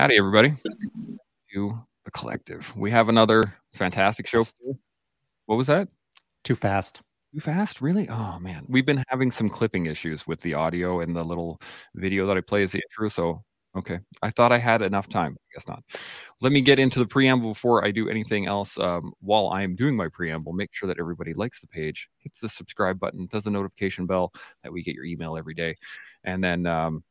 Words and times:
Howdy, 0.00 0.16
everybody. 0.16 0.54
To 1.52 1.78
the 2.06 2.10
collective. 2.12 2.74
We 2.74 2.90
have 2.90 3.10
another 3.10 3.52
fantastic 3.74 4.26
show. 4.26 4.42
What 5.44 5.56
was 5.56 5.66
that? 5.66 5.88
Too 6.42 6.54
fast. 6.54 7.02
Too 7.34 7.40
fast? 7.40 7.82
Really? 7.82 8.08
Oh, 8.08 8.38
man. 8.38 8.64
We've 8.66 8.86
been 8.86 9.04
having 9.08 9.30
some 9.30 9.50
clipping 9.50 9.84
issues 9.84 10.26
with 10.26 10.40
the 10.40 10.54
audio 10.54 11.00
and 11.00 11.14
the 11.14 11.22
little 11.22 11.60
video 11.96 12.24
that 12.28 12.38
I 12.38 12.40
play 12.40 12.62
as 12.62 12.72
the 12.72 12.80
intro. 12.80 13.10
So, 13.10 13.44
okay. 13.76 14.00
I 14.22 14.30
thought 14.30 14.52
I 14.52 14.56
had 14.56 14.80
enough 14.80 15.06
time. 15.10 15.36
I 15.38 15.44
guess 15.52 15.68
not. 15.68 15.84
Let 16.40 16.52
me 16.52 16.62
get 16.62 16.78
into 16.78 16.98
the 16.98 17.06
preamble 17.06 17.50
before 17.50 17.84
I 17.84 17.90
do 17.90 18.08
anything 18.08 18.46
else. 18.46 18.78
Um, 18.78 19.12
while 19.20 19.50
I 19.50 19.60
am 19.60 19.76
doing 19.76 19.96
my 19.96 20.08
preamble, 20.08 20.54
make 20.54 20.70
sure 20.72 20.86
that 20.86 20.98
everybody 20.98 21.34
likes 21.34 21.60
the 21.60 21.66
page, 21.66 22.08
hits 22.20 22.40
the 22.40 22.48
subscribe 22.48 22.98
button, 22.98 23.26
does 23.26 23.44
the 23.44 23.50
notification 23.50 24.06
bell 24.06 24.32
that 24.62 24.72
we 24.72 24.82
get 24.82 24.94
your 24.94 25.04
email 25.04 25.36
every 25.36 25.52
day. 25.52 25.76
And 26.24 26.42
then 26.42 26.64
um, 26.64 27.04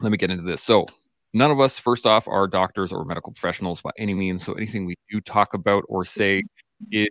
let 0.00 0.10
me 0.10 0.16
get 0.16 0.30
into 0.30 0.44
this. 0.44 0.62
So, 0.62 0.86
none 1.32 1.50
of 1.50 1.60
us, 1.60 1.78
first 1.78 2.06
off, 2.06 2.26
are 2.28 2.46
doctors 2.46 2.92
or 2.92 3.04
medical 3.04 3.32
professionals 3.32 3.80
by 3.80 3.90
any 3.98 4.14
means. 4.14 4.44
So 4.44 4.52
anything 4.54 4.86
we 4.86 4.96
do 5.10 5.20
talk 5.20 5.54
about 5.54 5.84
or 5.88 6.04
say 6.04 6.42
is 6.90 7.08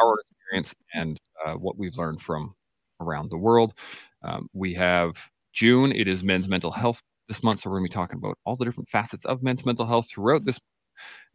our 0.00 0.16
experience 0.20 0.74
and 0.94 1.18
uh, 1.44 1.54
what 1.54 1.78
we've 1.78 1.96
learned 1.96 2.22
from 2.22 2.54
around 3.00 3.30
the 3.30 3.38
world. 3.38 3.74
Um, 4.22 4.48
we 4.52 4.74
have 4.74 5.16
June. 5.52 5.92
It 5.92 6.08
is 6.08 6.22
Men's 6.22 6.48
Mental 6.48 6.70
Health 6.70 7.00
this 7.28 7.42
month, 7.42 7.60
so 7.60 7.70
we're 7.70 7.78
going 7.78 7.88
to 7.88 7.90
be 7.90 7.94
talking 7.94 8.18
about 8.18 8.36
all 8.44 8.56
the 8.56 8.64
different 8.64 8.88
facets 8.88 9.24
of 9.24 9.42
men's 9.42 9.64
mental 9.64 9.86
health 9.86 10.10
throughout 10.10 10.44
this 10.44 10.58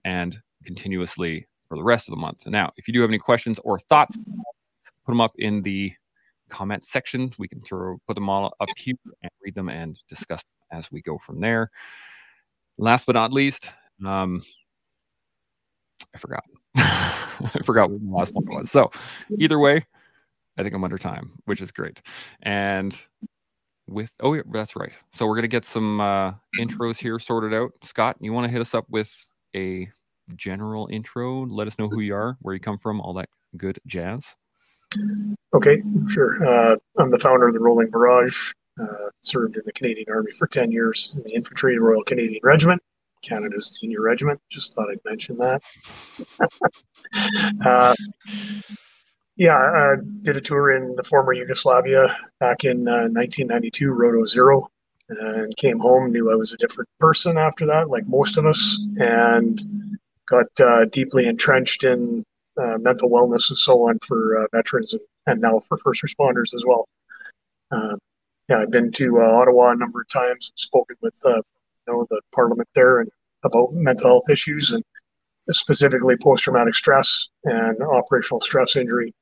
and 0.03 0.37
continuously 0.65 1.47
for 1.67 1.77
the 1.77 1.83
rest 1.83 2.07
of 2.07 2.11
the 2.11 2.19
month. 2.19 2.45
Now, 2.45 2.71
if 2.77 2.87
you 2.87 2.93
do 2.93 3.01
have 3.01 3.09
any 3.09 3.17
questions 3.17 3.59
or 3.63 3.79
thoughts, 3.79 4.17
put 4.17 5.11
them 5.11 5.21
up 5.21 5.33
in 5.37 5.61
the 5.61 5.93
comment 6.49 6.85
section. 6.85 7.31
We 7.37 7.47
can 7.47 7.61
throw 7.61 7.97
put 8.07 8.15
them 8.15 8.29
all 8.29 8.53
up 8.59 8.69
here 8.77 8.95
and 9.23 9.31
read 9.41 9.55
them 9.55 9.69
and 9.69 9.97
discuss 10.09 10.41
as 10.75 10.91
we 10.91 11.01
go 11.01 11.17
from 11.17 11.39
there. 11.39 11.71
Last 12.77 13.05
but 13.05 13.13
not 13.13 13.31
least, 13.31 13.69
um, 14.05 14.43
I 16.13 16.17
forgot. 16.17 16.43
I 16.75 17.61
forgot 17.63 17.89
what 17.89 18.01
the 18.01 18.09
last 18.09 18.33
one 18.33 18.45
was. 18.45 18.71
So 18.71 18.91
either 19.39 19.59
way, 19.59 19.85
I 20.57 20.63
think 20.63 20.75
I'm 20.75 20.83
under 20.83 20.97
time, 20.97 21.31
which 21.45 21.61
is 21.61 21.71
great. 21.71 22.01
And 22.43 22.95
with 23.87 24.11
oh 24.19 24.33
yeah, 24.33 24.41
that's 24.51 24.75
right. 24.75 24.95
So 25.15 25.27
we're 25.27 25.35
gonna 25.35 25.47
get 25.47 25.65
some 25.65 26.01
uh, 26.01 26.33
intros 26.59 26.97
here 26.97 27.19
sorted 27.19 27.53
out. 27.53 27.71
Scott, 27.83 28.17
you 28.19 28.33
want 28.33 28.45
to 28.45 28.51
hit 28.51 28.61
us 28.61 28.73
up 28.73 28.85
with 28.89 29.11
a 29.55 29.89
general 30.35 30.87
intro? 30.91 31.45
Let 31.45 31.67
us 31.67 31.77
know 31.77 31.87
who 31.87 31.99
you 32.01 32.15
are, 32.15 32.37
where 32.41 32.53
you 32.53 32.59
come 32.59 32.79
from, 32.79 32.99
all 32.99 33.13
that 33.13 33.29
good 33.57 33.79
jazz. 33.85 34.25
Okay, 35.53 35.81
sure. 36.09 36.45
Uh, 36.45 36.75
I'm 36.97 37.09
the 37.09 37.17
founder 37.17 37.47
of 37.47 37.53
the 37.53 37.59
Rolling 37.59 37.89
Barrage. 37.89 38.51
Uh, 38.81 39.09
served 39.21 39.55
in 39.55 39.63
the 39.65 39.71
Canadian 39.71 40.07
Army 40.09 40.31
for 40.31 40.47
10 40.47 40.69
years 40.69 41.13
in 41.15 41.23
the 41.23 41.33
Infantry 41.33 41.79
Royal 41.79 42.03
Canadian 42.03 42.41
Regiment, 42.43 42.81
Canada's 43.21 43.77
senior 43.79 44.01
regiment. 44.01 44.39
Just 44.49 44.75
thought 44.75 44.89
I'd 44.89 44.99
mention 45.05 45.37
that. 45.37 45.61
uh, 47.65 47.95
yeah, 49.37 49.57
I 49.57 49.95
did 50.23 50.35
a 50.37 50.41
tour 50.41 50.75
in 50.75 50.95
the 50.95 51.03
former 51.03 51.33
Yugoslavia 51.33 52.17
back 52.39 52.65
in 52.65 52.87
uh, 52.87 53.07
1992, 53.07 53.91
Roto 53.91 54.25
Zero, 54.25 54.69
and 55.09 55.55
came 55.55 55.79
home. 55.79 56.11
Knew 56.11 56.31
I 56.31 56.35
was 56.35 56.51
a 56.51 56.57
different 56.57 56.89
person 56.99 57.37
after 57.37 57.65
that, 57.67 57.89
like 57.89 58.05
most 58.07 58.37
of 58.37 58.45
us, 58.45 58.81
and 58.97 59.97
got 60.27 60.47
uh, 60.61 60.85
deeply 60.85 61.27
entrenched 61.27 61.83
in 61.83 62.23
uh, 62.57 62.77
mental 62.77 63.09
wellness 63.09 63.49
and 63.49 63.57
so 63.57 63.87
on 63.87 63.99
for 63.99 64.39
uh, 64.39 64.47
veterans 64.51 64.93
and, 64.93 65.01
and, 65.27 65.41
now 65.41 65.59
for 65.59 65.77
first 65.77 66.01
responders 66.03 66.53
as 66.53 66.63
well. 66.65 66.87
Yeah, 68.49 68.57
I've 68.59 68.71
been 68.71 68.91
to 68.93 69.21
uh, 69.21 69.41
Ottawa 69.41 69.71
a 69.71 69.75
number 69.75 70.01
of 70.01 70.09
times, 70.09 70.51
and 70.51 70.59
spoken 70.59 70.95
with 71.01 71.19
uh, 71.25 71.35
you 71.37 71.43
know 71.87 72.05
the 72.09 72.21
Parliament 72.33 72.69
there 72.75 72.99
and 72.99 73.09
about 73.43 73.73
mental 73.73 74.07
health 74.07 74.29
issues 74.29 74.71
and 74.71 74.83
specifically 75.51 76.15
post-traumatic 76.17 76.73
stress 76.73 77.29
and 77.43 77.81
operational 77.81 78.41
stress 78.41 78.75
injury, 78.75 79.13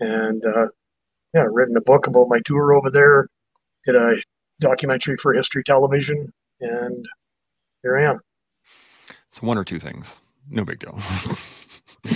and 0.00 0.44
uh, 0.44 0.66
yeah, 1.34 1.46
written 1.50 1.76
a 1.76 1.80
book 1.80 2.06
about 2.06 2.28
my 2.28 2.40
tour 2.44 2.74
over 2.74 2.90
there. 2.90 3.28
Did 3.84 3.96
a 3.96 4.16
documentary 4.60 5.16
for 5.16 5.32
History 5.32 5.64
Television, 5.64 6.32
and 6.60 7.06
here 7.82 7.98
I 7.98 8.10
am. 8.10 8.20
It's 9.28 9.40
one 9.40 9.56
or 9.56 9.64
two 9.64 9.78
things. 9.78 10.06
No 10.50 10.64
big 10.64 10.78
deal. 10.78 10.98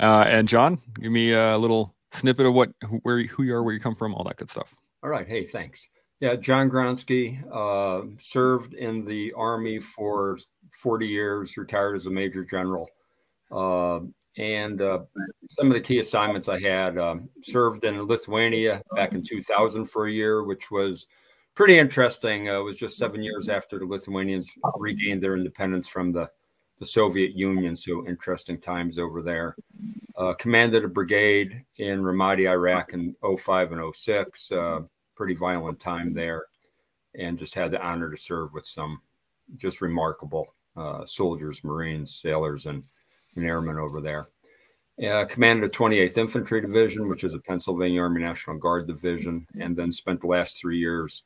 uh, 0.00 0.24
and 0.26 0.48
John, 0.48 0.80
give 1.00 1.12
me 1.12 1.32
a 1.32 1.58
little 1.58 1.94
snippet 2.12 2.46
of 2.46 2.54
what, 2.54 2.70
where, 3.02 3.22
who 3.24 3.42
you 3.42 3.54
are, 3.54 3.62
where 3.62 3.74
you 3.74 3.80
come 3.80 3.96
from, 3.96 4.14
all 4.14 4.24
that 4.24 4.36
good 4.36 4.50
stuff. 4.50 4.74
All 5.04 5.10
right. 5.10 5.28
Hey, 5.28 5.44
thanks. 5.44 5.86
Yeah, 6.20 6.34
John 6.34 6.70
Gronski 6.70 7.44
uh, 7.52 8.06
served 8.18 8.72
in 8.72 9.04
the 9.04 9.34
Army 9.34 9.78
for 9.78 10.38
40 10.80 11.06
years, 11.06 11.58
retired 11.58 11.96
as 11.96 12.06
a 12.06 12.10
major 12.10 12.42
general. 12.42 12.88
Uh, 13.52 14.00
and 14.38 14.80
uh, 14.80 15.00
some 15.50 15.66
of 15.66 15.74
the 15.74 15.80
key 15.80 15.98
assignments 15.98 16.48
I 16.48 16.58
had 16.58 16.96
um, 16.96 17.28
served 17.42 17.84
in 17.84 18.00
Lithuania 18.04 18.80
back 18.96 19.12
in 19.12 19.22
2000 19.22 19.84
for 19.84 20.06
a 20.06 20.10
year, 20.10 20.42
which 20.42 20.70
was 20.70 21.06
pretty 21.54 21.78
interesting. 21.78 22.48
Uh, 22.48 22.60
it 22.60 22.64
was 22.64 22.78
just 22.78 22.96
seven 22.96 23.22
years 23.22 23.50
after 23.50 23.78
the 23.78 23.84
Lithuanians 23.84 24.50
regained 24.78 25.22
their 25.22 25.36
independence 25.36 25.86
from 25.86 26.12
the, 26.12 26.30
the 26.78 26.86
Soviet 26.86 27.36
Union. 27.36 27.76
So 27.76 28.06
interesting 28.06 28.58
times 28.58 28.98
over 28.98 29.20
there. 29.20 29.54
Uh, 30.16 30.32
commanded 30.32 30.82
a 30.82 30.88
brigade 30.88 31.62
in 31.76 32.00
Ramadi, 32.00 32.48
Iraq 32.48 32.94
in 32.94 33.14
05 33.22 33.72
and 33.72 33.94
06 33.94 34.50
pretty 35.14 35.34
violent 35.34 35.80
time 35.80 36.12
there, 36.12 36.44
and 37.18 37.38
just 37.38 37.54
had 37.54 37.70
the 37.70 37.82
honor 37.82 38.10
to 38.10 38.16
serve 38.16 38.54
with 38.54 38.66
some 38.66 39.00
just 39.56 39.80
remarkable 39.80 40.54
uh, 40.76 41.04
soldiers, 41.06 41.62
Marines, 41.64 42.14
sailors, 42.14 42.66
and, 42.66 42.82
and 43.36 43.44
airmen 43.44 43.78
over 43.78 44.00
there. 44.00 44.28
Uh, 45.04 45.24
commanded 45.24 45.64
a 45.64 45.68
28th 45.68 46.18
Infantry 46.18 46.60
Division, 46.60 47.08
which 47.08 47.24
is 47.24 47.34
a 47.34 47.40
Pennsylvania 47.40 48.00
Army 48.00 48.22
National 48.22 48.56
Guard 48.56 48.86
division, 48.86 49.46
and 49.60 49.76
then 49.76 49.90
spent 49.90 50.20
the 50.20 50.28
last 50.28 50.60
three 50.60 50.78
years 50.78 51.24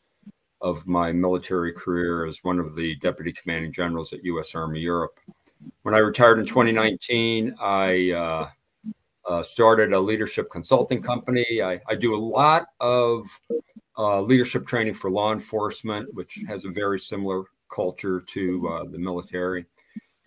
of 0.60 0.86
my 0.86 1.12
military 1.12 1.72
career 1.72 2.24
as 2.24 2.42
one 2.42 2.58
of 2.58 2.74
the 2.74 2.96
deputy 2.96 3.32
commanding 3.32 3.72
generals 3.72 4.12
at 4.12 4.24
U.S. 4.24 4.54
Army 4.54 4.80
Europe. 4.80 5.20
When 5.82 5.94
I 5.94 5.98
retired 5.98 6.38
in 6.38 6.46
2019, 6.46 7.56
I 7.60 8.10
uh, 8.12 8.48
uh, 9.28 9.42
started 9.42 9.92
a 9.92 10.00
leadership 10.00 10.50
consulting 10.50 11.02
company. 11.02 11.62
I, 11.62 11.80
I 11.86 11.94
do 11.94 12.14
a 12.14 12.18
lot 12.18 12.68
of 12.80 13.26
uh, 13.98 14.20
leadership 14.20 14.66
training 14.66 14.94
for 14.94 15.10
law 15.10 15.32
enforcement, 15.32 16.12
which 16.14 16.40
has 16.48 16.64
a 16.64 16.70
very 16.70 16.98
similar 16.98 17.44
culture 17.70 18.20
to 18.20 18.68
uh, 18.68 18.84
the 18.90 18.98
military. 18.98 19.66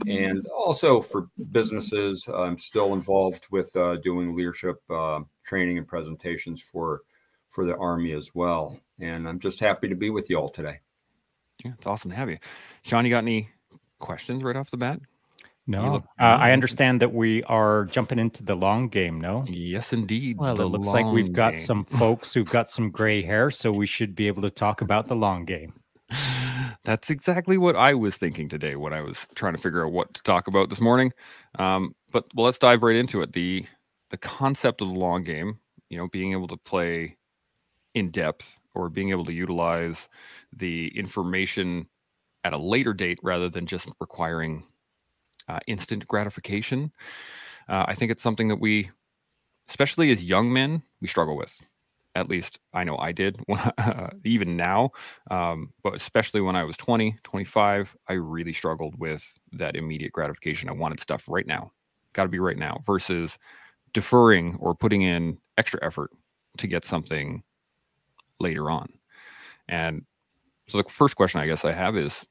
And 0.07 0.45
also 0.47 0.99
for 0.99 1.29
businesses, 1.51 2.27
I'm 2.27 2.57
still 2.57 2.93
involved 2.93 3.47
with 3.51 3.75
uh, 3.75 3.97
doing 3.97 4.35
leadership 4.35 4.81
uh, 4.89 5.21
training 5.43 5.77
and 5.77 5.87
presentations 5.87 6.61
for 6.61 7.01
for 7.49 7.65
the 7.65 7.75
Army 7.75 8.13
as 8.13 8.33
well. 8.33 8.79
And 8.99 9.27
I'm 9.27 9.37
just 9.37 9.59
happy 9.59 9.89
to 9.89 9.95
be 9.95 10.09
with 10.09 10.29
you 10.29 10.37
all 10.37 10.49
today. 10.49 10.79
Yeah, 11.65 11.73
it's 11.77 11.85
awesome 11.85 12.09
to 12.11 12.17
have 12.17 12.29
you. 12.29 12.37
Shaun, 12.83 13.05
you 13.05 13.11
got 13.11 13.19
any 13.19 13.49
questions 13.99 14.41
right 14.41 14.55
off 14.55 14.71
the 14.71 14.77
bat? 14.77 14.99
No, 15.67 16.03
uh, 16.19 16.23
I 16.23 16.51
understand 16.51 17.01
that 17.01 17.13
we 17.13 17.43
are 17.43 17.85
jumping 17.85 18.17
into 18.17 18.43
the 18.43 18.55
long 18.55 18.89
game. 18.89 19.21
No, 19.21 19.45
yes, 19.47 19.93
indeed. 19.93 20.37
Well, 20.37 20.59
it 20.59 20.65
looks 20.65 20.87
like 20.87 21.05
we've 21.05 21.31
got 21.31 21.51
game. 21.51 21.59
some 21.59 21.83
folks 21.99 22.33
who've 22.33 22.49
got 22.49 22.69
some 22.69 22.89
gray 22.89 23.21
hair, 23.21 23.51
so 23.51 23.71
we 23.71 23.85
should 23.85 24.15
be 24.15 24.27
able 24.27 24.41
to 24.41 24.49
talk 24.49 24.81
about 24.81 25.07
the 25.07 25.15
long 25.15 25.45
game. 25.45 25.73
That's 26.83 27.11
exactly 27.11 27.59
what 27.59 27.75
I 27.75 27.93
was 27.93 28.17
thinking 28.17 28.49
today 28.49 28.75
when 28.75 28.91
I 28.91 29.01
was 29.01 29.27
trying 29.35 29.53
to 29.53 29.61
figure 29.61 29.85
out 29.85 29.91
what 29.91 30.13
to 30.15 30.23
talk 30.23 30.47
about 30.47 30.69
this 30.69 30.81
morning. 30.81 31.11
Um, 31.59 31.95
but 32.11 32.25
well, 32.33 32.47
let's 32.47 32.57
dive 32.57 32.81
right 32.81 32.95
into 32.95 33.21
it. 33.21 33.33
the 33.33 33.65
The 34.09 34.17
concept 34.17 34.81
of 34.81 34.87
the 34.87 34.99
long 34.99 35.23
game, 35.23 35.59
you 35.89 35.97
know, 35.97 36.07
being 36.07 36.31
able 36.31 36.47
to 36.47 36.57
play 36.57 37.17
in 37.93 38.09
depth 38.09 38.59
or 38.73 38.89
being 38.89 39.11
able 39.11 39.25
to 39.25 39.33
utilize 39.33 40.09
the 40.53 40.87
information 40.97 41.87
at 42.43 42.53
a 42.53 42.57
later 42.57 42.93
date 42.93 43.19
rather 43.21 43.49
than 43.49 43.67
just 43.67 43.89
requiring 43.99 44.63
uh, 45.51 45.59
instant 45.67 46.07
gratification. 46.07 46.91
Uh, 47.67 47.85
I 47.87 47.95
think 47.95 48.11
it's 48.11 48.23
something 48.23 48.47
that 48.47 48.59
we, 48.59 48.89
especially 49.69 50.11
as 50.11 50.23
young 50.23 50.51
men, 50.51 50.81
we 51.01 51.07
struggle 51.07 51.35
with. 51.37 51.51
At 52.15 52.29
least 52.29 52.59
I 52.73 52.83
know 52.83 52.97
I 52.97 53.11
did, 53.11 53.39
even 54.25 54.57
now. 54.57 54.91
Um, 55.29 55.71
but 55.83 55.95
especially 55.95 56.41
when 56.41 56.55
I 56.55 56.63
was 56.63 56.75
20, 56.77 57.17
25, 57.23 57.95
I 58.07 58.13
really 58.13 58.53
struggled 58.53 58.99
with 58.99 59.23
that 59.53 59.75
immediate 59.75 60.11
gratification. 60.11 60.69
I 60.69 60.73
wanted 60.73 60.99
stuff 60.99 61.23
right 61.27 61.47
now, 61.47 61.71
got 62.13 62.23
to 62.23 62.29
be 62.29 62.39
right 62.39 62.57
now, 62.57 62.81
versus 62.85 63.37
deferring 63.93 64.57
or 64.59 64.75
putting 64.75 65.03
in 65.03 65.37
extra 65.57 65.79
effort 65.83 66.11
to 66.57 66.67
get 66.67 66.83
something 66.83 67.43
later 68.39 68.69
on. 68.69 68.89
And 69.69 70.03
so 70.67 70.81
the 70.81 70.89
first 70.89 71.15
question 71.15 71.39
I 71.39 71.47
guess 71.47 71.63
I 71.63 71.71
have 71.71 71.95
is 71.95 72.25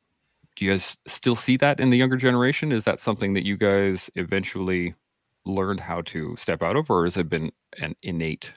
do 0.61 0.67
you 0.67 0.73
guys 0.73 0.99
still 1.07 1.37
see 1.37 1.57
that 1.57 1.81
in 1.81 1.89
the 1.89 1.97
younger 1.97 2.19
generation? 2.19 2.71
Is 2.71 2.85
that 2.85 3.01
something 3.01 3.33
that 3.33 3.47
you 3.47 3.57
guys 3.57 4.11
eventually 4.15 4.95
learned 5.47 5.81
how 5.81 6.03
to 6.03 6.37
step 6.37 6.62
out 6.62 6.77
of, 6.77 6.91
or 6.91 7.05
has 7.05 7.17
it 7.17 7.31
been 7.31 7.51
an 7.79 7.97
innate 8.03 8.53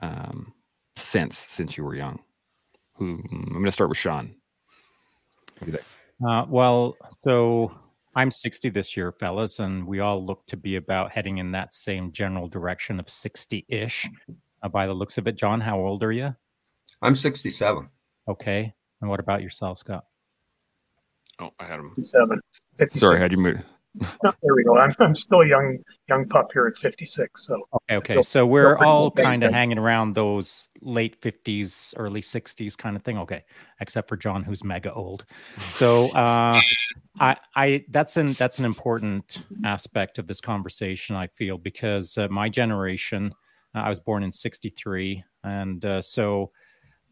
um, 0.00 0.52
sense 0.96 1.46
since 1.48 1.76
you 1.76 1.84
were 1.84 1.94
young? 1.94 2.18
Who 2.94 3.22
I'm 3.30 3.52
going 3.52 3.66
to 3.66 3.70
start 3.70 3.88
with 3.88 3.98
Shaun. 3.98 4.34
Uh, 6.26 6.46
well, 6.48 6.96
so 7.20 7.70
I'm 8.16 8.32
60 8.32 8.70
this 8.70 8.96
year, 8.96 9.12
fellas, 9.12 9.60
and 9.60 9.86
we 9.86 10.00
all 10.00 10.26
look 10.26 10.44
to 10.46 10.56
be 10.56 10.74
about 10.74 11.12
heading 11.12 11.38
in 11.38 11.52
that 11.52 11.72
same 11.72 12.10
general 12.10 12.48
direction 12.48 12.98
of 12.98 13.08
60 13.08 13.64
ish 13.68 14.08
uh, 14.64 14.68
by 14.68 14.88
the 14.88 14.92
looks 14.92 15.18
of 15.18 15.28
it. 15.28 15.36
John, 15.36 15.60
how 15.60 15.78
old 15.78 16.02
are 16.02 16.10
you? 16.10 16.34
I'm 17.00 17.14
67. 17.14 17.88
Okay. 18.26 18.74
And 19.00 19.08
what 19.08 19.20
about 19.20 19.40
yourself, 19.40 19.78
Scott? 19.78 20.04
Oh, 21.40 21.50
I 21.58 21.64
had 21.64 21.80
him. 21.80 21.90
57. 21.90 22.40
56. 22.76 23.00
Sorry, 23.00 23.18
had 23.18 23.32
you 23.32 23.38
moved? 23.38 23.62
No, 23.94 24.32
there 24.42 24.54
we 24.54 24.62
go. 24.62 24.78
I'm, 24.78 24.94
I'm 25.00 25.14
still 25.14 25.40
a 25.40 25.46
young 25.46 25.78
young 26.08 26.28
pup 26.28 26.52
here 26.52 26.66
at 26.66 26.76
56. 26.76 27.46
So 27.46 27.56
Okay, 27.74 27.96
okay. 27.96 28.22
So 28.22 28.46
we're 28.46 28.78
all 28.78 29.10
kind 29.10 29.42
of 29.42 29.52
hanging 29.52 29.78
around 29.78 30.14
those 30.14 30.70
late 30.80 31.20
50s, 31.20 31.94
early 31.96 32.20
60s 32.20 32.78
kind 32.78 32.94
of 32.94 33.02
thing. 33.02 33.18
Okay, 33.18 33.44
except 33.80 34.08
for 34.08 34.16
John, 34.16 34.44
who's 34.44 34.62
mega 34.62 34.92
old. 34.92 35.24
So 35.58 36.08
uh, 36.10 36.60
I, 37.18 37.36
I 37.56 37.84
that's 37.90 38.16
an 38.16 38.34
that's 38.38 38.60
an 38.60 38.64
important 38.64 39.42
aspect 39.64 40.18
of 40.18 40.28
this 40.28 40.40
conversation. 40.40 41.16
I 41.16 41.26
feel 41.26 41.58
because 41.58 42.16
uh, 42.16 42.28
my 42.30 42.48
generation, 42.48 43.34
uh, 43.74 43.80
I 43.80 43.88
was 43.88 43.98
born 43.98 44.22
in 44.22 44.30
'63, 44.30 45.24
and 45.42 45.84
uh, 45.84 46.00
so 46.00 46.52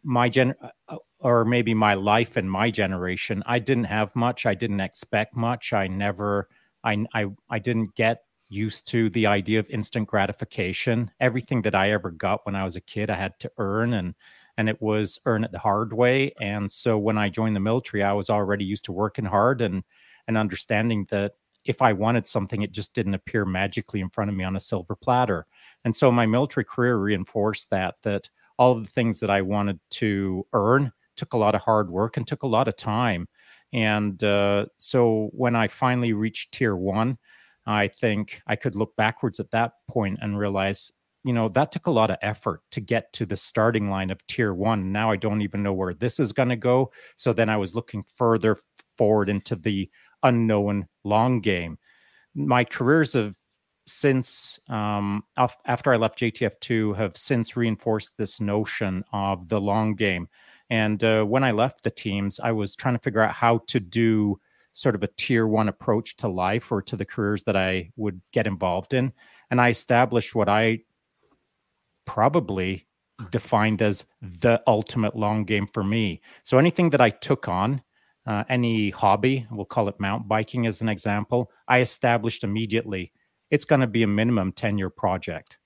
my 0.05 0.29
gen 0.29 0.55
uh, 0.89 0.97
or 1.21 1.45
maybe 1.45 1.75
my 1.75 1.95
life 1.95 2.37
and 2.37 2.51
my 2.51 2.71
generation, 2.71 3.43
I 3.47 3.59
didn't 3.59 3.85
have 3.85 4.15
much. 4.15 4.47
I 4.47 4.55
didn't 4.55 4.81
expect 4.81 5.37
much. 5.37 5.73
I 5.73 5.89
never. 5.89 6.49
I, 6.85 7.05
I, 7.13 7.27
I 7.51 7.59
didn't 7.59 7.95
get 7.97 8.23
used 8.49 8.87
to 8.89 9.11
the 9.11 9.27
idea 9.27 9.59
of 9.59 9.69
instant 9.69 10.09
gratification. 10.09 11.11
Everything 11.21 11.63
that 11.63 11.75
I 11.75 11.91
ever 11.91 12.11
got 12.11 12.47
when 12.47 12.55
I 12.55 12.65
was 12.65 12.77
a 12.77 12.81
kid, 12.81 13.11
I 13.11 13.17
had 13.17 13.39
to 13.41 13.51
earn 13.59 13.95
and 13.95 14.15
and 14.57 14.69
it 14.69 14.83
was 14.83 15.21
earn 15.25 15.45
it 15.45 15.53
the 15.53 15.59
hard 15.59 15.93
way. 15.93 16.33
And 16.41 16.71
so 16.71 16.99
when 16.99 17.17
I 17.17 17.29
joined 17.29 17.55
the 17.55 17.61
military, 17.61 18.03
I 18.03 18.13
was 18.13 18.29
already 18.29 18.65
used 18.65 18.85
to 18.87 18.93
working 18.93 19.25
hard 19.25 19.61
and 19.61 19.85
and 20.27 20.37
understanding 20.37 21.07
that 21.11 21.35
if 21.65 21.83
I 21.83 21.93
wanted 21.93 22.27
something, 22.27 22.63
it 22.63 22.73
just 22.73 22.95
didn't 22.95 23.15
appear 23.15 23.45
magically 23.45 24.01
in 24.01 24.09
front 24.09 24.31
of 24.31 24.37
me 24.37 24.45
on 24.45 24.57
a 24.57 24.61
silver 24.61 24.97
platter. 24.97 25.47
And 25.85 25.95
so 25.95 26.11
my 26.11 26.27
military 26.27 26.65
career 26.65 26.97
reinforced 26.97 27.71
that 27.71 27.97
that 28.03 28.31
all 28.59 28.73
of 28.73 28.85
the 28.85 28.91
things 28.91 29.21
that 29.21 29.31
I 29.31 29.43
wanted 29.43 29.79
to 29.91 30.47
earn 30.53 30.93
took 31.19 31.35
a 31.35 31.39
lot 31.39 31.55
of 31.55 31.61
hard 31.61 31.91
work 31.91 32.17
and 32.17 32.27
took 32.27 32.43
a 32.43 32.47
lot 32.47 32.69
of 32.69 32.77
time. 32.77 33.29
And 33.73 34.23
uh, 34.25 34.67
so 34.79 35.29
when 35.33 35.55
I 35.55 35.69
finally 35.69 36.15
reached 36.15 36.53
tier 36.53 36.77
one, 36.77 37.19
I 37.67 37.89
think 37.89 38.41
I 38.47 38.57
could 38.57 38.75
look 38.75 38.97
backwards 38.97 39.41
at 39.41 39.51
that 39.51 39.73
point 39.91 40.19
and 40.23 40.39
realize, 40.39 40.91
you 41.23 41.35
know, 41.35 41.51
that 41.51 41.71
took 41.71 41.87
a 41.87 41.91
lot 41.91 42.11
of 42.11 42.17
effort 42.23 42.63
to 42.71 42.81
get 42.81 43.13
to 43.15 43.27
the 43.27 43.37
starting 43.37 43.91
line 43.91 44.11
of 44.11 44.27
tier 44.27 44.55
one. 44.55 44.91
Now 44.91 45.11
I 45.11 45.17
don't 45.17 45.43
even 45.43 45.63
know 45.63 45.75
where 45.75 45.93
this 45.93 46.19
is 46.19 46.33
going 46.33 46.49
to 46.49 46.57
go. 46.57 46.91
So 47.17 47.35
then 47.35 47.51
I 47.51 47.59
was 47.59 47.75
looking 47.75 48.05
further 48.17 48.57
forward 48.97 49.29
into 49.29 49.55
the 49.55 49.91
unknown 50.23 50.87
long 51.05 51.41
game. 51.41 51.79
My 52.35 52.65
careers 52.65 53.13
have 53.13 53.35
since 53.89 54.61
um, 54.69 55.25
after 55.37 55.93
I 55.93 55.97
left 55.97 56.19
JTF2 56.19 56.97
have 56.97 57.17
since 57.17 57.57
reinforced 57.57 58.17
this 58.17 58.41
notion 58.41 59.03
of 59.13 59.49
the 59.49 59.61
long 59.61 59.95
game. 59.95 60.29
And 60.71 61.03
uh, 61.03 61.25
when 61.25 61.45
I 61.45 61.53
left 61.53 61.83
the 61.83 61.91
teams, 61.91 62.41
I 62.41 62.53
was 62.53 62.77
trying 62.77 62.95
to 62.95 63.01
figure 63.01 63.23
out 63.23 63.35
how 63.35 63.59
to 63.69 63.81
do 63.81 64.39
sort 64.73 64.95
of 64.95 65.03
a 65.03 65.09
tier 65.17 65.47
one 65.47 65.69
approach 65.69 66.17
to 66.19 66.29
life 66.29 66.71
or 66.71 66.83
to 66.83 66.97
the 66.97 67.05
careers 67.05 67.43
that 67.45 67.57
I 67.57 67.91
would 67.97 68.21
get 68.33 68.47
involved 68.47 68.95
in. 68.95 69.13
And 69.51 69.61
I 69.61 69.71
established 69.71 70.35
what 70.35 70.49
I 70.49 70.81
probably 72.05 72.87
defined 73.31 73.83
as 73.83 74.05
the 74.23 74.63
ultimate 74.67 75.17
long 75.17 75.45
game 75.45 75.67
for 75.67 75.83
me. 75.83 76.21
So 76.45 76.59
anything 76.59 76.91
that 76.91 77.01
I 77.01 77.11
took 77.11 77.49
on, 77.49 77.83
uh, 78.27 78.45
any 78.49 78.91
hobby, 78.91 79.47
we'll 79.51 79.65
call 79.65 79.89
it 79.89 79.99
mountain 79.99 80.29
biking 80.29 80.67
as 80.67 80.81
an 80.81 80.89
example, 80.89 81.51
I 81.67 81.81
established 81.81 82.45
immediately 82.45 83.13
it's 83.51 83.65
going 83.65 83.81
to 83.81 83.87
be 83.87 84.03
a 84.03 84.07
minimum 84.07 84.53
10 84.53 84.79
year 84.79 84.91
project. 84.91 85.58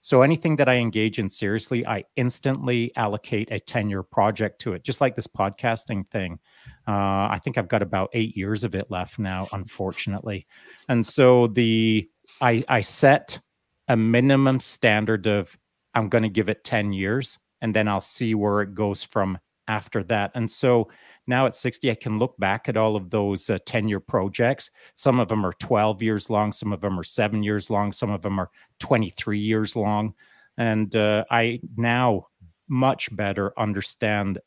So 0.00 0.22
anything 0.22 0.56
that 0.56 0.68
I 0.68 0.76
engage 0.76 1.18
in 1.18 1.28
seriously, 1.28 1.86
I 1.86 2.04
instantly 2.16 2.92
allocate 2.96 3.50
a 3.50 3.58
10 3.58 3.90
year 3.90 4.02
project 4.02 4.60
to 4.62 4.72
it, 4.74 4.84
just 4.84 5.00
like 5.00 5.16
this 5.16 5.26
podcasting 5.26 6.08
thing. 6.10 6.38
Uh, 6.86 7.28
I 7.30 7.40
think 7.42 7.58
I've 7.58 7.68
got 7.68 7.82
about 7.82 8.10
eight 8.12 8.36
years 8.36 8.64
of 8.64 8.74
it 8.74 8.90
left 8.90 9.18
now, 9.18 9.48
unfortunately. 9.52 10.46
And 10.88 11.04
so 11.04 11.48
the 11.48 12.08
I, 12.40 12.64
I 12.68 12.80
set 12.80 13.40
a 13.88 13.96
minimum 13.96 14.60
standard 14.60 15.26
of 15.26 15.56
I'm 15.94 16.08
going 16.08 16.22
to 16.22 16.28
give 16.28 16.48
it 16.48 16.64
10 16.64 16.92
years 16.92 17.38
and 17.60 17.74
then 17.74 17.88
I'll 17.88 18.00
see 18.00 18.34
where 18.34 18.62
it 18.62 18.74
goes 18.74 19.02
from 19.02 19.38
after 19.66 20.02
that. 20.04 20.30
And 20.34 20.50
so 20.50 20.88
now 21.26 21.44
at 21.46 21.54
60, 21.54 21.90
I 21.90 21.94
can 21.94 22.18
look 22.18 22.36
back 22.38 22.68
at 22.68 22.76
all 22.76 22.96
of 22.96 23.10
those 23.10 23.50
10 23.66 23.84
uh, 23.84 23.88
year 23.88 24.00
projects. 24.00 24.70
Some 24.94 25.20
of 25.20 25.28
them 25.28 25.44
are 25.44 25.52
12 25.52 26.02
years 26.02 26.30
long, 26.30 26.52
some 26.52 26.72
of 26.72 26.80
them 26.80 26.98
are 26.98 27.04
seven 27.04 27.42
years 27.42 27.68
long, 27.68 27.92
some 27.92 28.10
of 28.10 28.22
them 28.22 28.38
are 28.38 28.50
23 28.78 29.38
years 29.38 29.76
long. 29.76 30.14
And 30.56 30.94
uh, 30.94 31.24
I 31.30 31.60
now 31.76 32.28
much 32.68 33.14
better 33.16 33.58
understand 33.58 34.38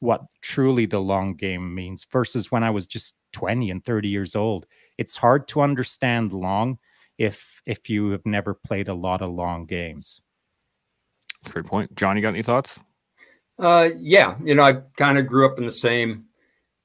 what 0.00 0.22
truly 0.42 0.86
the 0.86 1.00
long 1.00 1.34
game 1.34 1.74
means 1.74 2.06
versus 2.10 2.50
when 2.50 2.62
I 2.62 2.70
was 2.70 2.86
just 2.86 3.16
20 3.32 3.70
and 3.70 3.84
30 3.84 4.08
years 4.08 4.36
old. 4.36 4.66
It's 4.98 5.16
hard 5.16 5.48
to 5.48 5.62
understand 5.62 6.32
long 6.32 6.78
if 7.16 7.62
if 7.66 7.88
you 7.88 8.10
have 8.10 8.26
never 8.26 8.54
played 8.54 8.88
a 8.88 8.94
lot 8.94 9.22
of 9.22 9.30
long 9.30 9.66
games. 9.66 10.20
Great 11.44 11.66
point. 11.66 11.94
John, 11.94 12.16
you 12.16 12.22
got 12.22 12.30
any 12.30 12.42
thoughts? 12.42 12.70
Uh, 13.58 13.90
yeah, 13.98 14.36
you 14.42 14.54
know, 14.54 14.62
I 14.62 14.74
kind 14.96 15.18
of 15.18 15.26
grew 15.26 15.46
up 15.50 15.58
in 15.58 15.64
the 15.64 15.72
same 15.72 16.24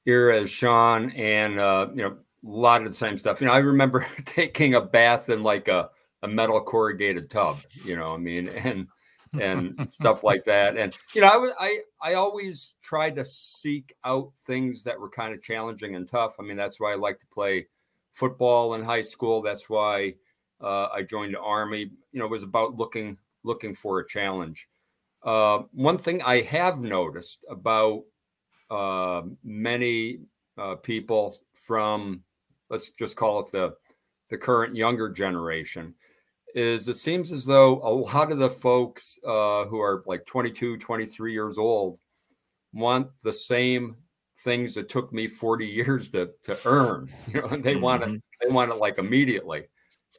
era 0.05 0.41
as 0.41 0.49
Shaun, 0.49 1.11
and 1.11 1.59
uh, 1.59 1.87
you 1.93 2.03
know, 2.03 2.09
a 2.09 2.17
lot 2.43 2.81
of 2.81 2.87
the 2.87 2.93
same 2.93 3.17
stuff. 3.17 3.41
You 3.41 3.47
know, 3.47 3.53
I 3.53 3.59
remember 3.59 4.05
taking 4.25 4.75
a 4.75 4.81
bath 4.81 5.29
in 5.29 5.41
like 5.41 5.67
a, 5.67 5.89
a 6.25 6.27
metal 6.27 6.59
corrugated 6.61 7.29
tub. 7.29 7.59
You 7.83 7.95
know, 7.95 8.07
I 8.07 8.17
mean, 8.17 8.49
and 8.49 8.87
and 9.41 9.91
stuff 9.91 10.23
like 10.23 10.43
that. 10.45 10.75
And 10.77 10.95
you 11.13 11.21
know, 11.21 11.27
I 11.27 11.37
was 11.37 11.51
I 11.59 11.79
I 12.01 12.13
always 12.15 12.75
tried 12.81 13.15
to 13.15 13.25
seek 13.25 13.93
out 14.03 14.31
things 14.35 14.83
that 14.83 14.99
were 14.99 15.09
kind 15.09 15.33
of 15.33 15.41
challenging 15.41 15.95
and 15.95 16.09
tough. 16.09 16.35
I 16.39 16.43
mean, 16.43 16.57
that's 16.57 16.79
why 16.79 16.91
I 16.91 16.95
like 16.95 17.19
to 17.19 17.27
play 17.27 17.67
football 18.11 18.73
in 18.73 18.83
high 18.83 19.03
school. 19.03 19.41
That's 19.41 19.69
why 19.69 20.15
uh, 20.61 20.87
I 20.93 21.03
joined 21.03 21.35
the 21.35 21.39
army. 21.39 21.91
You 22.11 22.19
know, 22.19 22.25
it 22.25 22.31
was 22.31 22.43
about 22.43 22.75
looking 22.75 23.17
looking 23.43 23.75
for 23.75 23.99
a 23.99 24.07
challenge. 24.07 24.67
Uh, 25.23 25.63
one 25.71 25.97
thing 25.97 26.21
I 26.21 26.41
have 26.41 26.81
noticed 26.81 27.45
about 27.49 28.03
uh, 28.69 29.23
many 29.43 30.19
uh, 30.57 30.75
people 30.75 31.39
from, 31.53 32.23
let's 32.69 32.91
just 32.91 33.15
call 33.15 33.39
it 33.39 33.51
the 33.51 33.75
the 34.29 34.37
current 34.37 34.75
younger 34.75 35.09
generation, 35.09 35.93
is 36.55 36.87
it 36.87 36.95
seems 36.95 37.33
as 37.33 37.45
though 37.45 37.81
a 37.83 37.91
lot 37.91 38.31
of 38.31 38.39
the 38.39 38.49
folks 38.49 39.19
uh, 39.27 39.65
who 39.65 39.79
are 39.79 40.03
like 40.07 40.25
22, 40.25 40.77
23 40.77 41.33
years 41.33 41.57
old 41.57 41.99
want 42.73 43.07
the 43.23 43.33
same 43.33 43.97
things 44.43 44.73
that 44.75 44.89
took 44.89 45.11
me 45.13 45.27
40 45.27 45.65
years 45.67 46.09
to 46.11 46.31
to 46.43 46.57
earn. 46.65 47.11
You 47.27 47.41
know, 47.41 47.47
they 47.49 47.73
mm-hmm. 47.73 47.81
want 47.81 48.03
it, 48.03 48.23
they 48.41 48.49
want 48.49 48.71
it 48.71 48.75
like 48.75 48.97
immediately. 48.97 49.65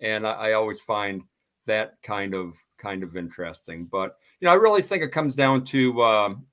And 0.03 0.27
I, 0.27 0.33
I 0.33 0.53
always 0.53 0.81
find 0.81 1.23
that 1.65 1.95
kind 2.03 2.35
of 2.35 2.55
kind 2.79 3.03
of 3.03 3.17
interesting. 3.17 3.87
But 3.87 4.17
you 4.41 4.47
know, 4.47 4.53
I 4.53 4.57
really 4.57 4.83
think 4.83 5.03
it 5.03 5.09
comes 5.09 5.35
down 5.35 5.65
to 5.65 6.03
um, 6.03 6.47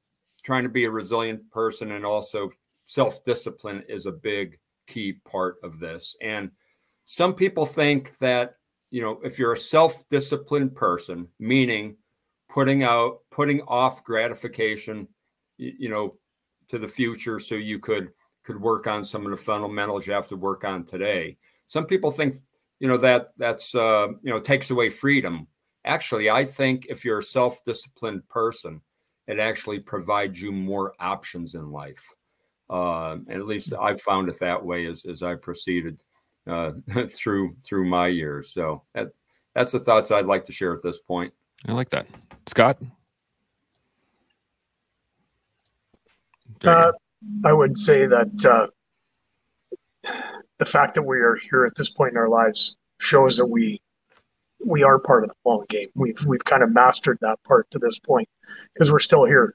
trying 0.43 0.63
to 0.63 0.69
be 0.69 0.85
a 0.85 0.91
resilient 0.91 1.49
person 1.51 1.91
and 1.91 2.05
also 2.05 2.51
self 2.85 3.23
discipline 3.25 3.83
is 3.89 4.05
a 4.05 4.11
big 4.11 4.57
key 4.87 5.13
part 5.29 5.57
of 5.61 5.79
this. 5.79 6.15
And 6.21 6.51
some 7.03 7.33
people 7.33 7.65
think 7.65 8.17
that 8.19 8.55
you 8.93 9.01
know 9.01 9.19
if 9.23 9.39
you're 9.39 9.53
a 9.53 9.57
self 9.57 10.07
disciplined 10.09 10.75
person, 10.75 11.27
meaning 11.39 11.97
putting 12.49 12.83
out 12.83 13.19
putting 13.31 13.61
off 13.61 14.03
gratification, 14.03 15.07
you, 15.57 15.73
you 15.79 15.89
know, 15.89 16.15
to 16.69 16.77
the 16.77 16.87
future, 16.87 17.39
so 17.39 17.55
you 17.55 17.79
could 17.79 18.09
could 18.43 18.59
work 18.59 18.87
on 18.87 19.03
some 19.03 19.25
of 19.25 19.31
the 19.31 19.37
fundamentals 19.37 20.05
you 20.05 20.13
have 20.13 20.27
to 20.27 20.35
work 20.35 20.63
on 20.63 20.85
today. 20.85 21.37
Some 21.67 21.85
people 21.85 22.11
think 22.11 22.35
you 22.79 22.87
know 22.87 22.97
that 22.97 23.33
that's 23.37 23.73
uh, 23.75 24.07
you 24.21 24.31
know 24.31 24.39
takes 24.39 24.69
away 24.71 24.89
freedom 24.89 25.47
actually, 25.85 26.29
I 26.29 26.45
think 26.45 26.87
if 26.89 27.03
you're 27.03 27.19
a 27.19 27.23
self 27.23 27.63
disciplined 27.65 28.27
person, 28.29 28.81
it 29.27 29.39
actually 29.39 29.79
provides 29.79 30.41
you 30.41 30.51
more 30.51 30.93
options 30.99 31.55
in 31.55 31.71
life. 31.71 32.05
Uh, 32.69 33.17
at 33.29 33.45
least 33.45 33.73
I've 33.73 34.01
found 34.01 34.29
it 34.29 34.39
that 34.39 34.63
way 34.63 34.85
as, 34.85 35.05
as 35.05 35.21
I 35.21 35.35
proceeded 35.35 36.01
uh, 36.47 36.71
through 37.09 37.55
through 37.63 37.85
my 37.85 38.07
years. 38.07 38.51
So 38.51 38.83
that, 38.93 39.09
that's 39.55 39.71
the 39.71 39.79
thoughts 39.79 40.11
I'd 40.11 40.25
like 40.25 40.45
to 40.45 40.51
share 40.51 40.73
at 40.73 40.83
this 40.83 40.99
point. 40.99 41.33
I 41.67 41.71
like 41.71 41.89
that, 41.91 42.07
Scott. 42.47 42.77
Uh, 46.63 46.91
I 47.45 47.53
would 47.53 47.77
say 47.77 48.05
that 48.05 48.45
uh, 48.45 48.67
the 50.59 50.65
fact 50.65 50.95
that 50.95 51.03
we 51.03 51.17
are 51.19 51.35
here 51.49 51.65
at 51.65 51.75
this 51.75 51.89
point 51.89 52.11
in 52.11 52.17
our 52.17 52.29
lives 52.29 52.75
shows 52.99 53.37
that 53.37 53.45
we 53.45 53.81
we 54.65 54.83
are 54.83 54.97
part 54.99 55.23
of 55.23 55.29
the 55.29 55.49
long 55.49 55.65
game. 55.69 55.89
We've 55.95 56.23
we've 56.25 56.43
kind 56.43 56.63
of 56.63 56.71
mastered 56.71 57.17
that 57.21 57.41
part 57.43 57.69
to 57.71 57.79
this 57.79 57.99
point 57.99 58.29
because 58.73 58.91
we're 58.91 58.99
still 58.99 59.25
here, 59.25 59.53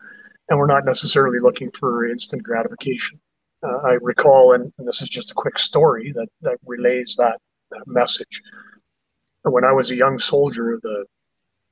and 0.49 0.59
we're 0.59 0.66
not 0.66 0.85
necessarily 0.85 1.38
looking 1.38 1.71
for 1.71 2.07
instant 2.07 2.42
gratification. 2.42 3.21
Uh, 3.62 3.78
I 3.84 3.92
recall, 4.00 4.52
and, 4.52 4.72
and, 4.78 4.86
this 4.86 5.02
is 5.02 5.08
just 5.08 5.30
a 5.30 5.34
quick 5.34 5.58
story 5.58 6.12
that, 6.14 6.28
that 6.42 6.58
relays 6.64 7.16
that, 7.18 7.38
that 7.70 7.86
message. 7.86 8.42
When 9.42 9.64
I 9.64 9.72
was 9.72 9.90
a 9.90 9.96
young 9.96 10.18
soldier, 10.18 10.78
the 10.82 11.04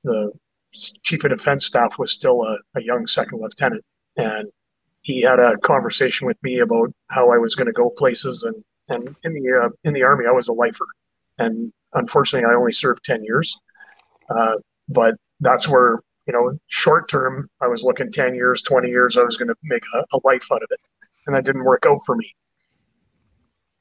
the 0.04 0.30
chief 1.02 1.24
of 1.24 1.30
defense 1.30 1.66
staff 1.66 1.98
was 1.98 2.12
still 2.12 2.42
a, 2.44 2.58
a 2.74 2.82
young 2.82 3.06
second 3.06 3.40
lieutenant, 3.40 3.84
and 4.16 4.48
he 5.02 5.22
had 5.22 5.40
a 5.40 5.56
conversation 5.58 6.26
with 6.26 6.36
me 6.42 6.60
about 6.60 6.92
how 7.08 7.30
I 7.30 7.38
was 7.38 7.54
going 7.54 7.66
to 7.66 7.72
go 7.72 7.90
places. 7.90 8.42
And 8.42 8.64
and 8.88 9.16
in 9.24 9.34
the 9.34 9.64
uh, 9.64 9.68
in 9.84 9.94
the 9.94 10.02
army, 10.02 10.26
I 10.26 10.32
was 10.32 10.48
a 10.48 10.52
lifer, 10.52 10.86
and 11.38 11.72
unfortunately, 11.94 12.48
I 12.50 12.54
only 12.54 12.72
served 12.72 13.04
ten 13.04 13.22
years. 13.22 13.56
Uh, 14.30 14.56
but 14.88 15.14
that's 15.40 15.68
where 15.68 16.00
you 16.26 16.32
know, 16.32 16.58
short 16.66 17.08
term, 17.08 17.48
I 17.60 17.68
was 17.68 17.84
looking 17.84 18.10
ten 18.10 18.34
years, 18.34 18.62
twenty 18.62 18.88
years. 18.88 19.16
I 19.16 19.22
was 19.22 19.36
going 19.36 19.48
to 19.48 19.56
make 19.62 19.84
a, 19.94 20.04
a 20.12 20.20
life 20.24 20.46
out 20.52 20.62
of 20.62 20.68
it 20.70 20.80
and 21.26 21.34
that 21.34 21.44
didn't 21.44 21.64
work 21.64 21.84
out 21.86 22.00
for 22.04 22.16
me. 22.16 22.34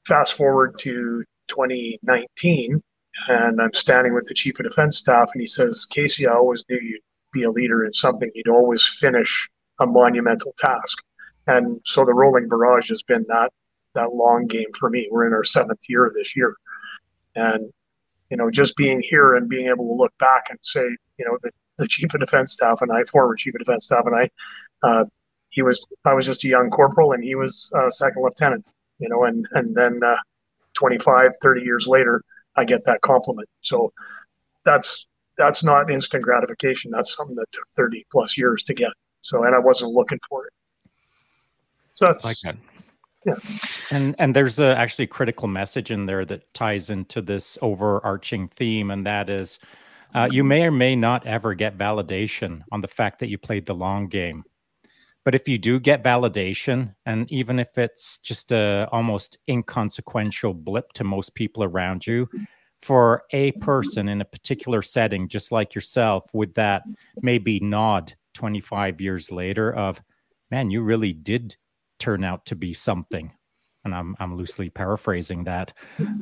Fast 0.07 0.33
forward 0.33 0.77
to 0.79 1.23
2019, 1.47 2.81
and 3.27 3.61
I'm 3.61 3.73
standing 3.73 4.13
with 4.13 4.25
the 4.25 4.33
chief 4.33 4.59
of 4.59 4.65
defense 4.65 4.97
staff, 4.97 5.29
and 5.33 5.41
he 5.41 5.47
says, 5.47 5.85
Casey, 5.85 6.27
I 6.27 6.33
always 6.33 6.65
knew 6.69 6.79
you'd 6.81 7.01
be 7.33 7.43
a 7.43 7.51
leader 7.51 7.85
in 7.85 7.93
something. 7.93 8.29
You'd 8.33 8.47
always 8.47 8.83
finish 8.83 9.49
a 9.79 9.85
monumental 9.85 10.53
task. 10.57 10.97
And 11.47 11.79
so 11.85 12.05
the 12.05 12.13
rolling 12.13 12.47
barrage 12.47 12.89
has 12.89 13.03
been 13.03 13.25
that 13.29 13.51
that 13.95 14.13
long 14.13 14.45
game 14.45 14.71
for 14.77 14.89
me. 14.89 15.07
We're 15.09 15.25
in 15.25 15.33
our 15.33 15.43
seventh 15.43 15.79
year 15.87 16.11
this 16.13 16.35
year. 16.35 16.55
And, 17.35 17.71
you 18.29 18.37
know, 18.37 18.51
just 18.51 18.75
being 18.75 19.01
here 19.01 19.33
and 19.35 19.49
being 19.49 19.67
able 19.67 19.87
to 19.87 19.93
look 19.93 20.13
back 20.19 20.47
and 20.49 20.59
say, 20.61 20.83
you 21.17 21.25
know, 21.25 21.37
the, 21.41 21.51
the 21.77 21.87
chief 21.87 22.13
of 22.13 22.19
defense 22.19 22.53
staff 22.53 22.81
and 22.81 22.91
I, 22.91 23.03
former 23.05 23.35
chief 23.35 23.55
of 23.55 23.59
defense 23.59 23.85
staff 23.85 24.05
and 24.05 24.15
I, 24.15 24.29
uh, 24.87 25.05
he 25.55 25.61
was 25.61 25.83
I 26.03 26.13
was 26.13 26.25
just 26.25 26.43
a 26.43 26.49
young 26.49 26.69
corporal 26.69 27.13
and 27.13 27.23
he 27.23 27.33
was 27.33 27.71
a 27.73 27.89
second 27.89 28.21
lieutenant, 28.21 28.65
you 28.99 29.07
know, 29.09 29.23
and 29.23 29.47
and 29.53 29.73
then 29.73 30.01
uh, 30.03 30.17
25, 30.73 31.31
30 31.41 31.61
years 31.61 31.87
later, 31.87 32.21
I 32.57 32.65
get 32.65 32.83
that 32.85 33.01
compliment. 33.01 33.47
So 33.61 33.91
that's 34.65 35.07
that's 35.37 35.63
not 35.63 35.89
instant 35.89 36.23
gratification. 36.23 36.91
That's 36.91 37.15
something 37.15 37.35
that 37.37 37.49
took 37.51 37.65
30 37.75 38.05
plus 38.11 38.37
years 38.37 38.63
to 38.63 38.73
get. 38.73 38.91
So 39.21 39.43
and 39.45 39.55
I 39.55 39.59
wasn't 39.59 39.91
looking 39.93 40.19
for 40.29 40.45
it. 40.45 40.53
So 41.93 42.05
that's 42.05 42.25
like 42.25 42.37
that. 42.43 42.57
Yeah. 43.25 43.35
And 43.91 44.13
and 44.19 44.35
there's 44.35 44.59
a 44.59 44.77
actually 44.77 45.07
critical 45.07 45.47
message 45.47 45.89
in 45.89 46.05
there 46.05 46.25
that 46.25 46.53
ties 46.53 46.89
into 46.89 47.21
this 47.21 47.57
overarching 47.61 48.49
theme, 48.49 48.91
and 48.91 49.05
that 49.05 49.29
is 49.29 49.57
uh, 50.13 50.27
you 50.29 50.43
may 50.43 50.65
or 50.65 50.71
may 50.71 50.97
not 50.97 51.25
ever 51.25 51.53
get 51.53 51.77
validation 51.77 52.61
on 52.73 52.81
the 52.81 52.87
fact 52.89 53.19
that 53.19 53.29
you 53.29 53.37
played 53.37 53.65
the 53.65 53.73
long 53.73 54.07
game. 54.07 54.43
But 55.25 55.33
if 55.33 55.47
you 55.47 55.57
do 55.57 55.79
get 55.79 56.03
validation, 56.03 56.95
and 57.07 57.29
even 57.31 57.59
if 57.59 57.77
it's 57.79 58.19
just 58.19 58.51
a 58.51 58.87
almost 58.91 59.39
inconsequential 59.49 60.53
blip 60.53 60.93
to 60.93 61.03
most 61.03 61.33
people 61.33 61.63
around 61.63 62.05
you, 62.05 62.29
for 62.83 63.23
a 63.31 63.51
person 63.53 64.07
in 64.07 64.21
a 64.21 64.25
particular 64.25 64.83
setting, 64.83 65.27
just 65.27 65.51
like 65.51 65.73
yourself, 65.73 66.25
with 66.33 66.53
that 66.53 66.83
maybe 67.23 67.59
nod 67.59 68.13
25 68.35 69.01
years 69.01 69.31
later 69.31 69.73
of, 69.73 69.99
man, 70.51 70.69
you 70.69 70.81
really 70.81 71.11
did 71.11 71.57
turn 71.97 72.23
out 72.23 72.45
to 72.45 72.55
be 72.55 72.71
something. 72.71 73.31
And 73.83 73.95
I'm, 73.95 74.15
I'm 74.19 74.37
loosely 74.37 74.69
paraphrasing 74.69 75.45
that. 75.45 75.73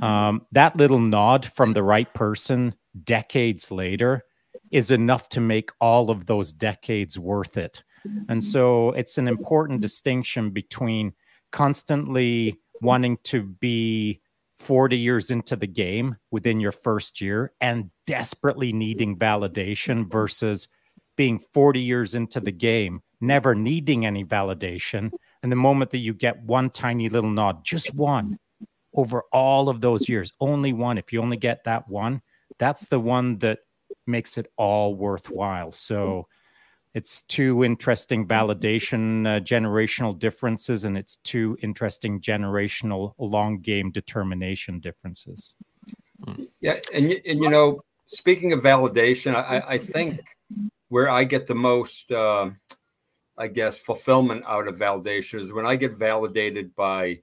Um, 0.01 0.45
that 0.53 0.77
little 0.77 0.99
nod 0.99 1.45
from 1.45 1.73
the 1.73 1.83
right 1.83 2.11
person 2.13 2.73
decades 3.03 3.69
later 3.69 4.23
is 4.71 4.91
enough 4.91 5.27
to 5.29 5.41
make 5.41 5.71
all 5.81 6.09
of 6.09 6.25
those 6.25 6.53
decades 6.53 7.19
worth 7.19 7.57
it 7.57 7.83
and 8.29 8.43
so 8.43 8.89
it's 8.91 9.17
an 9.17 9.27
important 9.27 9.81
distinction 9.81 10.49
between 10.51 11.13
constantly 11.51 12.59
wanting 12.81 13.17
to 13.23 13.43
be 13.43 14.21
40 14.59 14.97
years 14.97 15.31
into 15.31 15.55
the 15.55 15.67
game 15.67 16.15
within 16.31 16.59
your 16.59 16.71
first 16.71 17.21
year 17.21 17.53
and 17.59 17.89
desperately 18.07 18.71
needing 18.71 19.17
validation 19.17 20.09
versus 20.09 20.67
being 21.15 21.39
40 21.53 21.79
years 21.79 22.15
into 22.15 22.39
the 22.39 22.51
game, 22.51 23.01
never 23.21 23.53
needing 23.53 24.05
any 24.05 24.23
validation. 24.23 25.11
And 25.41 25.51
the 25.51 25.57
moment 25.57 25.91
that 25.91 25.99
you 25.99 26.13
get 26.13 26.43
one 26.43 26.69
tiny 26.69 27.09
little 27.09 27.29
nod, 27.29 27.63
just 27.63 27.93
one 27.93 28.39
over 28.95 29.23
all 29.31 29.69
of 29.69 29.81
those 29.81 30.07
years, 30.07 30.31
only 30.39 30.73
one, 30.73 30.97
if 30.97 31.11
you 31.11 31.21
only 31.21 31.37
get 31.37 31.63
that 31.65 31.87
one, 31.89 32.21
that's 32.57 32.87
the 32.87 32.99
one 32.99 33.37
that 33.39 33.59
makes 34.07 34.37
it 34.37 34.47
all 34.57 34.95
worthwhile. 34.95 35.71
So, 35.71 36.27
it's 36.93 37.21
two 37.23 37.63
interesting 37.63 38.27
validation 38.27 39.25
uh, 39.27 39.39
generational 39.39 40.17
differences 40.17 40.83
and 40.83 40.97
it's 40.97 41.17
two 41.23 41.57
interesting 41.61 42.21
generational 42.21 43.13
long 43.17 43.59
game 43.59 43.91
determination 43.91 44.79
differences. 44.79 45.55
Yeah 46.61 46.75
and, 46.93 47.11
and 47.11 47.43
you 47.43 47.49
know 47.49 47.81
speaking 48.05 48.53
of 48.53 48.61
validation 48.61 49.35
i, 49.35 49.61
I 49.67 49.77
think 49.77 50.21
where 50.89 51.09
i 51.09 51.23
get 51.23 51.47
the 51.47 51.55
most 51.55 52.11
uh, 52.11 52.49
i 53.37 53.47
guess 53.47 53.77
fulfillment 53.77 54.43
out 54.47 54.67
of 54.67 54.77
validation 54.77 55.41
is 55.41 55.51
when 55.51 55.65
i 55.65 55.75
get 55.75 55.91
validated 55.91 56.73
by 56.75 57.19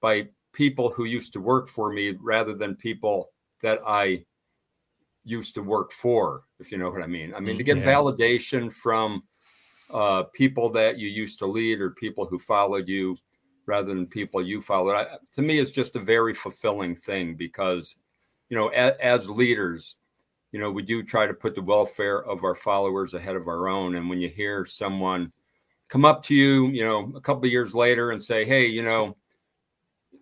by 0.00 0.28
people 0.52 0.90
who 0.90 1.04
used 1.04 1.32
to 1.34 1.40
work 1.40 1.68
for 1.68 1.92
me 1.92 2.16
rather 2.20 2.54
than 2.54 2.74
people 2.74 3.28
that 3.62 3.80
i 3.86 4.24
used 5.24 5.54
to 5.54 5.62
work 5.62 5.92
for, 5.92 6.44
if 6.62 6.70
you 6.70 6.78
know 6.78 6.88
what 6.88 7.02
I 7.02 7.06
mean. 7.06 7.34
I 7.34 7.40
mean, 7.40 7.58
to 7.58 7.64
get 7.64 7.78
mm, 7.78 7.84
yeah. 7.84 7.92
validation 7.92 8.72
from 8.72 9.24
uh, 9.90 10.22
people 10.32 10.70
that 10.70 10.96
you 10.96 11.08
used 11.08 11.38
to 11.40 11.46
lead 11.46 11.80
or 11.80 11.90
people 11.90 12.24
who 12.24 12.38
followed 12.38 12.88
you 12.88 13.16
rather 13.66 13.88
than 13.88 14.06
people 14.06 14.40
you 14.40 14.60
followed, 14.60 14.94
I, 14.94 15.06
to 15.34 15.42
me, 15.42 15.58
it's 15.58 15.72
just 15.72 15.96
a 15.96 16.00
very 16.00 16.34
fulfilling 16.34 16.94
thing 16.94 17.34
because, 17.34 17.96
you 18.48 18.56
know, 18.56 18.68
as, 18.68 18.94
as 19.00 19.28
leaders, 19.28 19.96
you 20.52 20.60
know, 20.60 20.70
we 20.70 20.82
do 20.82 21.02
try 21.02 21.26
to 21.26 21.34
put 21.34 21.54
the 21.54 21.62
welfare 21.62 22.24
of 22.24 22.44
our 22.44 22.54
followers 22.54 23.14
ahead 23.14 23.36
of 23.36 23.48
our 23.48 23.68
own. 23.68 23.96
And 23.96 24.08
when 24.08 24.20
you 24.20 24.28
hear 24.28 24.64
someone 24.64 25.32
come 25.88 26.04
up 26.04 26.22
to 26.24 26.34
you, 26.34 26.68
you 26.68 26.84
know, 26.84 27.12
a 27.16 27.20
couple 27.20 27.44
of 27.44 27.52
years 27.52 27.74
later 27.74 28.12
and 28.12 28.22
say, 28.22 28.44
hey, 28.44 28.66
you 28.66 28.82
know, 28.82 29.16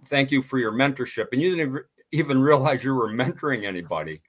thank 0.06 0.30
you 0.30 0.40
for 0.40 0.58
your 0.58 0.72
mentorship, 0.72 1.26
and 1.32 1.42
you 1.42 1.54
didn't 1.54 1.84
even 2.12 2.40
realize 2.40 2.82
you 2.82 2.94
were 2.94 3.12
mentoring 3.12 3.64
anybody 3.64 4.20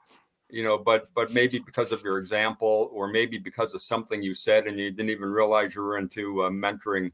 you 0.52 0.64
know 0.64 0.78
but 0.78 1.10
but 1.16 1.32
maybe 1.32 1.60
because 1.60 1.92
of 1.92 2.04
your 2.04 2.18
example 2.18 2.90
or 2.94 3.08
maybe 3.08 3.38
because 3.38 3.74
of 3.74 3.82
something 3.82 4.22
you 4.22 4.34
said 4.34 4.68
and 4.68 4.78
you 4.78 4.92
didn't 4.92 5.10
even 5.10 5.30
realize 5.30 5.74
you 5.74 5.82
were 5.82 5.98
into 5.98 6.44
a 6.44 6.52
mentoring 6.52 7.12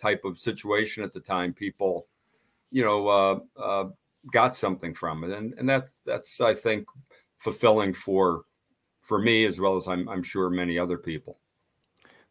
type 0.00 0.24
of 0.24 0.38
situation 0.38 1.02
at 1.02 1.12
the 1.12 1.20
time 1.20 1.52
people 1.52 2.06
you 2.70 2.84
know 2.84 3.08
uh, 3.08 3.38
uh, 3.60 3.88
got 4.32 4.56
something 4.56 4.94
from 4.94 5.24
it. 5.24 5.30
And 5.30 5.54
and 5.58 5.68
that 5.68 5.88
that's 6.04 6.40
i 6.40 6.52
think 6.52 6.86
fulfilling 7.38 7.92
for 7.92 8.44
for 9.00 9.18
me 9.18 9.44
as 9.44 9.60
well 9.60 9.76
as 9.76 9.88
i'm, 9.88 10.08
I'm 10.08 10.22
sure 10.22 10.50
many 10.50 10.78
other 10.78 10.98
people 10.98 11.38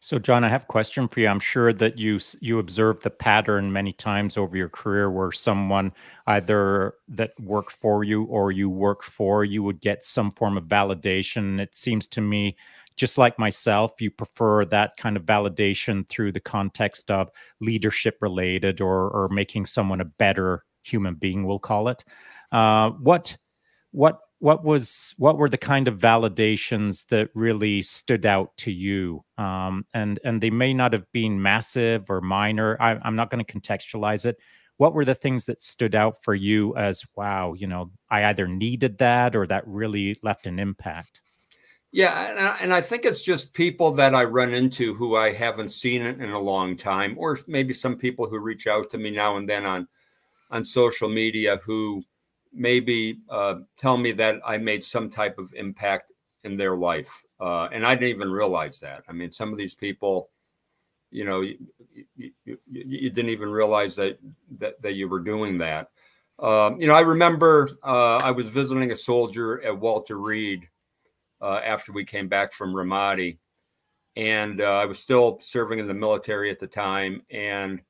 so, 0.04 0.20
John, 0.20 0.44
I 0.44 0.50
have 0.50 0.64
a 0.64 0.66
question 0.66 1.08
for 1.08 1.22
you. 1.22 1.30
I'm 1.30 1.40
sure 1.40 1.72
that 1.72 1.98
you 1.98 2.20
you 2.42 2.60
observed 2.60 3.04
the 3.04 3.10
pattern 3.10 3.72
many 3.72 3.94
times 3.94 4.36
over 4.36 4.58
your 4.58 4.68
career 4.68 5.10
where 5.10 5.32
someone 5.32 5.94
either 6.28 6.96
that 7.08 7.32
worked 7.40 7.72
for 7.72 8.04
you 8.04 8.26
or 8.26 8.52
you 8.52 8.70
work 8.70 9.02
for 9.02 9.46
you 9.46 9.64
would 9.64 9.80
get 9.80 10.04
some 10.04 10.30
form 10.32 10.58
of 10.58 10.66
validation. 10.66 11.58
It 11.58 11.74
seems 11.74 12.06
to 12.08 12.20
me, 12.20 12.58
just 12.98 13.18
like 13.18 13.40
myself, 13.40 13.94
you 14.02 14.12
prefer 14.12 14.66
that 14.66 14.98
kind 14.98 15.16
of 15.16 15.24
validation 15.24 16.06
through 16.10 16.34
the 16.34 16.42
context 16.42 17.10
of 17.10 17.32
leadership 17.62 18.18
related 18.20 18.82
or 18.82 19.10
or 19.10 19.30
making 19.30 19.68
someone 19.68 20.02
a 20.02 20.06
better 20.06 20.66
human 20.84 21.16
being. 21.16 21.46
We'll 21.46 21.60
call 21.60 21.88
it. 21.88 22.04
Uh, 22.52 22.90
what 22.90 23.38
what 23.92 24.20
what 24.44 24.62
was 24.66 25.16
what 25.18 25.38
were 25.38 25.48
the 25.48 25.58
kind 25.58 25.88
of 25.88 25.98
validations 25.98 27.08
that 27.08 27.30
really 27.34 27.82
stood 27.82 28.26
out 28.26 28.52
to 28.58 28.74
you? 28.74 29.24
Um, 29.38 29.86
and 29.94 30.20
and 30.26 30.44
they 30.44 30.50
may 30.50 30.74
not 30.74 30.92
have 30.92 31.10
been 31.14 31.42
massive 31.42 32.10
or 32.10 32.20
minor. 32.20 32.76
I, 32.82 33.00
i'm 33.04 33.16
not 33.16 33.32
going 33.32 33.44
to 33.44 33.54
contextualize 33.54 34.26
it. 34.26 34.38
What 34.76 34.94
were 34.94 35.06
the 35.06 35.16
things 35.16 35.46
that 35.46 35.62
stood 35.62 35.96
out 35.96 36.22
for 36.24 36.36
you 36.36 36.76
as 36.76 37.06
wow 37.16 37.54
you 37.54 37.68
know 37.68 37.92
i 38.10 38.26
either 38.26 38.48
needed 38.48 38.98
that 38.98 39.34
or 39.34 39.48
that 39.48 39.66
really 39.66 40.18
left 40.24 40.46
an 40.46 40.60
impact 40.60 41.22
yeah 41.94 42.30
and 42.30 42.40
I, 42.40 42.58
and 42.60 42.74
I 42.74 42.82
think 42.82 43.06
it's 43.06 43.22
just 43.22 43.54
people 43.54 43.92
that 43.92 44.14
i 44.16 44.24
run 44.24 44.54
into 44.54 44.96
who 44.96 45.16
i 45.16 45.32
haven't 45.32 45.70
seen 45.70 46.02
in 46.02 46.32
a 46.32 46.40
long 46.40 46.76
time 46.76 47.16
or 47.18 47.38
maybe 47.48 47.74
some 47.74 47.96
people 47.98 48.28
who 48.28 48.40
reach 48.40 48.68
out 48.68 48.90
to 48.92 48.98
me 48.98 49.12
now 49.12 49.38
and 49.38 49.48
then 49.48 49.66
on 49.66 49.88
on 50.52 50.66
social 50.66 51.08
media 51.08 51.62
who 51.64 52.04
maybe 52.54 53.20
uh, 53.30 53.56
tell 53.78 53.98
me 53.98 54.12
that 54.14 54.40
I 54.46 54.58
made 54.58 54.84
some 54.84 55.10
type 55.10 55.38
of 55.38 55.54
impact 55.54 56.12
in 56.44 56.58
their 56.58 56.76
life. 56.76 57.24
Uh, 57.40 57.68
and 57.72 57.86
I 57.86 57.96
didn't 57.96 58.16
even 58.16 58.32
realize 58.32 58.80
that. 58.82 59.04
I 59.08 59.14
mean, 59.14 59.32
some 59.32 59.52
of 59.52 59.58
these 59.58 59.76
people, 59.76 60.30
you 61.12 61.26
know, 61.26 61.42
you, 61.42 61.58
you, 62.16 62.58
you 62.70 63.10
didn't 63.10 63.30
even 63.30 63.50
realize 63.50 63.96
that, 63.96 64.20
that, 64.60 64.82
that 64.82 64.94
you 64.94 65.08
were 65.08 65.20
doing 65.20 65.58
that. 65.60 65.90
Um, 66.40 66.82
you 66.82 66.88
know, 66.88 66.96
I 66.96 67.02
remember 67.02 67.70
uh, 67.84 68.18
I 68.18 68.32
was 68.32 68.50
visiting 68.50 68.92
a 68.92 68.96
soldier 68.96 69.62
at 69.62 69.80
Walter 69.80 70.18
Reed 70.18 70.68
uh, 71.42 71.60
after 71.64 71.92
we 71.92 72.06
came 72.06 72.28
back 72.28 72.52
from 72.54 72.74
Ramadi. 72.74 73.38
And 74.16 74.62
uh, 74.62 74.80
I 74.80 74.86
was 74.86 75.00
still 75.00 75.40
serving 75.40 75.80
in 75.80 75.88
the 75.88 75.94
military 75.94 76.52
at 76.52 76.60
the 76.60 76.68
time. 76.68 77.24
And 77.32 77.82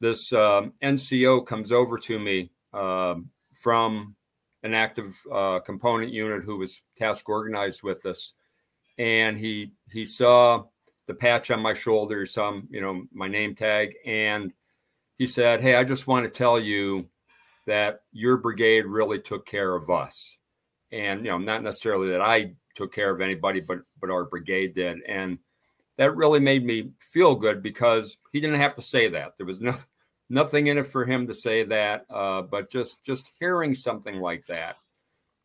this 0.00 0.32
um, 0.32 0.74
NCO 0.82 1.46
comes 1.46 1.72
over 1.72 1.98
to 1.98 2.18
me 2.18 2.50
uh, 2.72 3.16
from 3.56 4.16
an 4.62 4.74
active 4.74 5.16
uh, 5.32 5.60
component 5.60 6.12
unit 6.12 6.42
who 6.42 6.58
was 6.58 6.82
task 6.96 7.28
organized 7.28 7.82
with 7.82 8.04
us, 8.06 8.34
and 8.98 9.38
he 9.38 9.72
he 9.92 10.04
saw 10.04 10.64
the 11.06 11.14
patch 11.14 11.50
on 11.50 11.60
my 11.60 11.74
shoulder, 11.74 12.26
some 12.26 12.68
you 12.70 12.80
know 12.80 13.04
my 13.12 13.28
name 13.28 13.54
tag, 13.54 13.94
and 14.04 14.52
he 15.18 15.26
said, 15.26 15.60
"Hey, 15.60 15.74
I 15.76 15.84
just 15.84 16.06
want 16.06 16.24
to 16.24 16.30
tell 16.30 16.58
you 16.58 17.08
that 17.66 18.00
your 18.12 18.38
brigade 18.38 18.86
really 18.86 19.20
took 19.20 19.46
care 19.46 19.74
of 19.74 19.90
us." 19.90 20.38
And 20.92 21.24
you 21.24 21.30
know, 21.30 21.38
not 21.38 21.62
necessarily 21.62 22.10
that 22.10 22.20
I 22.20 22.54
took 22.74 22.92
care 22.92 23.10
of 23.10 23.20
anybody, 23.20 23.60
but 23.60 23.78
but 24.00 24.10
our 24.10 24.24
brigade 24.24 24.74
did, 24.74 25.02
and 25.02 25.38
that 25.96 26.16
really 26.16 26.40
made 26.40 26.64
me 26.64 26.90
feel 26.98 27.34
good 27.34 27.62
because 27.62 28.18
he 28.32 28.40
didn't 28.40 28.60
have 28.60 28.74
to 28.76 28.82
say 28.82 29.08
that. 29.08 29.32
There 29.36 29.46
was 29.46 29.60
no 29.60 29.74
nothing 30.28 30.66
in 30.66 30.78
it 30.78 30.86
for 30.86 31.04
him 31.04 31.26
to 31.26 31.34
say 31.34 31.64
that, 31.64 32.06
uh, 32.10 32.42
but 32.42 32.70
just 32.70 33.02
just 33.04 33.32
hearing 33.38 33.74
something 33.74 34.20
like 34.20 34.46
that 34.46 34.76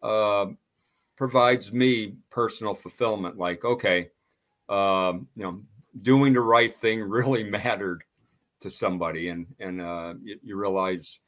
uh, 0.01 0.47
provides 1.15 1.71
me 1.71 2.15
personal 2.29 2.73
fulfillment. 2.73 3.37
Like, 3.37 3.63
okay, 3.63 4.09
um, 4.69 5.27
you 5.35 5.43
know, 5.43 5.61
doing 6.01 6.33
the 6.33 6.41
right 6.41 6.73
thing 6.73 7.01
really 7.07 7.43
mattered 7.43 8.03
to 8.61 8.69
somebody, 8.69 9.29
and 9.29 9.47
and 9.59 9.81
uh, 9.81 10.13
you, 10.21 10.39
you 10.43 10.55
realize 10.55 11.19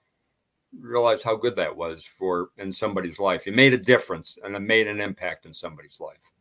realize 0.79 1.21
how 1.21 1.35
good 1.35 1.55
that 1.55 1.75
was 1.75 2.03
for 2.03 2.49
in 2.57 2.71
somebody's 2.71 3.19
life. 3.19 3.47
It 3.47 3.55
made 3.55 3.73
a 3.73 3.77
difference 3.77 4.37
and 4.43 4.55
it 4.55 4.59
made 4.59 4.87
an 4.87 4.99
impact 4.99 5.45
in 5.45 5.53
somebody's 5.53 5.99
life. 5.99 6.31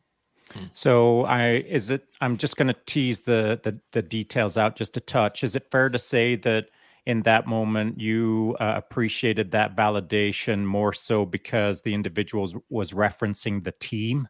Hmm. 0.53 0.65
So 0.73 1.25
I 1.25 1.65
is 1.69 1.91
it 1.91 2.07
I'm 2.21 2.37
just 2.37 2.57
going 2.57 2.69
to 2.69 2.77
tease 2.87 3.21
the, 3.21 3.61
the 3.63 3.79
the 3.93 4.03
details 4.03 4.57
out 4.57 4.77
just 4.77 4.97
a 4.97 5.01
touch. 5.01 5.45
Is 5.45 5.57
it 5.57 5.71
fair 5.71 5.89
to 5.91 5.99
say 5.99 6.37
that 6.37 6.69
in 7.07 7.23
that 7.23 7.47
moment 7.47 8.01
you 8.01 8.57
uh, 8.61 8.75
appreciated 8.77 9.51
that 9.51 9.77
validation 9.77 10.65
more 10.65 10.93
so 10.93 11.27
because 11.27 11.83
the 11.83 11.95
individual 11.95 12.49
was 12.71 12.93
referencing 12.93 13.65
the 13.65 13.73
team 13.73 14.29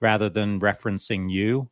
rather 0.00 0.28
than 0.28 0.60
referencing 0.60 1.30
you? 1.30 1.70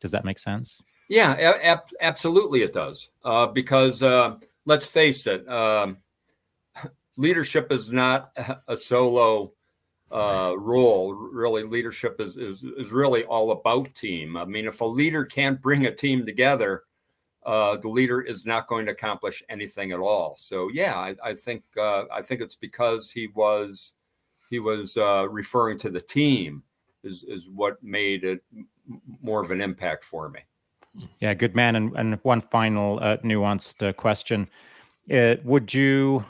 Does 0.00 0.10
that 0.10 0.24
make 0.24 0.38
sense? 0.38 0.82
Yeah, 1.08 1.32
ab- 1.62 1.90
absolutely 2.00 2.62
it 2.62 2.72
does. 2.72 3.10
Uh, 3.24 3.46
because 3.46 4.02
uh, 4.02 4.36
let's 4.64 4.86
face 4.86 5.26
it, 5.26 5.48
um, 5.48 5.98
leadership 7.16 7.70
is 7.70 7.90
not 7.90 8.32
a 8.68 8.76
solo 8.76 9.52
uh, 10.10 10.54
role. 10.56 11.14
Really, 11.14 11.62
leadership 11.62 12.20
is, 12.20 12.36
is 12.36 12.64
is 12.64 12.92
really 12.92 13.24
all 13.24 13.52
about 13.52 13.94
team. 13.94 14.36
I 14.36 14.44
mean, 14.44 14.66
if 14.66 14.80
a 14.80 14.84
leader 14.84 15.24
can't 15.24 15.60
bring 15.60 15.86
a 15.86 15.94
team 15.94 16.26
together, 16.26 16.84
uh, 17.46 17.76
the 17.76 17.88
leader 17.88 18.20
is 18.20 18.44
not 18.44 18.66
going 18.66 18.84
to 18.86 18.92
accomplish 18.92 19.42
anything 19.48 19.92
at 19.92 20.00
all. 20.00 20.34
So, 20.36 20.68
yeah, 20.72 20.96
I, 20.96 21.14
I 21.22 21.34
think 21.34 21.62
uh, 21.78 22.04
I 22.12 22.20
think 22.20 22.40
it's 22.40 22.56
because 22.56 23.10
he 23.10 23.28
was 23.28 23.92
he 24.50 24.58
was 24.58 24.96
uh, 24.96 25.28
referring 25.30 25.78
to 25.78 25.90
the 25.90 26.00
team 26.00 26.64
is 27.04 27.24
is 27.28 27.48
what 27.48 27.82
made 27.82 28.24
it 28.24 28.40
more 29.22 29.40
of 29.40 29.52
an 29.52 29.60
impact 29.60 30.02
for 30.02 30.28
me. 30.28 30.40
Yeah, 31.20 31.34
good 31.34 31.54
man. 31.54 31.76
And, 31.76 31.96
and 31.96 32.18
one 32.22 32.40
final 32.40 32.98
uh, 33.00 33.18
nuanced 33.18 33.86
uh, 33.86 33.92
question: 33.92 34.48
uh, 35.12 35.36
Would 35.44 35.72
you? 35.72 36.24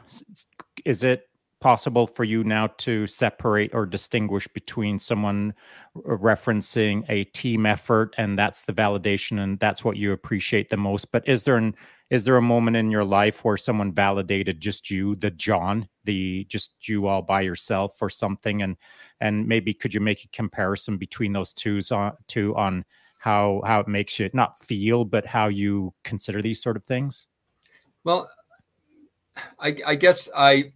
Is 0.84 1.02
it 1.02 1.25
possible 1.66 2.06
for 2.06 2.22
you 2.22 2.44
now 2.44 2.68
to 2.78 3.06
separate 3.08 3.74
or 3.74 3.84
distinguish 3.86 4.46
between 4.48 5.00
someone 5.00 5.52
referencing 5.96 7.04
a 7.08 7.24
team 7.24 7.66
effort 7.66 8.14
and 8.18 8.38
that's 8.38 8.62
the 8.62 8.72
validation 8.72 9.42
and 9.42 9.58
that's 9.58 9.82
what 9.84 9.96
you 9.96 10.12
appreciate 10.12 10.70
the 10.70 10.76
most 10.76 11.10
but 11.10 11.26
is 11.26 11.42
there 11.42 11.56
an 11.56 11.74
is 12.08 12.24
there 12.24 12.36
a 12.36 12.42
moment 12.42 12.76
in 12.76 12.88
your 12.88 13.04
life 13.04 13.44
where 13.44 13.56
someone 13.56 13.92
validated 13.92 14.60
just 14.60 14.90
you 14.92 15.16
the 15.16 15.30
john 15.32 15.88
the 16.06 16.44
just 16.48 16.70
you 16.88 17.06
all 17.06 17.20
by 17.20 17.42
yourself 17.42 18.00
or 18.00 18.08
something? 18.08 18.62
And 18.62 18.76
and 19.20 19.46
maybe 19.46 19.74
could 19.74 19.92
you 19.92 20.00
make 20.00 20.24
a 20.24 20.28
comparison 20.28 20.96
between 20.96 21.32
those 21.32 21.52
two 21.52 21.80
on 21.90 22.12
two 22.26 22.56
on 22.56 22.84
how 23.18 23.60
how 23.66 23.80
it 23.80 23.88
makes 23.88 24.18
you 24.18 24.30
not 24.32 24.62
feel 24.62 25.04
but 25.04 25.26
how 25.26 25.48
you 25.48 25.92
consider 26.04 26.40
these 26.40 26.62
sort 26.62 26.76
of 26.76 26.84
things? 26.84 27.26
Well 28.04 28.30
i 29.60 29.76
i 29.86 29.94
guess 29.94 30.30
i 30.34 30.72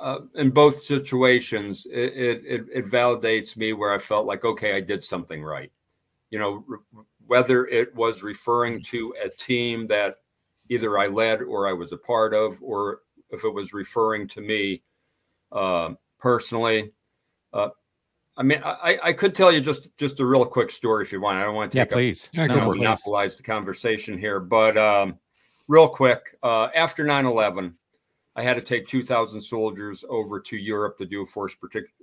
uh, 0.00 0.20
in 0.34 0.50
both 0.50 0.82
situations, 0.82 1.86
it, 1.90 2.44
it, 2.46 2.66
it 2.72 2.84
validates 2.86 3.56
me 3.56 3.72
where 3.72 3.92
I 3.92 3.98
felt 3.98 4.26
like, 4.26 4.44
okay, 4.44 4.74
I 4.74 4.80
did 4.80 5.02
something 5.02 5.42
right. 5.42 5.70
You 6.30 6.38
know, 6.38 6.64
re- 6.66 6.78
whether 7.26 7.66
it 7.66 7.94
was 7.94 8.22
referring 8.22 8.82
to 8.84 9.14
a 9.22 9.28
team 9.28 9.86
that 9.88 10.16
either 10.68 10.98
I 10.98 11.06
led 11.06 11.42
or 11.42 11.68
I 11.68 11.72
was 11.72 11.92
a 11.92 11.98
part 11.98 12.34
of, 12.34 12.62
or 12.62 13.00
if 13.30 13.44
it 13.44 13.52
was 13.52 13.72
referring 13.72 14.28
to 14.28 14.40
me 14.40 14.82
uh, 15.52 15.94
personally. 16.18 16.92
Uh, 17.52 17.70
I 18.36 18.42
mean, 18.42 18.62
I, 18.64 18.98
I 19.02 19.12
could 19.12 19.34
tell 19.34 19.50
you 19.50 19.60
just 19.60 19.96
just 19.98 20.20
a 20.20 20.26
real 20.26 20.46
quick 20.46 20.70
story 20.70 21.02
if 21.02 21.12
you 21.12 21.20
want. 21.20 21.38
I 21.38 21.44
don't 21.44 21.54
want 21.54 21.72
to 21.72 21.78
take 21.78 21.90
yeah, 21.90 21.94
please. 21.94 22.26
Up, 22.28 22.34
yeah, 22.34 22.46
no, 22.46 22.72
monopolize 22.72 23.36
the 23.36 23.42
conversation 23.42 24.16
here, 24.16 24.38
but 24.38 24.78
um, 24.78 25.18
real 25.66 25.88
quick. 25.88 26.38
Uh, 26.42 26.68
after 26.74 27.04
9-11, 27.04 27.74
I 28.38 28.42
had 28.42 28.54
to 28.54 28.62
take 28.62 28.86
2,000 28.86 29.40
soldiers 29.40 30.04
over 30.08 30.38
to 30.38 30.56
Europe 30.56 30.96
to 30.98 31.04
do 31.04 31.24
force, 31.24 31.56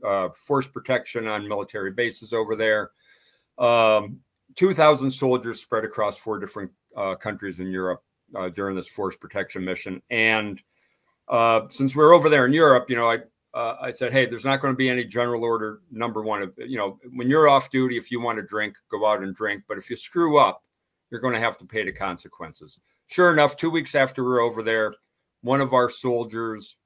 uh, 0.03 0.27
force 0.35 0.67
protection 0.67 1.29
on 1.29 1.47
military 1.47 1.91
bases 1.91 2.33
over 2.33 2.57
there. 2.57 2.91
Um, 3.57 4.19
2,000 4.55 5.09
soldiers 5.09 5.61
spread 5.61 5.85
across 5.85 6.19
four 6.19 6.37
different 6.37 6.71
uh, 6.97 7.15
countries 7.15 7.59
in 7.59 7.71
Europe 7.71 8.03
uh, 8.35 8.49
during 8.49 8.75
this 8.75 8.89
force 8.89 9.15
protection 9.15 9.63
mission. 9.63 10.01
And 10.09 10.61
uh, 11.29 11.69
since 11.69 11.95
we're 11.95 12.13
over 12.13 12.27
there 12.27 12.45
in 12.45 12.51
Europe, 12.51 12.89
you 12.89 12.97
know, 12.97 13.09
I 13.09 13.19
uh, 13.53 13.77
I 13.81 13.91
said, 13.91 14.11
hey, 14.11 14.25
there's 14.25 14.43
not 14.43 14.59
going 14.59 14.73
to 14.73 14.77
be 14.77 14.89
any 14.89 15.05
general 15.05 15.45
order 15.45 15.79
number 15.89 16.21
one. 16.21 16.51
You 16.57 16.77
know, 16.77 16.99
when 17.13 17.29
you're 17.29 17.47
off 17.47 17.69
duty, 17.69 17.95
if 17.95 18.11
you 18.11 18.19
want 18.19 18.37
to 18.37 18.43
drink, 18.43 18.75
go 18.91 19.09
out 19.09 19.23
and 19.23 19.33
drink. 19.33 19.63
But 19.69 19.77
if 19.77 19.89
you 19.89 19.95
screw 19.95 20.37
up, 20.37 20.61
you're 21.09 21.21
going 21.21 21.35
to 21.35 21.39
have 21.39 21.57
to 21.59 21.65
pay 21.65 21.85
the 21.85 21.93
consequences. 21.93 22.81
Sure 23.07 23.31
enough, 23.31 23.55
two 23.55 23.69
weeks 23.69 23.95
after 23.95 24.25
we're 24.25 24.41
over 24.41 24.61
there, 24.61 24.95
one 25.41 25.61
of 25.61 25.73
our 25.73 25.89
soldiers 25.89 26.77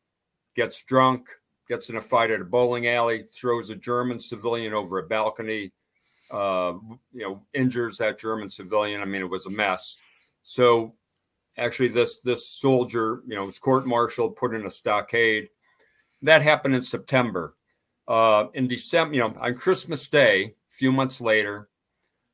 gets 0.55 0.81
drunk, 0.83 1.29
gets 1.67 1.89
in 1.89 1.95
a 1.95 2.01
fight 2.01 2.31
at 2.31 2.41
a 2.41 2.45
bowling 2.45 2.87
alley, 2.87 3.23
throws 3.23 3.69
a 3.69 3.75
German 3.75 4.19
civilian 4.19 4.73
over 4.73 4.99
a 4.99 5.07
balcony, 5.07 5.71
uh, 6.31 6.73
you 7.13 7.21
know, 7.21 7.41
injures 7.53 7.97
that 7.97 8.19
German 8.19 8.49
civilian. 8.49 9.01
I 9.01 9.05
mean, 9.05 9.21
it 9.21 9.29
was 9.29 9.45
a 9.45 9.51
mess. 9.51 9.97
So 10.41 10.95
actually, 11.57 11.89
this 11.89 12.19
this 12.19 12.47
soldier, 12.47 13.21
you 13.27 13.35
know, 13.35 13.45
was 13.45 13.59
court-martialed, 13.59 14.35
put 14.35 14.53
in 14.53 14.65
a 14.65 14.71
stockade. 14.71 15.49
That 16.21 16.41
happened 16.41 16.75
in 16.75 16.81
September. 16.81 17.55
Uh, 18.07 18.47
in 18.55 18.67
December, 18.67 19.13
you 19.13 19.19
know, 19.21 19.35
on 19.39 19.53
Christmas 19.53 20.07
Day, 20.07 20.43
a 20.43 20.51
few 20.71 20.91
months 20.91 21.21
later, 21.21 21.69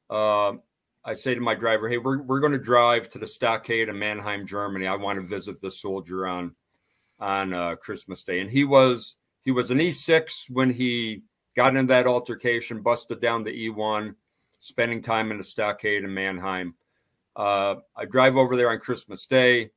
uh, 0.10 0.54
I 1.06 1.14
say 1.14 1.36
to 1.36 1.42
my 1.42 1.54
driver, 1.54 1.88
"Hey, 1.88 2.00
we're 2.00 2.22
we're 2.24 2.40
going 2.40 2.52
to 2.52 2.58
drive 2.58 3.10
to 3.10 3.20
the 3.20 3.28
stockade 3.28 3.90
in 3.90 4.00
Mannheim, 4.00 4.48
Germany. 4.48 4.88
I 4.88 4.96
want 4.96 5.22
to 5.22 5.26
visit 5.26 5.62
the 5.62 5.70
soldier 5.70 6.26
on 6.26 6.56
on 7.20 7.54
uh, 7.54 7.76
Christmas 7.76 8.24
Day." 8.24 8.40
And 8.40 8.50
he 8.50 8.64
was 8.64 9.18
he 9.44 9.52
was 9.52 9.70
an 9.70 9.78
E6 9.78 10.50
when 10.50 10.72
he 10.72 11.22
got 11.56 11.76
into 11.76 11.94
that 11.94 12.08
altercation, 12.08 12.82
busted 12.82 13.22
down 13.22 13.44
the 13.44 13.70
E1, 13.70 14.16
spending 14.58 15.02
time 15.02 15.30
in 15.30 15.38
the 15.38 15.44
stockade 15.44 16.04
in 16.04 16.14
Mannheim. 16.14 16.74
Uh, 17.36 17.76
I 17.96 18.06
drive 18.06 18.36
over 18.36 18.56
there 18.56 18.72
on 18.72 18.80
Christmas 18.80 19.28
Day. 19.28 19.70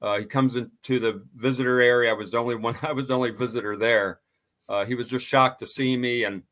Uh, 0.00 0.18
he 0.18 0.24
comes 0.24 0.56
into 0.56 0.98
the 0.98 1.22
visitor 1.34 1.80
area. 1.80 2.10
I 2.10 2.14
was 2.14 2.30
the 2.30 2.38
only 2.38 2.54
one. 2.54 2.76
I 2.82 2.92
was 2.92 3.06
the 3.06 3.14
only 3.14 3.30
visitor 3.30 3.76
there. 3.76 4.20
Uh, 4.66 4.86
he 4.86 4.94
was 4.94 5.08
just 5.08 5.26
shocked 5.26 5.58
to 5.60 5.66
see 5.66 5.96
me 5.96 6.24
and 6.24 6.42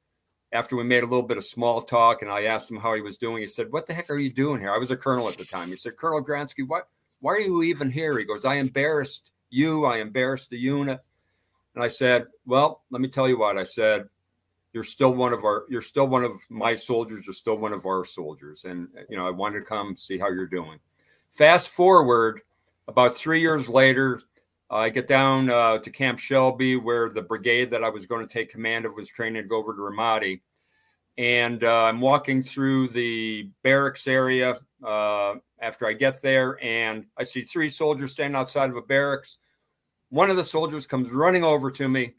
after 0.53 0.77
we 0.77 0.85
made 0.85 1.03
a 1.03 1.07
little 1.07 1.23
bit 1.27 1.37
of 1.37 1.45
small 1.45 1.83
talk 1.83 2.23
and 2.23 2.31
I 2.31 2.45
asked 2.45 2.71
him 2.71 2.79
how 2.79 2.95
he 2.95 3.03
was 3.03 3.17
doing, 3.17 3.43
he 3.43 3.49
said, 3.49 3.71
What 3.71 3.87
the 3.87 3.95
heck 3.95 4.11
are 4.11 4.19
you 4.19 4.33
doing 4.33 4.61
here? 4.61 4.73
I 4.73 4.79
was 4.79 4.91
a 4.91 4.97
colonel 4.97 5.29
at 5.29 5.37
the 5.37 5.45
time. 5.45 5.69
He 5.69 5.77
said, 5.77 5.97
Colonel 5.97 6.25
Gronski, 6.25 6.67
what 6.67 6.89
why 7.21 7.33
are 7.33 7.41
you 7.41 7.63
even 7.63 7.91
here? 7.91 8.19
He 8.19 8.25
goes, 8.25 8.45
I 8.45 8.55
embarrassed 8.55 9.33
you, 9.51 9.85
I 9.85 9.99
embarrassed 9.99 10.51
the 10.51 10.59
unit. 10.59 11.01
And 11.75 11.85
I 11.85 11.89
said, 11.89 12.27
Well, 12.47 12.83
let 12.91 13.01
me 13.01 13.09
tell 13.09 13.29
you 13.29 13.39
what 13.39 13.59
I 13.59 13.65
said. 13.65 14.09
You're 14.73 14.85
still 14.85 15.15
one 15.15 15.33
of 15.33 15.45
our 15.45 15.65
you're 15.69 15.83
still 15.83 16.07
one 16.07 16.25
of 16.25 16.33
my 16.49 16.75
soldiers, 16.75 17.27
you're 17.27 17.35
still 17.35 17.59
one 17.59 17.73
of 17.73 17.87
our 17.87 18.05
soldiers. 18.05 18.65
And 18.65 18.89
you 19.09 19.17
know, 19.17 19.27
I 19.27 19.31
wanted 19.31 19.61
to 19.61 19.65
come 19.65 19.97
see 19.97 20.19
how 20.19 20.31
you're 20.31 20.47
doing. 20.47 20.79
Fast 21.29 21.69
forward 21.69 22.41
about 22.87 23.17
three 23.17 23.41
years 23.41 23.69
later, 23.69 24.21
I 24.71 24.91
get 24.91 25.07
down 25.07 25.49
uh, 25.49 25.79
to 25.79 25.91
Camp 25.91 26.19
Shelby, 26.19 26.77
where 26.77 27.09
the 27.09 27.23
brigade 27.23 27.71
that 27.71 27.83
I 27.83 27.89
was 27.89 28.07
going 28.07 28.27
to 28.27 28.33
take 28.33 28.51
command 28.51 28.85
of 28.85 28.97
was 28.97 29.09
training 29.09 29.43
to 29.43 29.49
go 29.49 29.57
over 29.57 29.73
to 29.73 29.81
Ramadi. 29.81 30.41
And 31.17 31.65
uh, 31.65 31.85
I'm 31.85 32.01
walking 32.01 32.43
through 32.43 32.89
the 32.89 33.51
barracks 33.63 34.07
area 34.07 34.59
uh, 34.85 35.35
after 35.59 35.87
I 35.87 35.95
get 35.95 36.21
there, 36.23 36.63
and 36.63 37.07
I 37.17 37.25
see 37.25 37.43
three 37.43 37.71
soldiers 37.71 38.13
standing 38.13 38.39
outside 38.39 38.71
of 38.71 38.77
a 38.77 38.83
barracks. 38.83 39.39
One 40.11 40.31
of 40.31 40.37
the 40.37 40.45
soldiers 40.45 40.87
comes 40.87 41.11
running 41.11 41.45
over 41.45 41.71
to 41.73 41.89
me, 41.89 42.15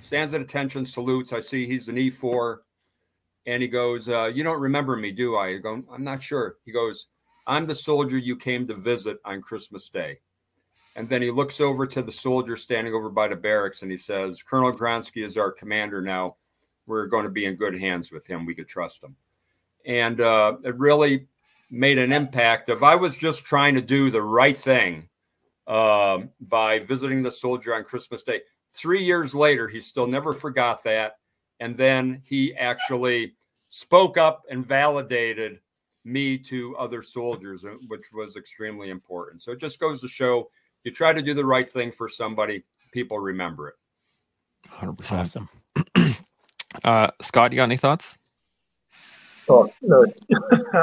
stands 0.00 0.34
at 0.34 0.40
attention, 0.40 0.86
salutes. 0.86 1.32
I 1.32 1.40
see 1.40 1.66
he's 1.66 1.88
an 1.88 1.96
E4, 1.96 2.58
and 3.46 3.62
he 3.62 3.68
goes, 3.68 4.08
uh, 4.08 4.30
You 4.34 4.42
don't 4.42 4.60
remember 4.60 4.96
me, 4.96 5.12
do 5.12 5.36
I? 5.36 5.48
I 5.48 5.56
go, 5.58 5.82
I'm 5.92 6.04
not 6.04 6.22
sure. 6.22 6.56
He 6.64 6.72
goes, 6.72 7.08
I'm 7.46 7.66
the 7.66 7.74
soldier 7.74 8.18
you 8.18 8.36
came 8.36 8.66
to 8.68 8.74
visit 8.74 9.18
on 9.24 9.42
Christmas 9.42 9.88
Day. 9.90 10.18
And 10.96 11.08
then 11.08 11.22
he 11.22 11.30
looks 11.30 11.60
over 11.60 11.86
to 11.86 12.02
the 12.02 12.12
soldier 12.12 12.56
standing 12.56 12.94
over 12.94 13.08
by 13.08 13.28
the 13.28 13.36
barracks 13.36 13.82
and 13.82 13.90
he 13.90 13.96
says, 13.96 14.42
Colonel 14.42 14.72
Gronski 14.72 15.24
is 15.24 15.38
our 15.38 15.52
commander 15.52 16.02
now. 16.02 16.36
We're 16.86 17.06
going 17.06 17.24
to 17.24 17.30
be 17.30 17.44
in 17.44 17.54
good 17.54 17.78
hands 17.78 18.10
with 18.10 18.26
him. 18.26 18.44
We 18.44 18.54
could 18.54 18.66
trust 18.66 19.04
him. 19.04 19.14
And 19.86 20.20
uh, 20.20 20.56
it 20.64 20.76
really 20.76 21.28
made 21.70 21.98
an 21.98 22.12
impact 22.12 22.68
of 22.68 22.82
I 22.82 22.96
was 22.96 23.16
just 23.16 23.44
trying 23.44 23.74
to 23.76 23.80
do 23.80 24.10
the 24.10 24.22
right 24.22 24.56
thing 24.56 25.08
uh, 25.66 26.22
by 26.40 26.80
visiting 26.80 27.22
the 27.22 27.30
soldier 27.30 27.74
on 27.74 27.84
Christmas 27.84 28.24
Day. 28.24 28.40
Three 28.72 29.04
years 29.04 29.34
later, 29.34 29.68
he 29.68 29.80
still 29.80 30.08
never 30.08 30.34
forgot 30.34 30.82
that. 30.84 31.18
And 31.60 31.76
then 31.76 32.22
he 32.24 32.54
actually 32.56 33.34
spoke 33.68 34.18
up 34.18 34.42
and 34.50 34.66
validated 34.66 35.60
me 36.04 36.38
to 36.38 36.76
other 36.76 37.02
soldiers, 37.02 37.64
uh, 37.64 37.74
which 37.86 38.12
was 38.12 38.36
extremely 38.36 38.90
important. 38.90 39.42
So 39.42 39.52
it 39.52 39.60
just 39.60 39.78
goes 39.78 40.00
to 40.00 40.08
show 40.08 40.50
you 40.84 40.90
try 40.90 41.12
to 41.12 41.22
do 41.22 41.34
the 41.34 41.44
right 41.44 41.68
thing 41.68 41.92
for 41.92 42.08
somebody, 42.08 42.64
people 42.92 43.18
remember 43.18 43.68
it. 43.68 43.74
100%. 44.68 45.12
Awesome. 45.12 45.48
uh, 46.84 47.10
Scott, 47.22 47.52
you 47.52 47.56
got 47.56 47.64
any 47.64 47.76
thoughts? 47.76 48.16
Oh, 49.48 49.68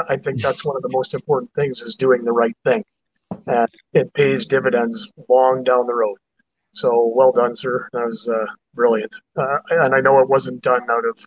I 0.08 0.16
think 0.16 0.42
that's 0.42 0.64
one 0.64 0.76
of 0.76 0.82
the 0.82 0.90
most 0.92 1.14
important 1.14 1.50
things 1.54 1.80
is 1.80 1.94
doing 1.94 2.24
the 2.24 2.32
right 2.32 2.56
thing. 2.64 2.84
And 3.46 3.68
it 3.94 4.12
pays 4.12 4.44
dividends 4.44 5.12
long 5.28 5.62
down 5.64 5.86
the 5.86 5.94
road. 5.94 6.16
So 6.72 7.10
well 7.14 7.32
done, 7.32 7.56
sir. 7.56 7.88
That 7.92 8.04
was 8.04 8.28
uh, 8.28 8.46
brilliant. 8.74 9.16
Uh, 9.36 9.58
and 9.70 9.94
I 9.94 10.00
know 10.00 10.20
it 10.20 10.28
wasn't 10.28 10.62
done 10.62 10.82
out 10.90 11.04
of, 11.06 11.18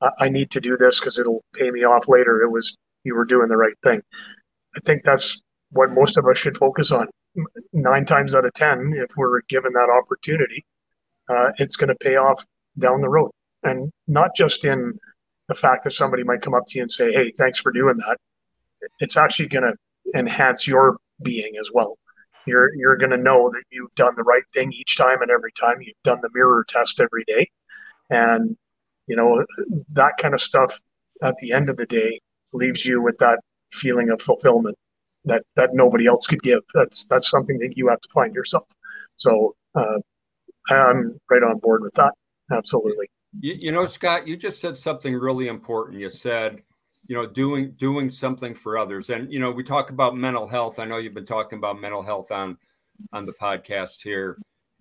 uh, 0.00 0.10
I 0.18 0.28
need 0.28 0.50
to 0.50 0.60
do 0.60 0.76
this 0.76 0.98
because 0.98 1.18
it'll 1.18 1.44
pay 1.54 1.70
me 1.70 1.84
off 1.84 2.08
later. 2.08 2.42
It 2.42 2.50
was, 2.50 2.76
you 3.04 3.14
were 3.14 3.24
doing 3.24 3.48
the 3.48 3.56
right 3.56 3.76
thing. 3.82 4.02
I 4.76 4.80
think 4.84 5.04
that's 5.04 5.40
what 5.70 5.92
most 5.92 6.18
of 6.18 6.26
us 6.26 6.36
should 6.36 6.58
focus 6.58 6.90
on. 6.90 7.08
Nine 7.72 8.04
times 8.04 8.34
out 8.34 8.44
of 8.44 8.52
10, 8.54 8.94
if 8.96 9.16
we're 9.16 9.40
given 9.48 9.72
that 9.74 9.90
opportunity, 9.90 10.64
uh, 11.28 11.50
it's 11.58 11.76
going 11.76 11.88
to 11.88 11.94
pay 11.94 12.16
off 12.16 12.44
down 12.78 13.00
the 13.00 13.08
road. 13.08 13.30
And 13.62 13.92
not 14.06 14.34
just 14.34 14.64
in 14.64 14.98
the 15.48 15.54
fact 15.54 15.84
that 15.84 15.92
somebody 15.92 16.22
might 16.22 16.42
come 16.42 16.54
up 16.54 16.66
to 16.68 16.78
you 16.78 16.82
and 16.82 16.90
say, 16.90 17.12
hey, 17.12 17.32
thanks 17.36 17.58
for 17.58 17.72
doing 17.72 17.96
that. 17.96 18.18
It's 19.00 19.16
actually 19.16 19.48
going 19.48 19.64
to 19.64 20.18
enhance 20.18 20.66
your 20.66 20.98
being 21.22 21.54
as 21.60 21.70
well. 21.72 21.98
You're, 22.46 22.74
you're 22.74 22.96
going 22.96 23.10
to 23.10 23.16
know 23.16 23.50
that 23.50 23.62
you've 23.70 23.92
done 23.92 24.14
the 24.16 24.22
right 24.22 24.44
thing 24.54 24.72
each 24.72 24.96
time 24.96 25.20
and 25.22 25.30
every 25.30 25.52
time. 25.52 25.80
You've 25.80 25.96
done 26.04 26.20
the 26.22 26.30
mirror 26.32 26.64
test 26.66 27.00
every 27.00 27.24
day. 27.26 27.50
And, 28.10 28.56
you 29.06 29.16
know, 29.16 29.44
that 29.92 30.14
kind 30.18 30.34
of 30.34 30.40
stuff 30.40 30.78
at 31.22 31.36
the 31.38 31.52
end 31.52 31.68
of 31.68 31.76
the 31.76 31.86
day 31.86 32.20
leaves 32.52 32.84
you 32.86 33.02
with 33.02 33.18
that 33.18 33.40
feeling 33.72 34.10
of 34.10 34.22
fulfillment 34.22 34.78
that 35.28 35.44
that 35.56 35.74
nobody 35.74 36.06
else 36.06 36.26
could 36.26 36.42
give. 36.42 36.60
That's 36.74 37.06
that's 37.06 37.30
something 37.30 37.58
that 37.58 37.76
you 37.76 37.88
have 37.88 38.00
to 38.00 38.08
find 38.12 38.34
yourself. 38.34 38.66
So 39.16 39.54
uh, 39.74 39.98
I'm 40.70 41.18
right 41.30 41.42
on 41.42 41.58
board 41.58 41.82
with 41.82 41.94
that. 41.94 42.12
Absolutely. 42.52 43.10
You, 43.40 43.54
you 43.54 43.72
know, 43.72 43.86
Scott, 43.86 44.26
you 44.26 44.36
just 44.36 44.60
said 44.60 44.76
something 44.76 45.14
really 45.14 45.48
important. 45.48 46.00
You 46.00 46.10
said, 46.10 46.62
you 47.06 47.14
know, 47.14 47.26
doing 47.26 47.72
doing 47.72 48.10
something 48.10 48.54
for 48.54 48.78
others, 48.78 49.10
and 49.10 49.32
you 49.32 49.38
know, 49.38 49.50
we 49.50 49.62
talk 49.62 49.90
about 49.90 50.16
mental 50.16 50.46
health. 50.46 50.78
I 50.78 50.84
know 50.84 50.98
you've 50.98 51.14
been 51.14 51.26
talking 51.26 51.58
about 51.58 51.80
mental 51.80 52.02
health 52.02 52.30
on 52.30 52.58
on 53.12 53.26
the 53.26 53.32
podcast 53.32 54.02
here, 54.02 54.38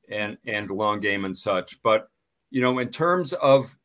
and 0.10 0.38
and 0.46 0.70
long 0.70 1.00
game 1.00 1.26
and 1.26 1.36
such. 1.36 1.82
But 1.84 2.08
you 2.50 2.62
know, 2.62 2.80
in 2.80 2.90
terms 2.90 3.34
of 3.34 3.78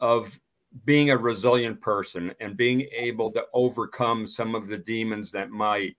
of 0.00 0.38
being 0.84 1.10
a 1.10 1.16
resilient 1.16 1.80
person 1.80 2.32
and 2.40 2.56
being 2.56 2.88
able 2.92 3.30
to 3.32 3.44
overcome 3.52 4.26
some 4.26 4.54
of 4.54 4.66
the 4.66 4.78
demons 4.78 5.30
that 5.32 5.50
might 5.50 5.96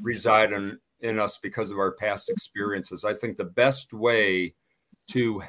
reside 0.00 0.52
in, 0.52 0.78
in 1.00 1.18
us 1.18 1.38
because 1.38 1.70
of 1.70 1.78
our 1.78 1.92
past 1.92 2.30
experiences. 2.30 3.04
I 3.04 3.14
think 3.14 3.36
the 3.36 3.44
best 3.44 3.92
way 3.92 4.54
to 5.08 5.42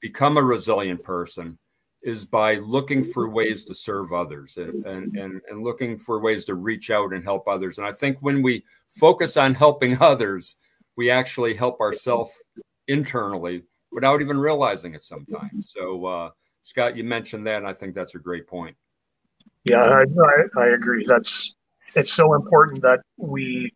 become 0.00 0.36
a 0.36 0.42
resilient 0.42 1.02
person 1.02 1.58
is 2.02 2.26
by 2.26 2.56
looking 2.56 3.02
for 3.02 3.30
ways 3.30 3.64
to 3.64 3.72
serve 3.72 4.12
others 4.12 4.58
and, 4.58 4.84
and, 4.84 5.16
and, 5.16 5.40
and 5.48 5.64
looking 5.64 5.96
for 5.96 6.20
ways 6.20 6.44
to 6.44 6.54
reach 6.54 6.90
out 6.90 7.14
and 7.14 7.24
help 7.24 7.48
others. 7.48 7.78
And 7.78 7.86
I 7.86 7.92
think 7.92 8.18
when 8.20 8.42
we 8.42 8.62
focus 8.90 9.38
on 9.38 9.54
helping 9.54 10.00
others, 10.00 10.56
we 10.96 11.10
actually 11.10 11.54
help 11.54 11.80
ourselves 11.80 12.32
internally 12.88 13.62
without 13.90 14.20
even 14.20 14.36
realizing 14.38 14.94
it 14.94 15.00
sometimes. 15.00 15.72
So, 15.72 16.04
uh, 16.04 16.30
Scott, 16.64 16.96
you 16.96 17.04
mentioned 17.04 17.46
that, 17.46 17.58
and 17.58 17.68
I 17.68 17.74
think 17.74 17.94
that's 17.94 18.14
a 18.14 18.18
great 18.18 18.46
point. 18.48 18.74
Yeah, 19.64 19.82
I, 19.82 20.04
I, 20.58 20.66
agree. 20.68 21.04
That's 21.06 21.54
it's 21.94 22.12
so 22.12 22.34
important 22.34 22.82
that 22.82 23.00
we 23.18 23.72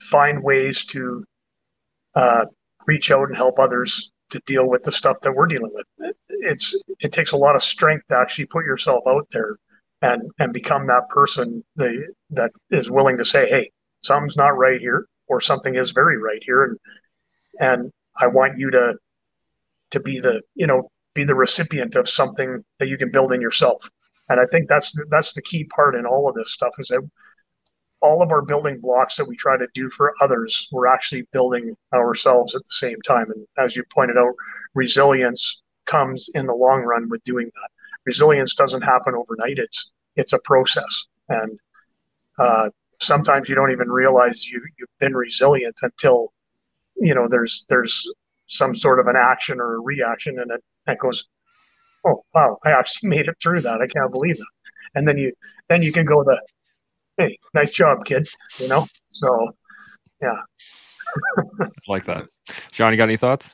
find 0.00 0.42
ways 0.42 0.84
to 0.86 1.24
uh, 2.16 2.46
reach 2.86 3.12
out 3.12 3.28
and 3.28 3.36
help 3.36 3.60
others 3.60 4.10
to 4.30 4.40
deal 4.46 4.68
with 4.68 4.82
the 4.82 4.90
stuff 4.90 5.16
that 5.22 5.32
we're 5.32 5.46
dealing 5.46 5.70
with. 5.72 6.14
It's 6.28 6.76
it 6.98 7.12
takes 7.12 7.32
a 7.32 7.36
lot 7.36 7.54
of 7.54 7.62
strength 7.62 8.06
to 8.08 8.16
actually 8.16 8.46
put 8.46 8.64
yourself 8.64 9.04
out 9.06 9.28
there 9.30 9.56
and 10.02 10.22
and 10.40 10.52
become 10.52 10.88
that 10.88 11.08
person 11.08 11.62
the, 11.76 12.12
that 12.30 12.50
is 12.70 12.90
willing 12.90 13.16
to 13.16 13.24
say, 13.24 13.48
"Hey, 13.48 13.70
something's 14.00 14.36
not 14.36 14.58
right 14.58 14.80
here," 14.80 15.06
or 15.28 15.40
something 15.40 15.76
is 15.76 15.92
very 15.92 16.16
right 16.16 16.42
here, 16.44 16.64
and 16.64 16.78
and 17.60 17.92
I 18.20 18.26
want 18.26 18.58
you 18.58 18.72
to 18.72 18.94
to 19.92 20.00
be 20.00 20.18
the 20.18 20.42
you 20.56 20.66
know 20.66 20.82
be 21.14 21.24
the 21.24 21.34
recipient 21.34 21.96
of 21.96 22.08
something 22.08 22.64
that 22.78 22.88
you 22.88 22.98
can 22.98 23.10
build 23.10 23.32
in 23.32 23.40
yourself. 23.40 23.88
And 24.28 24.40
I 24.40 24.46
think 24.46 24.68
that's 24.68 24.92
the, 24.92 25.06
that's 25.10 25.34
the 25.34 25.42
key 25.42 25.64
part 25.64 25.94
in 25.94 26.06
all 26.06 26.28
of 26.28 26.34
this 26.34 26.52
stuff 26.52 26.74
is 26.78 26.88
that 26.88 27.08
all 28.00 28.22
of 28.22 28.30
our 28.30 28.42
building 28.42 28.80
blocks 28.80 29.16
that 29.16 29.26
we 29.26 29.36
try 29.36 29.56
to 29.56 29.66
do 29.74 29.88
for 29.88 30.12
others, 30.20 30.68
we're 30.72 30.86
actually 30.86 31.22
building 31.32 31.74
ourselves 31.94 32.54
at 32.54 32.62
the 32.62 32.70
same 32.70 33.00
time. 33.02 33.30
And 33.30 33.46
as 33.58 33.76
you 33.76 33.82
pointed 33.90 34.18
out, 34.18 34.34
resilience 34.74 35.62
comes 35.86 36.28
in 36.34 36.46
the 36.46 36.54
long 36.54 36.82
run 36.82 37.08
with 37.08 37.24
doing 37.24 37.46
that. 37.46 37.70
Resilience 38.04 38.54
doesn't 38.54 38.82
happen 38.82 39.14
overnight. 39.14 39.58
It's 39.58 39.92
it's 40.16 40.32
a 40.32 40.38
process, 40.38 41.06
and 41.30 41.58
uh, 42.38 42.68
sometimes 43.00 43.48
you 43.48 43.54
don't 43.54 43.72
even 43.72 43.90
realize 43.90 44.46
you 44.46 44.62
you've 44.78 44.98
been 44.98 45.14
resilient 45.14 45.76
until 45.80 46.32
you 46.96 47.14
know 47.14 47.26
there's 47.28 47.64
there's 47.70 48.06
some 48.46 48.74
sort 48.74 49.00
of 49.00 49.06
an 49.06 49.16
action 49.16 49.58
or 49.60 49.76
a 49.76 49.80
reaction, 49.80 50.38
and 50.38 50.50
it 50.50 50.62
and 50.86 50.98
goes, 50.98 51.26
"Oh 52.06 52.24
wow, 52.34 52.58
I 52.64 52.70
actually 52.72 53.10
made 53.16 53.28
it 53.28 53.36
through 53.42 53.60
that. 53.62 53.80
I 53.80 53.86
can't 53.86 54.10
believe 54.10 54.36
it." 54.36 54.46
And 54.94 55.06
then 55.06 55.18
you 55.18 55.32
then 55.68 55.82
you 55.82 55.92
can 55.92 56.06
go 56.06 56.22
the, 56.22 56.40
"Hey, 57.16 57.38
nice 57.54 57.72
job, 57.72 58.04
kid." 58.04 58.28
You 58.58 58.68
know. 58.68 58.86
So, 59.10 59.50
yeah. 60.22 60.40
like 61.88 62.04
that, 62.04 62.26
Shaun. 62.72 62.92
You 62.92 62.96
got 62.96 63.04
any 63.04 63.16
thoughts? 63.16 63.50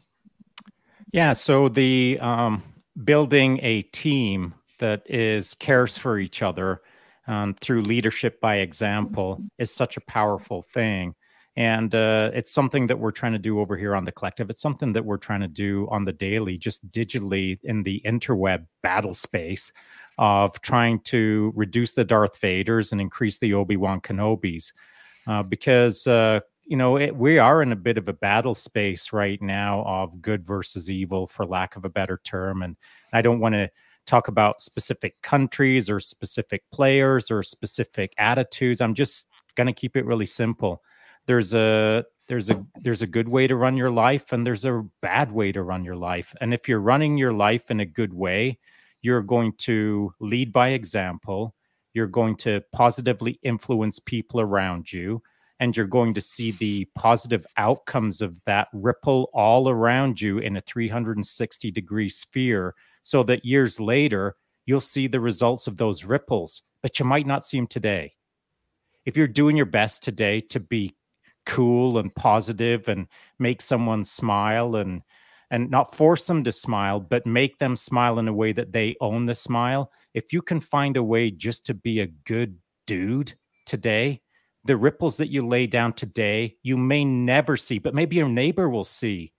Yeah. 1.13 1.33
So 1.33 1.69
the 1.69 2.19
um, 2.21 2.63
building 3.05 3.59
a 3.63 3.83
team 3.83 4.55
that 4.79 5.03
is 5.09 5.55
cares 5.55 5.99
for 5.99 6.19
each 6.19 6.43
other 6.43 6.81
um, 7.27 7.55
through 7.61 7.83
leadership 7.83 8.41
by 8.41 8.57
example 8.57 9.41
is 9.59 9.73
such 9.73 9.97
a 9.97 10.01
powerful 10.01 10.63
thing. 10.63 11.15
And 11.57 11.95
uh, 11.95 12.31
it's 12.33 12.53
something 12.53 12.87
that 12.87 12.99
we're 12.99 13.11
trying 13.11 13.33
to 13.33 13.39
do 13.39 13.59
over 13.59 13.77
here 13.77 13.97
on 13.97 14.05
the 14.05 14.13
collective. 14.13 14.51
It's 14.51 14.63
something 14.63 14.93
that 14.93 15.05
we're 15.05 15.19
trying 15.19 15.41
to 15.41 15.49
do 15.49 15.89
on 15.91 16.05
the 16.05 16.13
daily, 16.13 16.57
just 16.57 16.89
digitally 16.91 17.59
in 17.65 17.83
the 17.83 18.01
interweb 18.07 18.67
battle 18.83 19.15
space 19.15 19.73
of 20.17 20.61
trying 20.61 21.01
to 21.01 21.53
reduce 21.57 21.93
the 21.93 22.05
Darth 22.05 22.41
Vaders 22.41 22.93
and 22.93 23.01
increase 23.01 23.39
the 23.39 23.55
Obi 23.55 23.77
Wan 23.77 24.01
Kenobis. 24.01 24.73
Uh, 25.27 25.43
because, 25.43 26.07
uh, 26.07 26.41
you 26.65 26.77
know, 26.77 26.97
it, 26.97 27.15
we 27.15 27.39
are 27.39 27.63
in 27.63 27.73
a 27.73 27.77
bit 27.77 27.99
of 27.99 28.09
a 28.09 28.13
battle 28.13 28.55
space 28.55 29.13
right 29.13 29.43
now 29.43 29.83
of 29.83 30.23
good 30.23 30.47
versus 30.47 30.91
evil, 30.91 31.27
for 31.27 31.45
lack 31.45 31.75
of 31.77 31.85
a 31.85 31.91
better 31.91 32.21
term. 32.25 32.63
And 32.63 32.77
I 33.13 33.23
don't 33.23 33.41
want 33.41 33.55
to 33.55 33.71
talk 34.07 34.29
about 34.29 34.63
specific 34.63 35.21
countries 35.23 35.91
or 35.91 36.01
specific 36.01 36.63
players 36.73 37.31
or 37.31 37.43
specific 37.43 38.15
attitudes. 38.19 38.81
I'm 38.81 38.95
just 38.95 39.29
going 39.57 39.67
to 39.67 39.73
keep 39.73 39.97
it 39.97 40.07
really 40.07 40.27
simple 40.27 40.83
there's 41.27 41.55
a 41.55 42.05
there's 42.29 42.51
a 42.51 42.65
there's 42.81 43.03
a 43.03 43.07
good 43.07 43.29
way 43.29 43.47
to 43.47 43.57
run 43.57 43.77
your 43.77 43.91
life 43.91 44.33
and 44.33 44.47
there's 44.47 44.65
a 44.65 44.85
bad 45.03 45.33
way 45.33 45.53
to 45.53 45.63
run 45.63 45.85
your 45.85 45.97
life. 45.97 46.35
And 46.41 46.55
if 46.55 46.69
you're 46.69 46.81
running 46.81 47.17
your 47.17 47.33
life 47.33 47.71
in 47.71 47.81
a 47.81 47.87
good 47.87 48.15
way 48.15 48.59
you're 49.03 49.23
going 49.23 49.53
to 49.59 50.13
lead 50.21 50.53
by 50.53 50.71
example. 50.71 51.55
You're 51.95 52.07
going 52.07 52.37
to 52.39 52.63
positively 52.73 53.39
influence 53.43 53.99
people 53.99 54.41
around 54.41 54.93
you 54.93 55.23
and 55.59 55.77
you're 55.77 55.87
going 55.87 56.15
to 56.15 56.21
see 56.21 56.53
the 56.53 56.87
positive 56.95 57.45
outcomes 57.57 58.23
of 58.23 58.43
that 58.45 58.69
ripple 58.73 59.31
all 59.35 59.69
around 59.69 60.21
you 60.21 60.39
in 60.39 60.57
a 60.57 60.61
360 60.63 61.71
degree 61.71 62.09
sphere 62.09 62.75
so 63.03 63.23
that 63.25 63.45
years 63.45 63.81
later 63.81 64.37
you'll 64.67 64.81
see 64.81 65.07
the 65.07 65.21
results 65.21 65.67
of 65.67 65.77
those 65.77 66.05
ripples 66.05 66.63
but 66.83 66.99
you 66.99 67.05
might 67.05 67.27
not 67.27 67.45
see 67.45 67.59
them 67.59 67.67
today. 67.67 68.13
If 69.05 69.17
you're 69.17 69.27
doing 69.27 69.57
your 69.57 69.67
best 69.67 70.03
today 70.03 70.41
to 70.41 70.61
be 70.61 70.95
cool 71.47 71.99
and 71.99 72.15
positive 72.15 72.89
and 72.89 73.07
make 73.39 73.63
someone 73.63 74.05
smile 74.05 74.77
and 74.77 75.03
and 75.53 75.69
not 75.69 75.95
force 75.95 76.27
them 76.27 76.45
to 76.45 76.53
smile 76.53 77.01
but 77.01 77.27
make 77.27 77.59
them 77.59 77.75
smile 77.75 78.19
in 78.19 78.29
a 78.29 78.33
way 78.33 78.53
that 78.53 78.73
they 78.73 78.95
own 79.01 79.27
the 79.27 79.35
smile 79.35 79.91
if 80.15 80.33
you 80.33 80.43
can 80.43 80.61
find 80.61 80.97
a 80.97 81.03
way 81.03 81.31
just 81.31 81.67
to 81.67 81.75
be 81.75 82.01
a 82.01 82.07
good 82.07 82.59
dude 82.87 83.35
today 83.67 84.21
the 84.65 84.77
ripples 84.77 85.17
that 85.17 85.31
you 85.31 85.47
lay 85.47 85.67
down 85.67 85.93
today, 85.93 86.57
you 86.63 86.77
may 86.77 87.05
never 87.05 87.57
see, 87.57 87.79
but 87.79 87.95
maybe 87.95 88.17
your 88.17 88.29
neighbor 88.29 88.69
will 88.69 88.85
see, 88.85 89.33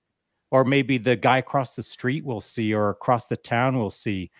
or 0.49 0.63
maybe 0.63 0.97
the 0.97 1.15
guy 1.15 1.37
across 1.37 1.75
the 1.75 1.83
street 1.83 2.25
will 2.25 2.41
see, 2.41 2.73
or 2.73 2.89
across 2.89 3.27
the 3.27 3.37
town 3.37 3.77
will 3.77 3.91
see. 3.91 4.31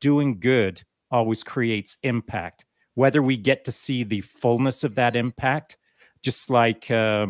Doing 0.00 0.40
good 0.40 0.82
always 1.10 1.42
creates 1.42 1.98
impact. 2.02 2.64
Whether 2.94 3.22
we 3.22 3.36
get 3.36 3.64
to 3.64 3.72
see 3.72 4.04
the 4.04 4.22
fullness 4.22 4.84
of 4.84 4.94
that 4.94 5.16
impact, 5.16 5.76
just 6.22 6.50
like 6.50 6.90
uh, 6.90 7.26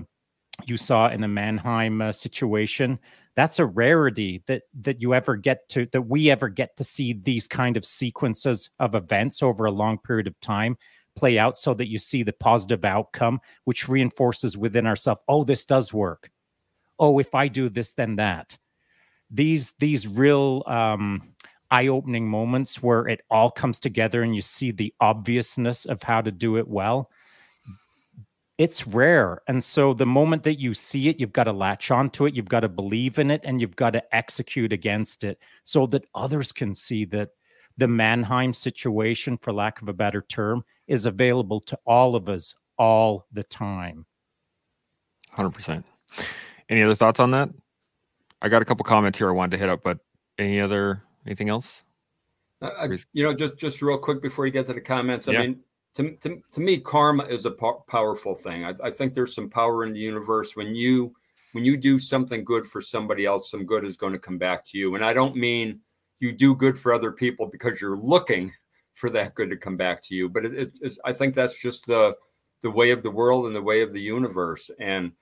you 0.66 0.76
saw 0.76 1.09
in 1.09 1.20
the 1.20 1.28
Mannheim 1.28 2.00
uh, 2.00 2.12
situation, 2.12 2.98
that's 3.35 3.59
a 3.59 3.66
rarity 3.66 4.42
that 4.46 4.62
that 4.81 5.00
you 5.00 5.14
ever 5.14 5.37
get 5.37 5.68
to 5.70 5.87
that 5.92 6.02
we 6.02 6.31
ever 6.31 6.48
get 6.48 6.76
to 6.76 6.85
see 6.85 7.14
these 7.14 7.48
kind 7.48 7.76
of 7.76 7.85
sequences 7.85 8.70
of 8.78 8.94
events 8.94 9.42
over 9.42 9.64
a 9.64 9.72
long 9.72 9.98
period 9.98 10.26
of 10.26 10.38
time 10.40 10.76
play 11.14 11.38
out 11.38 11.59
so 11.59 11.74
that 11.74 11.88
you 11.88 11.98
see 11.98 12.22
the 12.22 12.33
positive 12.33 12.85
outcome 12.85 13.38
which 13.64 13.88
reinforces 13.88 14.57
within 14.57 14.87
ourselves 14.87 15.22
oh 15.28 15.44
this 15.44 15.64
does 15.64 15.92
work. 15.92 16.31
Oh 16.98 17.18
if 17.18 17.35
i 17.35 17.48
do 17.48 17.68
this 17.68 17.92
then 17.92 18.16
that. 18.16 18.57
These 19.31 19.72
these 19.78 20.07
real 20.07 20.62
um 20.66 21.33
eye-opening 21.70 22.28
moments 22.28 22.83
where 22.83 23.09
it 23.09 23.22
all 23.31 23.50
comes 23.50 23.81
together 23.81 24.22
and 24.22 24.35
you 24.35 24.42
see 24.42 24.72
the 24.72 24.92
obviousness 25.00 25.87
of 25.87 26.02
how 26.02 26.20
to 26.20 26.31
do 26.31 26.59
it 26.59 26.68
well 26.68 27.11
it's 28.59 28.87
rare. 28.87 29.41
And 29.49 29.62
so 29.62 29.95
the 29.95 30.07
moment 30.07 30.43
that 30.45 30.61
you 30.61 30.75
see 30.75 31.09
it, 31.09 31.19
you've 31.19 31.33
got 31.33 31.45
to 31.45 31.53
latch 31.53 31.91
onto 31.91 32.27
it, 32.27 32.35
you've 32.35 32.49
got 32.49 32.61
to 32.61 32.69
believe 32.69 33.19
in 33.19 33.31
it, 33.31 33.41
and 33.45 33.61
you've 33.61 33.77
got 33.77 33.91
to 33.91 34.15
execute 34.15 34.73
against 34.73 35.25
it 35.25 35.38
so 35.65 35.87
that 35.87 36.05
others 36.15 36.53
can 36.53 36.75
see 36.75 37.05
that 37.07 37.31
the 37.79 37.88
Mannheim 37.88 38.53
situation, 38.53 39.38
for 39.38 39.53
lack 39.53 39.81
of 39.81 39.88
a 39.88 39.93
better 39.93 40.23
term, 40.29 40.65
is 40.87 41.07
available 41.07 41.61
to 41.61 41.79
all 41.87 42.15
of 42.15 42.29
us 42.29 42.55
all 42.79 43.27
the 43.33 43.43
time. 43.43 44.05
100%. 45.37 45.83
Any 46.69 46.83
other 46.83 46.95
thoughts 46.95 47.21
on 47.21 47.31
that? 47.31 47.49
I 48.43 48.49
got 48.49 48.61
a 48.61 48.65
couple 48.65 48.85
comments 48.85 49.19
here 49.19 49.29
I 49.29 49.33
wanted 49.33 49.53
to 49.53 49.59
hit 49.59 49.69
up, 49.69 49.83
but 49.83 49.99
any 50.38 50.61
other, 50.61 51.03
anything 51.27 51.49
else? 51.49 51.83
Uh, 52.61 52.88
you 53.12 53.25
know, 53.25 53.35
just 53.35 53.57
just 53.57 53.83
real 53.83 53.99
quick 53.99 54.23
before 54.23 54.47
you 54.47 54.53
get 54.53 54.67
to 54.67 54.73
the 54.73 54.81
comments. 54.81 55.27
I 55.27 55.33
yeah. 55.33 55.41
mean, 55.41 55.61
to, 55.94 56.16
to, 56.16 56.42
to 56.52 56.61
me, 56.61 56.78
karma 56.78 57.24
is 57.24 57.44
a 57.44 57.50
po- 57.50 57.85
powerful 57.88 58.35
thing. 58.35 58.64
I, 58.64 58.74
I 58.83 58.90
think 58.90 59.14
there's 59.14 59.35
some 59.35 59.50
power 59.50 59.85
in 59.85 59.92
the 59.92 60.00
universe 60.00 60.57
when 60.57 60.74
you 60.74 61.14
when 61.52 61.64
you 61.66 61.76
do 61.76 61.98
something 61.98 62.44
good 62.44 62.64
for 62.64 62.81
somebody 62.81 63.26
else, 63.26 63.50
some 63.50 63.66
good 63.66 63.85
is 63.85 63.98
going 63.98 64.14
to 64.14 64.18
come 64.18 64.38
back 64.38 64.64
to 64.64 64.78
you. 64.78 64.94
And 64.94 65.05
I 65.05 65.12
don't 65.12 65.37
mean 65.37 65.81
you 66.18 66.33
do 66.33 66.55
good 66.55 66.78
for 66.78 66.94
other 66.94 67.12
people 67.12 67.46
because 67.46 67.78
you're 67.78 67.98
looking 67.98 68.50
for 68.94 69.11
that 69.11 69.35
good 69.35 69.50
to 69.50 69.57
come 69.57 69.76
back 69.76 70.02
to 70.05 70.14
you, 70.14 70.28
but 70.28 70.44
it, 70.44 70.72
it, 70.81 70.98
I 71.05 71.12
think 71.12 71.35
that's 71.35 71.59
just 71.59 71.87
the 71.87 72.16
the 72.62 72.70
way 72.70 72.90
of 72.90 73.02
the 73.02 73.11
world 73.11 73.46
and 73.46 73.57
the 73.57 73.62
way 73.62 73.83
of 73.83 73.92
the 73.92 74.00
universe. 74.00 74.70
And 74.78 75.12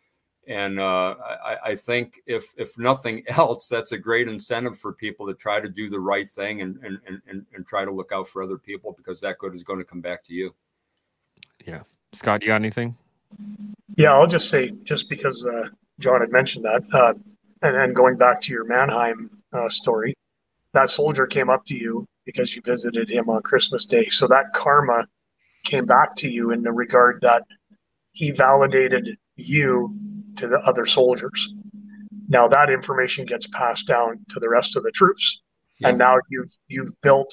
and 0.46 0.81
uh, 0.81 1.14
I, 1.44 1.57
I, 1.66 1.74
think 1.74 2.20
if 2.26 2.53
if 2.57 2.79
nothing 2.79 3.22
else, 3.29 3.68
that's 3.68 3.92
a 3.92 3.98
great 3.98 4.29
incentive 4.29 4.79
for 4.79 4.92
people 4.92 5.26
to 5.26 5.35
try 5.35 5.61
to 5.61 5.68
do 5.68 5.88
the 5.88 6.00
right 6.00 6.29
thing 6.29 6.62
and 6.62 6.79
and 6.83 6.98
and, 7.26 7.46
and 7.55 7.66
try 7.66 7.85
to 7.85 7.90
look 7.90 8.12
out 8.12 8.29
for 8.29 8.42
other 8.42 8.59
people 8.59 8.92
because 8.96 9.20
that 9.20 9.38
good 9.38 9.55
is 9.55 9.62
going 9.62 9.79
to 9.79 9.85
come 9.85 10.00
back 10.00 10.24
to 10.24 10.35
you. 10.35 10.55
Yeah, 11.66 11.83
Scott, 12.14 12.42
you 12.42 12.48
got 12.48 12.57
anything? 12.57 12.96
Yeah, 13.96 14.12
I'll 14.12 14.26
just 14.26 14.48
say 14.48 14.70
just 14.83 15.09
because 15.09 15.46
uh, 15.46 15.68
John 15.98 16.20
had 16.20 16.33
mentioned 16.33 16.64
that, 16.64 16.83
uh, 16.92 17.14
and 17.62 17.74
then 17.74 17.92
going 17.92 18.16
back 18.16 18.40
to 18.42 18.53
your 18.53 18.64
Mannheim 18.64 19.31
uh, 19.53 19.68
story, 19.68 20.14
that 20.72 20.90
soldier 20.90 21.26
came 21.26 21.50
up 21.50 21.64
to 21.66 21.76
you 21.76 22.07
because 22.24 22.57
you 22.57 22.62
visited 22.62 23.11
him 23.11 23.29
on 23.29 23.42
Christmas 23.42 23.87
Day, 23.87 24.07
so 24.07 24.26
that 24.29 24.53
karma 24.55 25.07
came 25.64 25.85
back 25.85 26.16
to 26.16 26.31
you 26.31 26.53
in 26.53 26.62
the 26.62 26.72
regard 26.72 27.20
that 27.20 27.42
he 28.12 28.31
validated 28.31 29.16
you 29.37 29.94
to 30.37 30.49
the 30.49 30.59
other 30.61 30.87
soldiers. 30.87 31.53
Now 32.29 32.47
that 32.49 32.71
information 32.71 33.27
gets 33.27 33.47
passed 33.49 33.87
down 33.87 34.25
to 34.29 34.40
the 34.40 34.49
rest 34.49 34.77
of 34.77 34.83
the 34.83 34.90
troops, 34.93 35.40
yeah. 35.79 35.88
and 35.88 35.99
now 35.99 36.16
you've 36.31 36.53
you've 36.69 36.93
built 37.03 37.33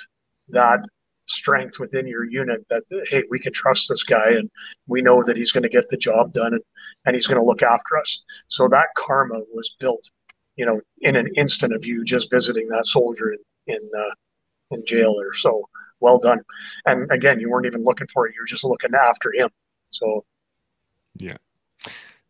that 0.50 0.80
strength 1.28 1.80
within 1.80 2.08
your 2.08 2.24
unit 2.24 2.66
that 2.70 2.84
hey 3.10 3.24
we 3.30 3.38
can 3.38 3.52
trust 3.52 3.88
this 3.90 4.04
guy 4.04 4.30
and 4.30 4.50
we 4.88 5.02
know 5.02 5.22
that 5.22 5.36
he's 5.36 5.52
going 5.52 5.64
to 5.64 5.70
get 5.70 5.88
the 5.90 5.98
job 5.98 6.32
done 6.32 6.54
and, 6.54 6.64
and 7.06 7.16
he's 7.16 7.28
going 7.28 7.40
to 7.40 7.46
look 7.46 7.62
after 7.62 7.98
us. 7.98 8.22
So 8.48 8.68
that 8.70 8.88
karma 8.96 9.42
was 9.54 9.76
built 9.80 10.10
you 10.56 10.66
know 10.66 10.82
in 11.02 11.16
an 11.16 11.28
instant 11.36 11.74
of 11.74 11.86
you 11.86 12.04
just 12.04 12.32
visiting 12.32 12.68
that 12.70 12.86
soldier 12.86 13.34
in 13.34 13.40
in, 13.68 13.90
uh, 13.98 14.14
in 14.72 14.86
jail 14.86 15.16
there. 15.20 15.34
So 15.34 15.68
well 16.00 16.18
done. 16.18 16.40
And 16.86 17.12
again 17.12 17.40
you 17.40 17.50
weren't 17.50 17.66
even 17.68 17.84
looking 17.84 18.08
for 18.08 18.28
it 18.28 18.34
you 18.34 18.42
were 18.42 18.48
just 18.48 18.64
looking 18.64 18.96
after 18.96 19.32
him. 19.34 19.50
So 19.90 20.24
yeah 21.18 21.38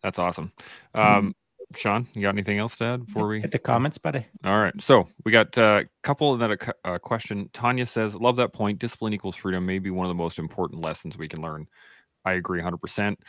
that's 0.04 0.20
awesome. 0.20 0.52
Um, 0.94 1.36
Shaun, 1.76 2.08
you 2.14 2.22
got 2.22 2.30
anything 2.30 2.60
else 2.60 2.78
to 2.78 2.86
add 2.86 3.06
before 3.06 3.28
we 3.28 3.42
hit 3.42 3.52
the 3.52 3.60
comments, 3.60 3.98
buddy? 3.98 4.26
All 4.46 4.60
right. 4.60 4.74
So 4.80 5.08
we 5.26 5.32
got 5.32 5.58
a 5.58 5.88
couple 6.02 6.34
and 6.34 6.42
then 6.42 6.58
a, 6.86 6.94
a, 6.94 7.00
question. 7.00 7.50
Tanya 7.52 7.86
says, 7.86 8.16
"Love 8.16 8.38
that 8.38 8.54
point. 8.54 8.80
Discipline 8.80 9.14
equals 9.14 9.36
freedom. 9.36 9.66
May 9.66 9.80
be 9.80 9.90
one 9.90 10.06
of 10.06 10.10
the 10.10 10.16
most 10.16 10.40
important 10.40 10.82
lessons 10.82 11.18
we 11.18 11.28
can 11.28 11.42
learn." 11.42 11.68
I 12.24 12.34
agree 12.34 12.60
100. 12.60 12.76
Um, 12.76 12.80
percent 12.80 13.20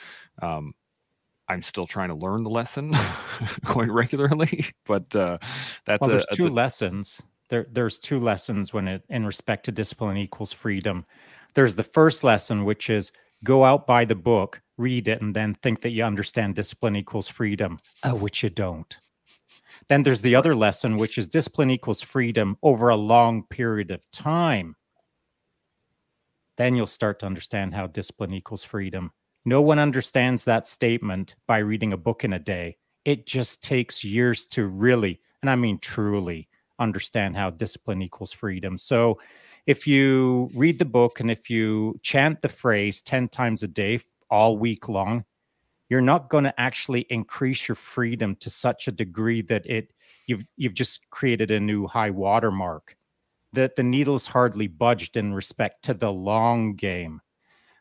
I'm 1.48 1.62
still 1.62 1.86
trying 1.86 2.08
to 2.08 2.14
learn 2.14 2.42
the 2.42 2.50
lesson 2.50 2.92
quite 3.64 3.90
regularly, 3.90 4.66
but 4.86 5.14
uh, 5.16 5.38
that's 5.86 6.00
well, 6.00 6.10
there's 6.10 6.26
a, 6.30 6.36
two 6.36 6.48
a, 6.48 6.50
lessons. 6.50 7.22
There, 7.48 7.66
there's 7.72 7.98
two 7.98 8.18
lessons 8.18 8.74
when 8.74 8.86
it 8.86 9.02
in 9.08 9.24
respect 9.24 9.64
to 9.64 9.72
discipline 9.72 10.18
equals 10.18 10.52
freedom. 10.52 11.06
There's 11.54 11.74
the 11.74 11.84
first 11.84 12.22
lesson, 12.22 12.64
which 12.64 12.90
is 12.90 13.12
go 13.44 13.64
out 13.64 13.86
by 13.86 14.04
the 14.04 14.14
book, 14.14 14.60
read 14.76 15.08
it, 15.08 15.22
and 15.22 15.34
then 15.34 15.54
think 15.54 15.80
that 15.82 15.90
you 15.90 16.04
understand 16.04 16.54
discipline 16.54 16.96
equals 16.96 17.28
freedom, 17.28 17.78
uh, 18.02 18.12
which 18.12 18.42
you 18.42 18.50
don't. 18.50 18.96
Then 19.88 20.02
there's 20.02 20.22
the 20.22 20.34
other 20.34 20.54
lesson, 20.54 20.96
which 20.96 21.18
is 21.18 21.28
discipline 21.28 21.70
equals 21.70 22.02
freedom 22.02 22.56
over 22.62 22.88
a 22.88 22.96
long 22.96 23.44
period 23.44 23.90
of 23.90 24.08
time. 24.10 24.76
Then 26.56 26.74
you'll 26.74 26.86
start 26.86 27.20
to 27.20 27.26
understand 27.26 27.74
how 27.74 27.86
discipline 27.86 28.34
equals 28.34 28.64
freedom. 28.64 29.12
No 29.44 29.62
one 29.62 29.78
understands 29.78 30.44
that 30.44 30.66
statement 30.66 31.36
by 31.46 31.58
reading 31.58 31.92
a 31.92 31.96
book 31.96 32.24
in 32.24 32.32
a 32.32 32.38
day. 32.38 32.76
It 33.04 33.26
just 33.26 33.62
takes 33.62 34.04
years 34.04 34.44
to 34.46 34.66
really, 34.66 35.20
and 35.40 35.48
I 35.48 35.56
mean 35.56 35.78
truly, 35.78 36.48
understand 36.78 37.36
how 37.36 37.50
discipline 37.50 38.02
equals 38.02 38.32
freedom. 38.32 38.76
So 38.76 39.18
if 39.68 39.86
you 39.86 40.50
read 40.54 40.78
the 40.78 40.84
book 40.86 41.20
and 41.20 41.30
if 41.30 41.50
you 41.50 42.00
chant 42.02 42.40
the 42.40 42.48
phrase 42.48 43.02
10 43.02 43.28
times 43.28 43.62
a 43.62 43.68
day 43.68 44.00
all 44.30 44.56
week 44.56 44.88
long, 44.88 45.26
you're 45.90 46.00
not 46.00 46.30
going 46.30 46.44
to 46.44 46.58
actually 46.58 47.02
increase 47.10 47.68
your 47.68 47.74
freedom 47.74 48.34
to 48.36 48.48
such 48.48 48.88
a 48.88 48.92
degree 48.92 49.42
that 49.42 49.66
it 49.66 49.92
you've 50.26 50.46
you've 50.56 50.72
just 50.72 51.08
created 51.10 51.50
a 51.50 51.60
new 51.60 51.86
high 51.86 52.08
watermark. 52.08 52.96
That 53.52 53.76
the 53.76 53.82
needle's 53.82 54.26
hardly 54.26 54.68
budged 54.68 55.18
in 55.18 55.34
respect 55.34 55.84
to 55.84 55.92
the 55.92 56.12
long 56.12 56.74
game. 56.74 57.20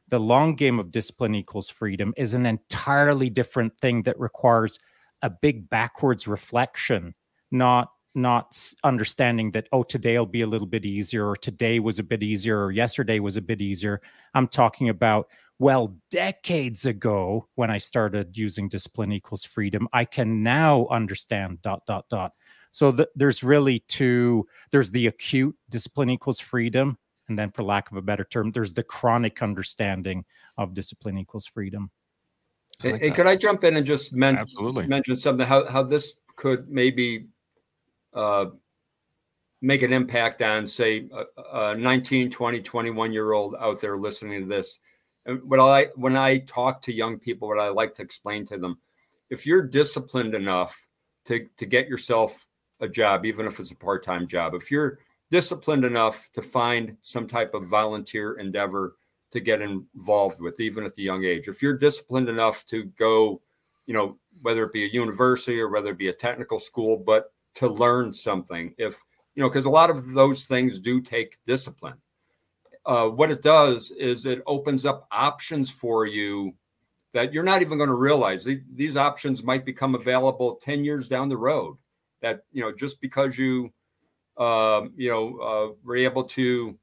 The 0.10 0.20
long 0.20 0.56
game 0.56 0.80
of 0.80 0.92
discipline 0.92 1.36
equals 1.36 1.70
freedom 1.70 2.14
is 2.18 2.34
an 2.34 2.46
entirely 2.46 3.30
different 3.30 3.78
thing 3.80 4.04
that 4.04 4.20
requires 4.20 4.78
a 5.22 5.30
big 5.30 5.70
backwards 5.70 6.28
reflection, 6.28 7.16
not 7.50 7.92
not 8.18 8.74
understanding 8.84 9.52
that 9.52 9.70
oh 9.72 9.84
today 9.84 10.18
will 10.18 10.26
be 10.26 10.42
a 10.42 10.48
little 10.48 10.68
bit 10.68 10.86
easier 10.86 11.28
or 11.28 11.36
today 11.36 11.80
was 11.80 12.00
a 12.00 12.04
bit 12.04 12.24
easier 12.24 12.66
or 12.66 12.72
yesterday 12.72 13.20
was 13.20 13.38
a 13.38 13.42
bit 13.42 13.62
easier. 13.62 14.02
I'm 14.34 14.48
talking 14.48 14.90
about 14.90 15.30
well 15.60 15.96
decades 16.12 16.86
ago 16.86 17.48
when 17.56 17.72
i 17.72 17.78
started 17.78 18.38
using 18.38 18.70
discipline 18.70 19.12
equals 19.12 19.44
freedom 19.44 19.88
i 19.92 20.06
can 20.06 20.44
now 20.44 20.86
understand 20.92 21.62
dot 21.62 21.82
dot 21.88 22.06
dot. 22.10 22.34
So 22.72 22.92
the, 22.92 23.10
there's 23.16 23.44
really 23.44 23.80
two 23.80 24.48
there's 24.72 24.92
the 24.92 25.08
acute 25.08 25.56
discipline 25.70 26.10
equals 26.10 26.40
freedom 26.40 26.98
and 27.30 27.38
then 27.38 27.50
for 27.50 27.64
lack 27.64 27.90
of 27.90 27.98
a 27.98 28.02
better 28.02 28.24
term 28.24 28.52
there's 28.52 28.74
the 28.74 28.84
chronic 28.84 29.42
understanding 29.42 30.26
of 30.58 30.74
discipline 30.74 31.18
equals 31.18 31.48
freedom. 31.48 31.92
Like 32.84 33.02
hey, 33.02 33.12
could 33.12 33.26
i 33.26 33.36
jump 33.36 33.64
in 33.64 33.78
and 33.78 33.86
just 33.86 34.14
men- 34.14 34.38
Absolutely. 34.38 34.86
mention 34.86 35.18
something 35.18 35.48
how, 35.48 35.68
how 35.68 35.82
this 35.82 36.14
could 36.36 36.70
maybe 36.70 37.26
uh, 38.18 38.48
make 39.62 39.84
an 39.84 39.94
impact 39.94 40.42
on, 40.42 40.68
say, 40.68 41.08
a, 41.14 41.72
a 41.72 41.76
19, 41.76 42.32
20, 42.32 42.62
21 42.62 43.14
year 43.14 43.32
old 43.32 43.56
out 43.60 43.80
there 43.80 43.98
listening 43.98 44.42
to 44.42 44.48
this. 44.48 44.80
And 45.26 45.42
what 45.44 45.60
I 45.60 45.88
when 45.96 46.16
I 46.16 46.40
talk 46.40 46.82
to 46.84 46.94
young 46.94 47.20
people, 47.20 47.48
what 47.48 47.60
I 47.60 47.70
like 47.70 47.94
to 47.96 48.02
explain 48.02 48.46
to 48.48 48.58
them, 48.58 48.80
if 49.30 49.46
you're 49.46 49.62
disciplined 49.62 50.34
enough 50.34 50.88
to 51.26 51.48
to 51.58 51.66
get 51.66 51.88
yourself 51.88 52.48
a 52.80 52.88
job, 52.88 53.26
even 53.26 53.46
if 53.46 53.60
it's 53.60 53.72
a 53.72 53.76
part 53.76 54.04
time 54.04 54.28
job, 54.28 54.54
if 54.56 54.72
you're 54.72 55.00
disciplined 55.30 55.84
enough 55.86 56.30
to 56.34 56.42
find 56.42 56.96
some 57.02 57.28
type 57.28 57.54
of 57.54 57.68
volunteer 57.68 58.40
endeavor 58.40 58.96
to 59.32 59.42
get 59.42 59.62
involved 59.62 60.40
with, 60.40 60.60
even 60.62 60.86
at 60.86 60.96
the 60.96 61.04
young 61.04 61.26
age, 61.26 61.50
if 61.50 61.62
you're 61.62 61.78
disciplined 61.78 62.30
enough 62.30 62.66
to 62.68 62.86
go, 62.98 63.42
you 63.86 63.94
know, 63.94 64.18
whether 64.42 64.64
it 64.64 64.72
be 64.72 64.86
a 64.86 64.94
university 64.94 65.60
or 65.60 65.70
whether 65.70 65.92
it 65.92 65.98
be 65.98 66.08
a 66.08 66.14
technical 66.14 66.60
school, 66.60 66.96
but 66.98 67.34
to 67.58 67.68
learn 67.68 68.14
something 68.14 68.74
if 68.78 69.04
you 69.36 69.42
know 69.42 69.50
because 69.50 69.66
a 69.66 69.70
lot 69.70 69.90
of 69.90 70.14
those 70.14 70.46
things 70.46 70.80
do 70.80 71.02
take 71.02 71.38
discipline. 71.46 71.96
Uh, 72.86 73.10
what 73.10 73.30
it 73.30 73.42
does 73.42 73.92
is 73.92 74.26
it 74.26 74.42
opens 74.48 74.86
up 74.86 75.08
options 75.12 75.70
for 75.70 76.06
you 76.06 76.54
that 77.14 77.34
you're 77.34 77.44
not 77.44 77.62
even 77.62 77.78
going 77.78 77.90
to 77.90 77.96
realize 77.96 78.48
these 78.74 78.96
options 78.96 79.44
might 79.44 79.66
become 79.66 79.96
available 79.96 80.60
10 80.64 80.86
years 80.86 81.10
down 81.10 81.28
the 81.28 81.38
road 81.38 81.76
that 82.22 82.44
you 82.52 82.62
know 82.62 82.72
just 82.72 83.02
because 83.02 83.38
you 83.38 83.74
uh, 84.38 84.84
you 84.96 85.10
know 85.10 85.38
uh, 85.40 85.74
were 85.84 85.98
able 85.98 86.24
to 86.24 86.78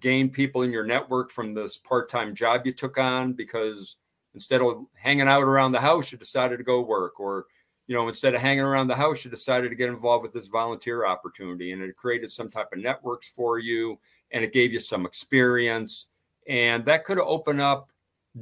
gain 0.00 0.28
people 0.28 0.62
in 0.62 0.72
your 0.72 0.84
network 0.84 1.30
from 1.30 1.54
this 1.54 1.78
part-time 1.78 2.34
job 2.34 2.66
you 2.66 2.72
took 2.72 2.98
on 2.98 3.32
because 3.32 3.96
instead 4.34 4.60
of 4.60 4.86
hanging 4.94 5.28
out 5.28 5.42
around 5.42 5.72
the 5.72 5.80
house 5.80 6.12
you 6.12 6.18
decided 6.18 6.56
to 6.56 6.64
go 6.64 6.80
work 6.80 7.18
or 7.18 7.46
you 7.90 7.96
know 7.96 8.06
instead 8.06 8.36
of 8.36 8.40
hanging 8.40 8.62
around 8.62 8.86
the 8.86 8.94
house 8.94 9.24
you 9.24 9.30
decided 9.32 9.68
to 9.68 9.74
get 9.74 9.88
involved 9.88 10.22
with 10.22 10.32
this 10.32 10.46
volunteer 10.46 11.04
opportunity 11.04 11.72
and 11.72 11.82
it 11.82 11.96
created 11.96 12.30
some 12.30 12.48
type 12.48 12.68
of 12.72 12.78
networks 12.78 13.28
for 13.28 13.58
you 13.58 13.98
and 14.30 14.44
it 14.44 14.52
gave 14.52 14.72
you 14.72 14.78
some 14.78 15.04
experience 15.04 16.06
and 16.48 16.84
that 16.84 17.04
could 17.04 17.18
opened 17.18 17.60
up 17.60 17.90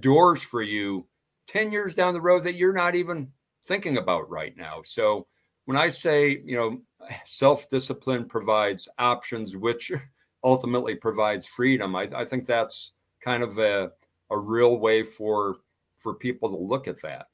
doors 0.01 0.43
for 0.43 0.61
you 0.61 1.07
10 1.47 1.73
years 1.73 1.95
down 1.95 2.13
the 2.13 2.21
road 2.21 2.45
that 2.45 2.57
you're 2.57 2.75
not 2.75 2.95
even 2.95 3.27
thinking 3.65 3.97
about 3.97 4.29
right 4.29 4.55
now. 4.55 4.83
So 4.85 5.27
when 5.65 5.79
i 5.79 5.89
say 5.89 6.43
you 6.45 6.57
know 6.57 6.81
self-discipline 7.25 8.27
provides 8.27 8.87
options 8.99 9.57
which 9.57 9.91
ultimately 10.45 10.95
provides 10.95 11.47
freedom 11.47 11.97
i, 11.97 12.03
I 12.15 12.27
think 12.27 12.47
that's 12.47 12.93
kind 13.25 13.43
of 13.43 13.59
a, 13.59 13.93
a 14.31 14.39
real 14.39 14.79
way 14.79 15.03
for 15.03 15.57
for 15.97 16.15
people 16.15 16.51
to 16.51 16.57
look 16.57 16.87
at 16.87 17.01
that 17.03 17.29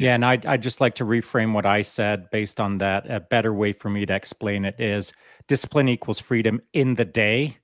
yeah, 0.00 0.14
and 0.14 0.24
I'd, 0.24 0.46
I'd 0.46 0.62
just 0.62 0.80
like 0.80 0.94
to 0.94 1.04
reframe 1.04 1.52
what 1.52 1.66
I 1.66 1.82
said 1.82 2.30
based 2.30 2.58
on 2.58 2.78
that. 2.78 3.10
A 3.10 3.20
better 3.20 3.52
way 3.52 3.74
for 3.74 3.90
me 3.90 4.06
to 4.06 4.14
explain 4.14 4.64
it 4.64 4.80
is 4.80 5.12
discipline 5.46 5.90
equals 5.90 6.18
freedom 6.18 6.58
in 6.72 6.94
the 6.94 7.04
day 7.04 7.58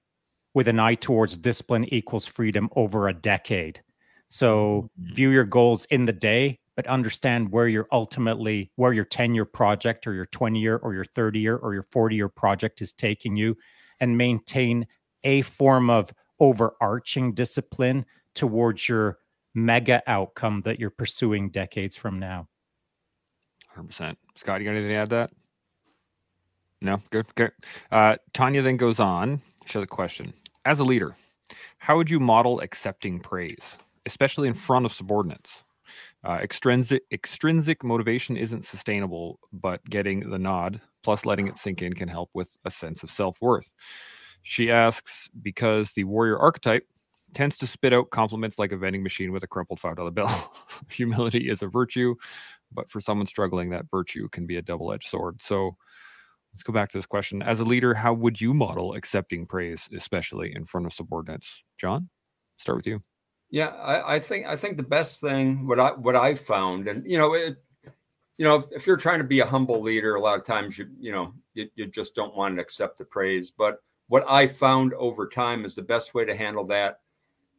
with 0.52 0.68
an 0.68 0.78
eye 0.78 0.96
towards 0.96 1.38
discipline 1.38 1.86
equals 1.94 2.26
freedom 2.26 2.68
over 2.76 3.08
a 3.08 3.14
decade. 3.14 3.80
So 4.28 4.90
mm-hmm. 5.00 5.14
view 5.14 5.30
your 5.30 5.46
goals 5.46 5.86
in 5.86 6.04
the 6.04 6.12
day, 6.12 6.58
but 6.74 6.86
understand 6.86 7.52
where 7.52 7.68
you're 7.68 7.88
ultimately, 7.90 8.70
where 8.76 8.92
your 8.92 9.06
10 9.06 9.34
year 9.34 9.46
project 9.46 10.06
or 10.06 10.12
your 10.12 10.26
20 10.26 10.60
year 10.60 10.76
or 10.76 10.92
your 10.92 11.06
30 11.06 11.38
year 11.38 11.56
or 11.56 11.72
your 11.72 11.86
40 11.90 12.16
year 12.16 12.28
project 12.28 12.82
is 12.82 12.92
taking 12.92 13.34
you 13.36 13.56
and 13.98 14.18
maintain 14.18 14.86
a 15.24 15.40
form 15.40 15.88
of 15.88 16.12
overarching 16.38 17.32
discipline 17.32 18.04
towards 18.34 18.90
your 18.90 19.20
mega 19.56 20.02
outcome 20.06 20.62
that 20.64 20.78
you're 20.78 20.90
pursuing 20.90 21.50
decades 21.50 21.96
from 21.96 22.18
now. 22.18 22.46
100%. 23.76 24.16
Scott, 24.36 24.60
you 24.60 24.66
got 24.66 24.72
anything 24.72 24.90
to 24.90 24.94
add 24.94 25.10
to 25.10 25.16
that? 25.16 25.30
No, 26.80 27.00
good. 27.10 27.26
Good. 27.34 27.52
Uh, 27.90 28.16
Tanya 28.32 28.62
then 28.62 28.76
goes 28.76 29.00
on. 29.00 29.40
She 29.64 29.78
has 29.78 29.82
a 29.82 29.86
question 29.86 30.32
as 30.66 30.80
a 30.80 30.84
leader, 30.84 31.14
how 31.78 31.96
would 31.96 32.10
you 32.10 32.20
model 32.20 32.60
accepting 32.60 33.20
praise, 33.20 33.78
especially 34.04 34.48
in 34.48 34.54
front 34.54 34.84
of 34.84 34.92
subordinates? 34.92 35.62
Uh, 36.24 36.38
extrinsic, 36.42 37.02
extrinsic 37.12 37.84
motivation 37.84 38.36
isn't 38.36 38.64
sustainable, 38.64 39.38
but 39.52 39.82
getting 39.88 40.28
the 40.28 40.38
nod 40.38 40.80
plus 41.04 41.24
letting 41.24 41.46
it 41.46 41.56
sink 41.56 41.82
in 41.82 41.92
can 41.92 42.08
help 42.08 42.28
with 42.34 42.56
a 42.64 42.70
sense 42.70 43.04
of 43.04 43.12
self 43.12 43.40
worth. 43.40 43.72
She 44.42 44.70
asks 44.70 45.30
because 45.40 45.92
the 45.92 46.02
warrior 46.04 46.36
archetype 46.38 46.84
tends 47.36 47.58
to 47.58 47.66
spit 47.66 47.92
out 47.92 48.08
compliments 48.08 48.58
like 48.58 48.72
a 48.72 48.78
vending 48.78 49.02
machine 49.02 49.30
with 49.30 49.44
a 49.44 49.46
crumpled 49.46 49.78
$5 49.78 50.14
bill. 50.14 50.30
Humility 50.90 51.50
is 51.50 51.60
a 51.60 51.66
virtue, 51.66 52.14
but 52.72 52.90
for 52.90 52.98
someone 52.98 53.26
struggling, 53.26 53.68
that 53.70 53.90
virtue 53.90 54.26
can 54.30 54.46
be 54.46 54.56
a 54.56 54.62
double 54.62 54.90
edged 54.90 55.10
sword. 55.10 55.42
So, 55.42 55.76
let's 56.54 56.62
go 56.62 56.72
back 56.72 56.90
to 56.90 56.96
this 56.96 57.04
question. 57.04 57.42
As 57.42 57.60
a 57.60 57.64
leader, 57.64 57.92
how 57.92 58.14
would 58.14 58.40
you 58.40 58.54
model 58.54 58.94
accepting 58.94 59.44
praise, 59.44 59.86
especially 59.94 60.56
in 60.56 60.64
front 60.64 60.86
of 60.86 60.94
subordinates? 60.94 61.62
John, 61.76 62.08
start 62.56 62.78
with 62.78 62.86
you. 62.86 63.02
Yeah, 63.50 63.66
I, 63.66 64.14
I 64.14 64.18
think 64.18 64.46
I 64.46 64.56
think 64.56 64.78
the 64.78 64.82
best 64.82 65.20
thing 65.20 65.66
what 65.66 65.78
I 65.78 65.90
what 65.90 66.16
I 66.16 66.34
found, 66.34 66.88
and 66.88 67.04
you 67.06 67.18
know, 67.18 67.34
it, 67.34 67.62
you 68.38 68.46
know, 68.46 68.56
if, 68.56 68.64
if, 68.72 68.86
you're 68.86 68.96
trying 68.96 69.18
to 69.18 69.24
be 69.24 69.40
a 69.40 69.46
humble 69.46 69.82
leader, 69.82 70.14
a 70.14 70.20
lot 70.20 70.38
of 70.38 70.46
times 70.46 70.78
you 70.78 70.88
you 70.98 71.12
know 71.12 71.34
you, 71.52 71.68
you 71.74 71.86
just 71.86 72.14
don't 72.14 72.34
want 72.34 72.56
to 72.56 72.62
accept 72.62 72.96
the 72.96 73.04
praise. 73.04 73.50
But 73.50 73.76
what 74.08 74.24
I 74.26 74.46
found 74.46 74.94
over 74.94 75.28
time 75.28 75.66
is 75.66 75.74
the 75.74 75.82
best 75.82 76.14
way 76.14 76.24
to 76.24 76.34
handle 76.34 76.66
that 76.68 77.00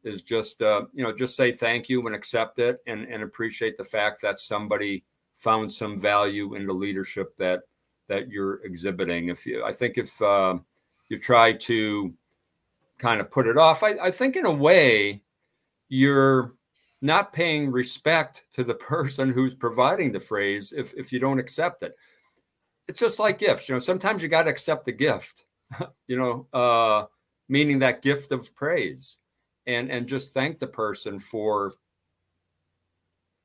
is 0.04 0.22
just 0.22 0.62
uh, 0.62 0.84
you 0.94 1.04
know 1.04 1.14
just 1.14 1.36
say 1.36 1.52
thank 1.52 1.90
you 1.90 2.06
and 2.06 2.16
accept 2.16 2.60
it 2.60 2.80
and 2.88 3.06
and 3.06 3.24
appreciate 3.24 3.78
the 3.78 3.84
fact 3.84 4.22
that 4.22 4.40
somebody 4.40 5.04
found 5.36 5.72
some 5.72 6.00
value 6.00 6.56
in 6.56 6.66
the 6.66 6.74
leadership 6.74 7.36
that 7.38 7.62
that 8.08 8.30
you're 8.30 8.64
exhibiting. 8.64 9.30
If 9.30 9.46
you, 9.46 9.64
I 9.64 9.74
think 9.74 9.98
if 9.98 10.22
uh, 10.22 10.58
you 11.10 11.20
try 11.20 11.54
to 11.54 12.14
kind 12.98 13.22
of 13.22 13.30
put 13.30 13.48
it 13.48 13.58
off, 13.58 13.84
I, 13.84 13.98
I 14.02 14.12
think 14.12 14.36
in 14.36 14.46
a 14.46 14.52
way 14.52 15.22
you're 15.90 16.54
not 17.02 17.34
paying 17.34 17.72
respect 17.72 18.44
to 18.54 18.64
the 18.64 18.76
person 18.76 19.32
who's 19.32 19.54
providing 19.54 20.12
the 20.12 20.20
phrase 20.20 20.74
if, 20.76 20.94
if 20.96 21.12
you 21.12 21.20
don't 21.20 21.40
accept 21.40 21.84
it. 21.84 21.96
It's 22.88 23.00
just 23.00 23.20
like 23.20 23.40
gifts, 23.40 23.68
you 23.68 23.76
know, 23.76 23.80
sometimes 23.80 24.24
you 24.24 24.30
got 24.30 24.44
to 24.44 24.50
accept 24.50 24.86
the 24.86 24.94
gift, 24.94 25.44
you 26.08 26.18
know, 26.18 26.48
uh, 26.54 27.06
meaning 27.50 27.80
that 27.80 28.02
gift 28.02 28.32
of 28.32 28.56
praise 28.56 29.18
and, 29.68 29.92
and 29.92 30.08
just 30.08 30.34
thank 30.34 30.60
the 30.60 30.68
person 30.68 31.20
for 31.20 31.74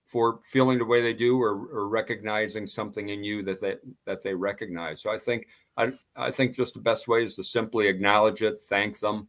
for 0.07 0.41
feeling 0.43 0.79
the 0.79 0.85
way 0.85 1.01
they 1.01 1.15
do 1.15 1.41
or, 1.41 1.69
or, 1.73 1.89
recognizing 1.89 2.67
something 2.67 3.09
in 3.09 3.25
you 3.25 3.43
that 3.43 3.63
they 3.63 3.77
that 4.05 4.23
they 4.23 4.35
recognize. 4.35 5.01
So 5.01 5.11
I 5.11 5.19
think 5.19 5.49
I 5.77 5.93
I 6.17 6.31
think 6.31 6.55
just 6.55 6.75
the 6.75 6.81
best 6.81 7.09
way 7.09 7.23
is 7.23 7.35
to 7.37 7.43
simply 7.43 7.89
acknowledge 7.89 8.43
it, 8.43 8.59
thank 8.69 8.99
them, 8.99 9.29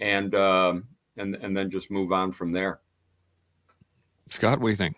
and 0.00 0.34
um, 0.34 0.84
and 1.16 1.36
and 1.36 1.56
then 1.56 1.70
just 1.70 1.90
move 1.90 2.12
on 2.12 2.32
from 2.32 2.50
there. 2.50 2.80
Scott, 4.30 4.58
what 4.58 4.66
do 4.66 4.70
you 4.70 4.76
think? 4.76 4.96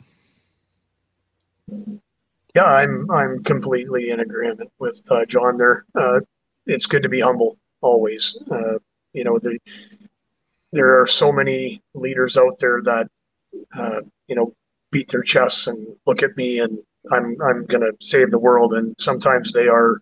Yeah, 2.54 2.64
I'm 2.64 3.10
I'm 3.10 3.42
completely 3.44 4.10
in 4.10 4.20
agreement 4.20 4.70
with 4.78 5.00
uh, 5.10 5.26
John 5.26 5.58
there. 5.58 5.84
Uh, 5.94 6.20
it's 6.66 6.86
good 6.86 7.02
to 7.02 7.08
be 7.08 7.20
humble 7.20 7.58
always. 7.82 8.36
Uh, 8.50 8.78
you 9.12 9.24
know 9.24 9.38
the 9.38 9.58
there 10.72 11.00
are 11.00 11.06
so 11.06 11.32
many 11.32 11.82
leaders 11.94 12.36
out 12.36 12.58
there 12.58 12.82
that 12.82 13.08
uh, 13.76 14.00
you 14.26 14.34
know 14.34 14.54
beat 14.90 15.08
their 15.08 15.22
chests 15.22 15.66
and 15.66 15.86
look 16.06 16.22
at 16.22 16.36
me 16.36 16.60
and 16.60 16.78
I'm 17.12 17.36
I'm 17.42 17.66
gonna 17.66 17.92
save 18.00 18.30
the 18.30 18.38
world. 18.38 18.74
And 18.74 18.94
sometimes 18.98 19.52
they 19.52 19.68
are 19.68 19.98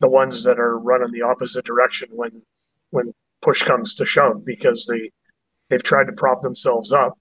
the 0.00 0.08
ones 0.08 0.44
that 0.44 0.58
are 0.58 0.78
running 0.78 1.12
the 1.12 1.22
opposite 1.22 1.64
direction 1.64 2.08
when 2.12 2.42
when 2.90 3.12
push 3.42 3.62
comes 3.62 3.94
to 3.96 4.06
shove 4.06 4.44
because 4.44 4.86
they 4.86 5.10
they've 5.68 5.82
tried 5.82 6.06
to 6.06 6.12
prop 6.12 6.42
themselves 6.42 6.92
up 6.92 7.18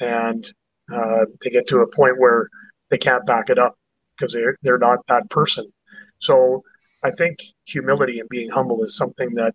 and 0.00 0.52
uh, 0.92 1.24
they 1.42 1.50
get 1.50 1.66
to 1.68 1.80
a 1.80 1.86
point 1.86 2.18
where 2.18 2.48
they 2.90 2.98
can't 2.98 3.26
back 3.26 3.50
it 3.50 3.58
up 3.58 3.76
because 4.16 4.32
they're 4.32 4.56
they're 4.62 4.78
not 4.78 4.98
that 5.08 5.28
person. 5.30 5.72
So 6.18 6.62
I 7.02 7.10
think 7.10 7.38
humility 7.64 8.20
and 8.20 8.28
being 8.28 8.50
humble 8.50 8.82
is 8.84 8.96
something 8.96 9.34
that 9.34 9.54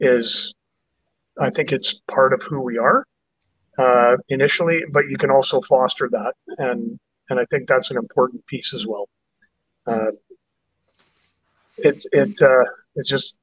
is 0.00 0.54
I 1.38 1.50
think 1.50 1.72
it's 1.72 2.00
part 2.08 2.32
of 2.32 2.42
who 2.42 2.60
we 2.60 2.78
are 2.78 3.04
uh, 3.78 4.16
initially, 4.28 4.82
but 4.90 5.08
you 5.08 5.16
can 5.16 5.30
also 5.30 5.60
foster 5.60 6.08
that, 6.10 6.34
and 6.58 6.98
and 7.28 7.40
I 7.40 7.44
think 7.50 7.68
that's 7.68 7.90
an 7.90 7.96
important 7.96 8.46
piece 8.46 8.72
as 8.74 8.86
well. 8.86 9.08
Uh, 9.86 10.12
it 11.78 12.04
it 12.12 12.40
uh, 12.42 12.64
it's 12.94 13.08
just 13.08 13.38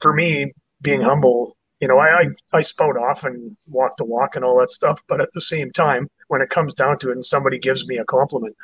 for 0.00 0.12
me 0.12 0.52
being 0.80 1.00
humble. 1.00 1.56
You 1.80 1.88
know, 1.88 1.98
I, 1.98 2.22
I 2.22 2.26
I 2.52 2.60
spout 2.62 2.96
off 2.96 3.24
and 3.24 3.56
walk 3.68 3.96
the 3.96 4.04
walk 4.04 4.36
and 4.36 4.44
all 4.44 4.58
that 4.60 4.70
stuff, 4.70 5.00
but 5.08 5.20
at 5.20 5.32
the 5.32 5.40
same 5.40 5.70
time, 5.72 6.08
when 6.28 6.40
it 6.40 6.50
comes 6.50 6.74
down 6.74 6.98
to 6.98 7.10
it, 7.10 7.12
and 7.12 7.24
somebody 7.24 7.58
gives 7.58 7.86
me 7.86 7.98
a 7.98 8.04
compliment, 8.04 8.56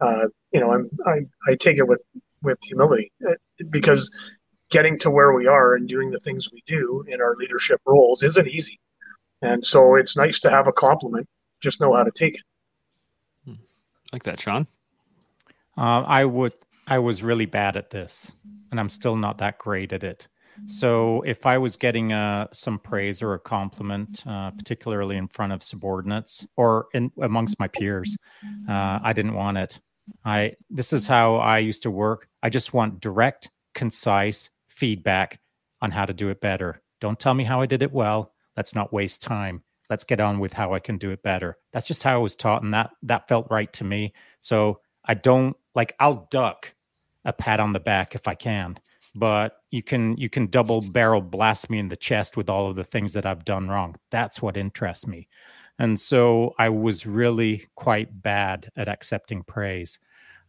uh, 0.00 0.26
you 0.52 0.60
know, 0.60 0.72
I'm 0.72 0.90
I 1.06 1.20
I 1.48 1.54
take 1.54 1.78
it 1.78 1.86
with 1.86 2.04
with 2.42 2.58
humility 2.62 3.12
uh, 3.28 3.34
because 3.70 4.16
getting 4.70 4.98
to 4.98 5.10
where 5.10 5.32
we 5.32 5.46
are 5.46 5.74
and 5.74 5.88
doing 5.88 6.10
the 6.10 6.20
things 6.20 6.50
we 6.52 6.62
do 6.66 7.04
in 7.08 7.20
our 7.20 7.36
leadership 7.36 7.80
roles 7.86 8.22
isn't 8.22 8.48
easy 8.48 8.80
and 9.42 9.64
so 9.64 9.96
it's 9.96 10.16
nice 10.16 10.40
to 10.40 10.50
have 10.50 10.66
a 10.66 10.72
compliment. 10.72 11.28
Just 11.60 11.80
know 11.80 11.94
how 11.94 12.04
to 12.04 12.10
take 12.10 12.34
it. 12.34 12.42
Hmm. 13.44 13.54
Like 14.12 14.22
that, 14.24 14.40
Shaun. 14.40 14.66
Uh, 15.76 16.02
I 16.06 16.24
would. 16.24 16.54
I 16.86 16.98
was 16.98 17.22
really 17.22 17.46
bad 17.46 17.76
at 17.76 17.90
this, 17.90 18.32
and 18.70 18.78
I'm 18.78 18.88
still 18.88 19.16
not 19.16 19.38
that 19.38 19.58
great 19.58 19.92
at 19.92 20.04
it. 20.04 20.28
So 20.64 21.20
if 21.26 21.44
I 21.44 21.58
was 21.58 21.76
getting 21.76 22.14
uh, 22.14 22.46
some 22.50 22.78
praise 22.78 23.20
or 23.20 23.34
a 23.34 23.38
compliment, 23.38 24.24
uh, 24.26 24.52
particularly 24.52 25.18
in 25.18 25.28
front 25.28 25.52
of 25.52 25.62
subordinates 25.62 26.46
or 26.56 26.86
in 26.94 27.12
amongst 27.20 27.60
my 27.60 27.68
peers, 27.68 28.16
uh, 28.66 28.98
I 29.02 29.12
didn't 29.12 29.34
want 29.34 29.58
it. 29.58 29.80
I 30.24 30.54
this 30.70 30.94
is 30.94 31.06
how 31.06 31.36
I 31.36 31.58
used 31.58 31.82
to 31.82 31.90
work. 31.90 32.28
I 32.42 32.48
just 32.48 32.72
want 32.72 33.00
direct, 33.00 33.50
concise 33.74 34.48
feedback 34.76 35.40
on 35.80 35.90
how 35.90 36.04
to 36.04 36.14
do 36.14 36.28
it 36.28 36.40
better. 36.40 36.82
Don't 37.00 37.18
tell 37.18 37.34
me 37.34 37.44
how 37.44 37.60
I 37.60 37.66
did 37.66 37.82
it 37.82 37.92
well. 37.92 38.32
Let's 38.56 38.74
not 38.74 38.92
waste 38.92 39.22
time. 39.22 39.62
Let's 39.90 40.04
get 40.04 40.20
on 40.20 40.38
with 40.38 40.52
how 40.52 40.74
I 40.74 40.78
can 40.78 40.98
do 40.98 41.10
it 41.10 41.22
better. 41.22 41.58
That's 41.72 41.86
just 41.86 42.02
how 42.02 42.14
I 42.14 42.18
was 42.18 42.36
taught, 42.36 42.62
and 42.62 42.74
that 42.74 42.90
that 43.02 43.28
felt 43.28 43.46
right 43.50 43.72
to 43.74 43.84
me. 43.84 44.14
So 44.40 44.80
I 45.04 45.14
don't 45.14 45.56
like 45.74 45.94
I'll 46.00 46.26
duck 46.30 46.74
a 47.24 47.32
pat 47.32 47.60
on 47.60 47.72
the 47.72 47.80
back 47.80 48.14
if 48.14 48.26
I 48.26 48.34
can, 48.34 48.78
but 49.14 49.58
you 49.70 49.82
can 49.82 50.16
you 50.16 50.28
can 50.28 50.48
double 50.48 50.80
barrel 50.80 51.20
blast 51.20 51.70
me 51.70 51.78
in 51.78 51.88
the 51.88 51.96
chest 51.96 52.36
with 52.36 52.50
all 52.50 52.68
of 52.68 52.76
the 52.76 52.84
things 52.84 53.12
that 53.12 53.26
I've 53.26 53.44
done 53.44 53.68
wrong. 53.68 53.96
That's 54.10 54.42
what 54.42 54.56
interests 54.56 55.06
me. 55.06 55.28
And 55.78 56.00
so 56.00 56.54
I 56.58 56.70
was 56.70 57.06
really 57.06 57.66
quite 57.74 58.22
bad 58.22 58.70
at 58.76 58.88
accepting 58.88 59.42
praise. 59.42 59.98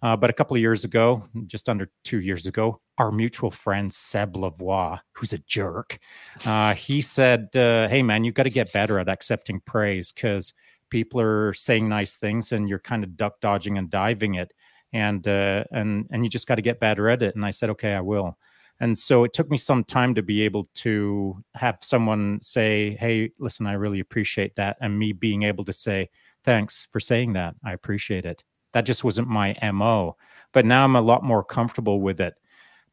Uh, 0.02 0.16
but 0.16 0.30
a 0.30 0.34
couple 0.34 0.56
of 0.56 0.62
years 0.62 0.84
ago, 0.86 1.28
just 1.48 1.68
under 1.68 1.90
two 2.04 2.22
years 2.22 2.46
ago, 2.46 2.80
our 2.98 3.12
mutual 3.12 3.52
friend 3.52 3.94
Seb 3.94 4.34
Lavoie, 4.36 5.00
who's 5.14 5.34
a 5.34 5.38
jerk, 5.40 6.00
uh, 6.46 6.74
he 6.74 7.02
said, 7.02 7.56
uh, 7.56 7.88
"Hey 7.88 8.04
man, 8.04 8.24
you've 8.24 8.36
got 8.36 8.44
to 8.44 8.50
get 8.50 8.74
better 8.74 9.00
at 9.00 9.10
accepting 9.10 9.62
praise 9.62 10.12
because 10.12 10.54
people 10.90 11.20
are 11.22 11.54
saying 11.54 11.88
nice 11.90 12.16
things 12.18 12.52
and 12.52 12.70
you're 12.70 12.80
kind 12.80 13.04
of 13.04 13.18
duck 13.18 13.40
dodging 13.42 13.78
and 13.78 13.90
diving 13.90 14.36
it, 14.36 14.54
and 14.94 15.28
uh, 15.28 15.64
and 15.72 16.08
and 16.12 16.24
you 16.24 16.30
just 16.30 16.48
got 16.48 16.56
to 16.56 16.62
get 16.62 16.80
better 16.80 17.10
at 17.10 17.22
it." 17.22 17.36
And 17.36 17.46
I 17.46 17.52
said, 17.52 17.70
"Okay, 17.72 17.94
I 17.94 18.02
will." 18.02 18.38
And 18.80 18.98
so 18.98 19.24
it 19.24 19.34
took 19.34 19.50
me 19.50 19.58
some 19.58 19.84
time 19.84 20.14
to 20.16 20.22
be 20.22 20.42
able 20.42 20.70
to 20.76 21.44
have 21.56 21.80
someone 21.82 22.40
say, 22.42 22.96
Hey, 23.00 23.32
listen, 23.40 23.66
I 23.66 23.74
really 23.74 24.00
appreciate 24.00 24.56
that. 24.56 24.78
And 24.82 24.98
me 24.98 25.14
being 25.14 25.44
able 25.44 25.66
to 25.66 25.74
say, 25.74 26.10
Thanks 26.44 26.88
for 26.92 27.00
saying 27.00 27.34
that. 27.34 27.56
I 27.66 27.74
appreciate 27.74 28.26
it. 28.26 28.44
That 28.74 28.86
just 28.86 29.04
wasn't 29.04 29.28
my 29.28 29.56
MO. 29.74 30.16
But 30.54 30.66
now 30.66 30.84
I'm 30.84 30.96
a 30.96 31.02
lot 31.02 31.24
more 31.24 31.44
comfortable 31.44 32.00
with 32.00 32.22
it. 32.22 32.36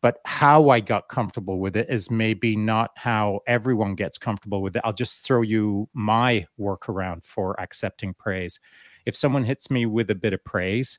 But 0.04 0.18
how 0.26 0.68
I 0.68 0.80
got 0.80 1.08
comfortable 1.08 1.58
with 1.60 1.76
it 1.76 1.88
is 1.88 2.10
maybe 2.10 2.56
not 2.56 2.90
how 2.94 3.40
everyone 3.46 3.94
gets 3.94 4.18
comfortable 4.18 4.60
with 4.60 4.76
it. 4.76 4.82
I'll 4.84 4.92
just 4.92 5.24
throw 5.24 5.40
you 5.40 5.88
my 5.94 6.46
workaround 6.60 7.24
for 7.24 7.58
accepting 7.58 8.12
praise. 8.12 8.60
If 9.06 9.16
someone 9.16 9.44
hits 9.44 9.70
me 9.70 9.86
with 9.86 10.10
a 10.10 10.14
bit 10.14 10.34
of 10.34 10.44
praise, 10.44 10.98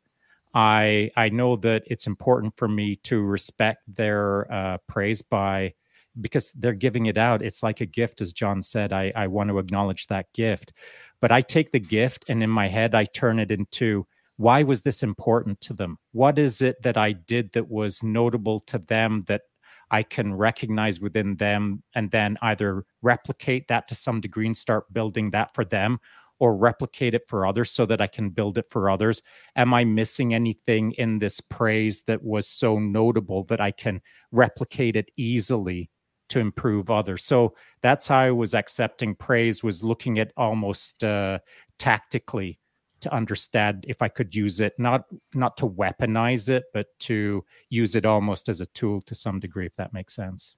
I 0.56 1.12
I 1.16 1.30
know 1.30 1.56
that 1.58 1.84
it's 1.86 2.08
important 2.08 2.58
for 2.58 2.68
me 2.68 2.95
to 3.03 3.22
respect 3.22 3.84
their 3.88 4.51
uh, 4.51 4.80
praise 4.88 5.22
by 5.22 5.76
because 6.20 6.51
they're 6.53 6.74
giving 6.74 7.06
it 7.06 7.18
out. 7.20 7.43
It's 7.43 7.62
like 7.62 7.82
a 7.82 7.86
gift, 7.86 8.22
as 8.22 8.34
John 8.34 8.64
said. 8.64 8.91
I 8.91 9.14
I 9.16 9.28
want 9.28 9.51
to 9.51 9.60
acknowledge 9.60 10.08
that 10.08 10.34
gift, 10.34 10.74
but 11.22 11.32
I 11.32 11.41
take 11.41 11.72
the 11.72 11.80
gift 11.80 12.26
and 12.28 12.41
in 12.41 12.49
my 12.49 12.70
head 12.70 12.95
I 12.95 13.06
turn 13.06 13.38
it 13.38 13.51
into 13.51 14.08
why 14.38 14.63
was 14.63 14.81
this 14.81 15.03
important 15.03 15.61
to 15.61 15.73
them? 15.73 15.97
What 16.11 16.38
is 16.38 16.61
it 16.61 16.81
that 16.83 16.97
I 16.97 17.13
did 17.13 17.53
that 17.53 17.69
was 17.69 18.03
notable 18.03 18.59
to 18.61 18.79
them 18.79 19.23
that 19.27 19.43
I 19.91 20.03
can 20.03 20.33
recognize 20.33 20.99
within 20.99 21.38
them 21.38 21.83
and 21.93 22.11
then 22.11 22.38
either 22.41 22.86
replicate 23.01 23.67
that 23.67 23.88
to 23.88 23.95
some 23.95 24.19
degree 24.19 24.47
and 24.47 24.57
start 24.57 24.91
building 24.91 25.31
that 25.31 25.53
for 25.53 25.63
them 25.63 25.99
or 26.39 26.57
replicate 26.57 27.13
it 27.13 27.27
for 27.27 27.45
others 27.45 27.71
so 27.71 27.86
that 27.86 28.01
I 28.01 28.07
can 28.07 28.29
build 28.29 28.57
it 28.57 28.65
for 28.69 28.89
others? 28.89 29.21
Am 29.55 29.73
I 29.73 29.86
missing 29.86 30.33
anything 30.33 30.91
in 30.93 31.19
this 31.19 31.39
praise 31.39 32.01
that 32.03 32.21
was 32.21 32.47
so 32.47 32.77
notable 32.77 33.43
that 33.45 33.61
I 33.61 33.71
can 33.71 34.01
replicate 34.31 34.97
it 34.97 35.11
easily 35.15 35.89
to 36.29 36.39
improve 36.39 36.89
others? 36.89 37.23
So 37.23 37.55
that's 37.81 38.07
how 38.07 38.17
I 38.17 38.31
was 38.31 38.53
accepting 38.53 39.15
praise 39.15 39.63
was 39.63 39.83
looking 39.83 40.19
at 40.19 40.33
almost 40.36 41.03
uh, 41.05 41.39
tactically 41.79 42.59
to 43.06 43.14
understand 43.14 43.86
if 43.88 44.01
I 44.01 44.08
could 44.08 44.34
use 44.34 44.60
it 44.60 44.74
not 44.80 45.06
not 45.36 45.58
to 45.58 45.68
weaponize 45.68 46.49
it, 46.49 46.64
but 46.74 46.88
to 47.01 47.45
use 47.70 47.95
it 47.95 48.03
almost 48.03 48.49
as 48.49 48.62
a 48.62 48.66
tool 48.68 48.99
to 49.03 49.14
some 49.14 49.39
degree, 49.39 49.68
if 49.68 49.76
that 49.76 49.93
makes 49.93 50.16
sense. 50.16 50.56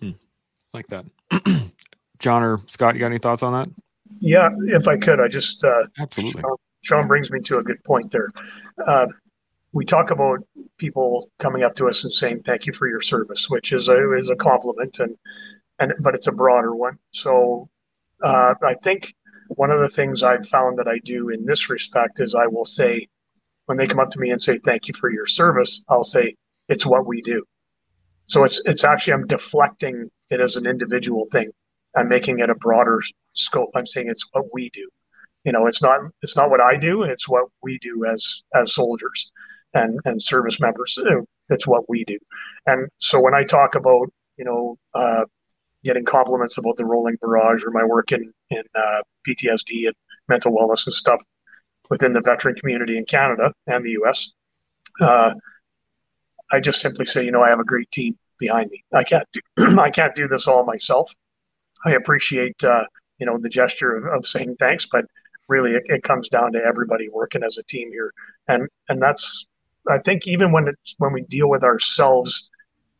Hmm. 0.00 0.12
Like 0.72 0.86
that. 0.86 1.04
John 2.18 2.42
or 2.42 2.60
Scott, 2.68 2.94
you 2.94 3.00
got 3.00 3.06
any 3.06 3.18
thoughts 3.18 3.42
on 3.42 3.52
that? 3.52 3.68
Yeah, 4.18 4.48
if 4.68 4.88
I 4.88 4.96
could, 4.96 5.20
I 5.20 5.28
just 5.28 5.62
uh, 5.62 5.84
absolutely. 5.98 6.40
Shaun, 6.40 6.56
Shaun, 6.80 7.06
brings 7.06 7.30
me 7.30 7.40
to 7.40 7.58
a 7.58 7.62
good 7.62 7.82
point 7.84 8.10
there. 8.10 8.32
Uh, 8.86 9.06
we 9.72 9.84
talk 9.84 10.10
about 10.10 10.38
people 10.78 11.30
coming 11.38 11.64
up 11.64 11.76
to 11.76 11.86
us 11.86 12.04
and 12.04 12.12
saying 12.12 12.42
thank 12.44 12.64
you 12.64 12.72
for 12.72 12.88
your 12.88 13.02
service, 13.02 13.50
which 13.50 13.74
is 13.74 13.90
a 13.90 14.16
is 14.16 14.30
a 14.30 14.36
compliment, 14.36 15.00
and 15.00 15.16
and 15.78 15.92
but 16.00 16.14
it's 16.14 16.28
a 16.28 16.32
broader 16.32 16.74
one. 16.74 16.98
So 17.12 17.68
uh, 18.22 18.54
I 18.62 18.74
think 18.74 19.14
one 19.56 19.70
of 19.70 19.80
the 19.80 19.88
things 19.88 20.22
I've 20.22 20.46
found 20.48 20.78
that 20.78 20.88
I 20.88 20.98
do 21.04 21.28
in 21.28 21.44
this 21.44 21.68
respect 21.68 22.20
is 22.20 22.34
I 22.34 22.46
will 22.46 22.64
say 22.64 23.08
when 23.66 23.76
they 23.76 23.86
come 23.86 24.00
up 24.00 24.10
to 24.10 24.20
me 24.20 24.30
and 24.30 24.40
say 24.40 24.58
thank 24.58 24.88
you 24.88 24.94
for 24.94 25.10
your 25.10 25.26
service, 25.26 25.84
I'll 25.88 26.04
say 26.04 26.34
it's 26.68 26.86
what 26.86 27.06
we 27.06 27.20
do. 27.22 27.44
So 28.26 28.44
it's 28.44 28.62
it's 28.64 28.84
actually 28.84 29.14
I'm 29.14 29.26
deflecting 29.26 30.08
it 30.30 30.40
as 30.40 30.56
an 30.56 30.66
individual 30.66 31.26
thing. 31.32 31.50
I'm 31.96 32.08
making 32.08 32.38
it 32.38 32.50
a 32.50 32.54
broader 32.54 33.00
scope. 33.34 33.70
I'm 33.74 33.86
saying 33.86 34.08
it's 34.08 34.24
what 34.32 34.44
we 34.52 34.70
do. 34.70 34.88
You 35.44 35.52
know, 35.52 35.66
it's 35.66 35.82
not 35.82 36.00
it's 36.22 36.36
not 36.36 36.50
what 36.50 36.60
I 36.60 36.76
do. 36.76 37.02
It's 37.02 37.28
what 37.28 37.46
we 37.62 37.78
do 37.78 38.04
as 38.04 38.42
as 38.54 38.74
soldiers 38.74 39.32
and 39.74 39.98
and 40.04 40.22
service 40.22 40.60
members. 40.60 40.96
It's 41.48 41.66
what 41.66 41.88
we 41.88 42.04
do. 42.04 42.18
And 42.66 42.88
so 42.98 43.20
when 43.20 43.34
I 43.34 43.42
talk 43.42 43.74
about 43.74 44.12
you 44.36 44.44
know 44.44 44.78
uh, 44.94 45.24
getting 45.84 46.04
compliments 46.04 46.58
about 46.58 46.76
the 46.76 46.84
rolling 46.84 47.16
barrage 47.20 47.64
or 47.64 47.70
my 47.70 47.84
work 47.84 48.12
in 48.12 48.32
in 48.50 48.62
uh, 48.74 49.00
PTSD 49.26 49.86
and 49.86 49.94
mental 50.28 50.52
wellness 50.52 50.86
and 50.86 50.94
stuff 50.94 51.22
within 51.88 52.12
the 52.12 52.20
veteran 52.20 52.54
community 52.54 52.96
in 52.96 53.04
Canada 53.04 53.52
and 53.66 53.84
the 53.84 53.90
U.S. 53.92 54.30
Uh, 55.00 55.32
I 56.52 56.60
just 56.60 56.80
simply 56.80 57.06
say, 57.06 57.24
you 57.24 57.32
know, 57.32 57.42
I 57.42 57.48
have 57.48 57.60
a 57.60 57.64
great 57.64 57.90
team 57.90 58.18
behind 58.38 58.70
me. 58.70 58.84
I 58.92 59.04
can't 59.04 59.28
do 59.32 59.40
I 59.80 59.90
can't 59.90 60.14
do 60.14 60.26
this 60.26 60.48
all 60.48 60.64
myself. 60.64 61.14
I 61.84 61.92
appreciate 61.92 62.62
uh, 62.64 62.84
you 63.18 63.26
know 63.26 63.38
the 63.38 63.48
gesture 63.48 63.94
of, 63.94 64.06
of, 64.06 64.26
saying 64.26 64.56
thanks, 64.58 64.86
but 64.90 65.04
really 65.48 65.72
it, 65.72 65.82
it, 65.86 66.02
comes 66.02 66.28
down 66.28 66.52
to 66.52 66.58
everybody 66.58 67.08
working 67.08 67.42
as 67.42 67.58
a 67.58 67.62
team 67.64 67.90
here, 67.90 68.12
and 68.48 68.68
and 68.88 69.00
that's 69.00 69.46
I 69.88 69.98
think 69.98 70.26
even 70.26 70.52
when 70.52 70.68
it's 70.68 70.94
when 70.98 71.12
we 71.12 71.22
deal 71.22 71.48
with 71.48 71.62
ourselves 71.62 72.50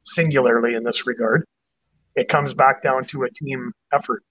singularly 0.05 0.75
in 0.75 0.85
this 0.85 1.07
regard, 1.07 1.45
it 2.17 2.29
comes 2.29 2.55
back 2.55 2.83
down 2.83 3.05
to 3.07 3.25
a 3.25 3.31
team 3.31 3.73
effort, 3.93 4.23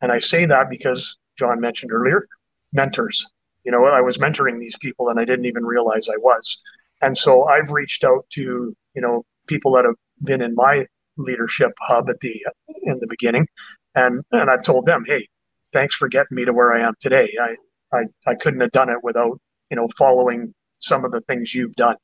and 0.00 0.12
I 0.12 0.18
say 0.18 0.46
that 0.46 0.70
because 0.70 1.16
John 1.38 1.60
mentioned 1.60 1.92
earlier, 1.92 2.26
mentors. 2.72 3.26
You 3.64 3.72
know, 3.72 3.84
I 3.84 4.00
was 4.00 4.18
mentoring 4.18 4.58
these 4.58 4.76
people 4.80 5.10
and 5.10 5.20
I 5.20 5.24
didn't 5.24 5.44
even 5.44 5.64
realize 5.64 6.08
I 6.08 6.16
was, 6.16 6.58
and 7.02 7.16
so 7.16 7.44
I've 7.44 7.70
reached 7.70 8.04
out 8.04 8.24
to 8.30 8.74
you 8.94 9.02
know 9.02 9.24
people 9.46 9.72
that 9.74 9.84
have 9.84 9.96
been 10.24 10.42
in 10.42 10.54
my 10.54 10.86
leadership 11.16 11.72
hub 11.80 12.08
at 12.08 12.20
the 12.20 12.34
in 12.82 12.98
the 13.00 13.06
beginning 13.06 13.46
and 13.94 14.22
and 14.32 14.50
I've 14.50 14.62
told 14.62 14.86
them, 14.86 15.04
hey, 15.06 15.28
thanks 15.72 15.94
for 15.94 16.08
getting 16.08 16.34
me 16.36 16.44
to 16.44 16.52
where 16.52 16.74
I 16.74 16.80
am 16.80 16.94
today. 17.00 17.28
I 17.40 17.56
I, 17.96 18.04
I 18.26 18.34
couldn't 18.34 18.60
have 18.60 18.70
done 18.72 18.90
it 18.90 18.98
without 19.02 19.40
you 19.70 19.76
know 19.76 19.88
following 19.98 20.54
some 20.80 21.04
of 21.04 21.12
the 21.12 21.20
things 21.22 21.54
you've 21.54 21.76
done. 21.76 21.96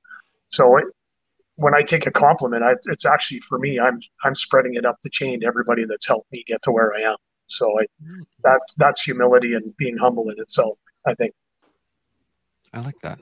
So 0.51 0.79
when 1.57 1.75
I 1.75 1.83
take 1.83 2.07
a 2.07 2.11
compliment, 2.11 2.63
I, 2.63 2.75
it's 2.85 3.05
actually 3.05 3.41
for 3.41 3.59
me. 3.59 3.81
I'm 3.81 4.01
I'm 4.25 4.35
spreading 4.35 4.75
it 4.75 4.85
up 4.85 4.99
the 5.03 5.11
chain 5.11 5.41
to 5.41 5.47
everybody 5.47 5.85
that's 5.85 6.07
helped 6.07 6.31
me 6.33 6.45
get 6.47 6.63
to 6.63 6.73
where 6.73 6.95
I 6.95 7.01
am. 7.01 7.17
So 7.49 7.79
I, 7.81 7.87
that's 8.43 8.75
that's 8.75 9.03
humility 9.03 9.55
and 9.55 9.77
being 9.77 9.97
humble 9.97 10.31
in 10.31 10.39
itself. 10.39 10.79
I 11.07 11.15
think. 11.15 11.35
I 12.73 12.81
like 12.81 13.01
that. 13.03 13.21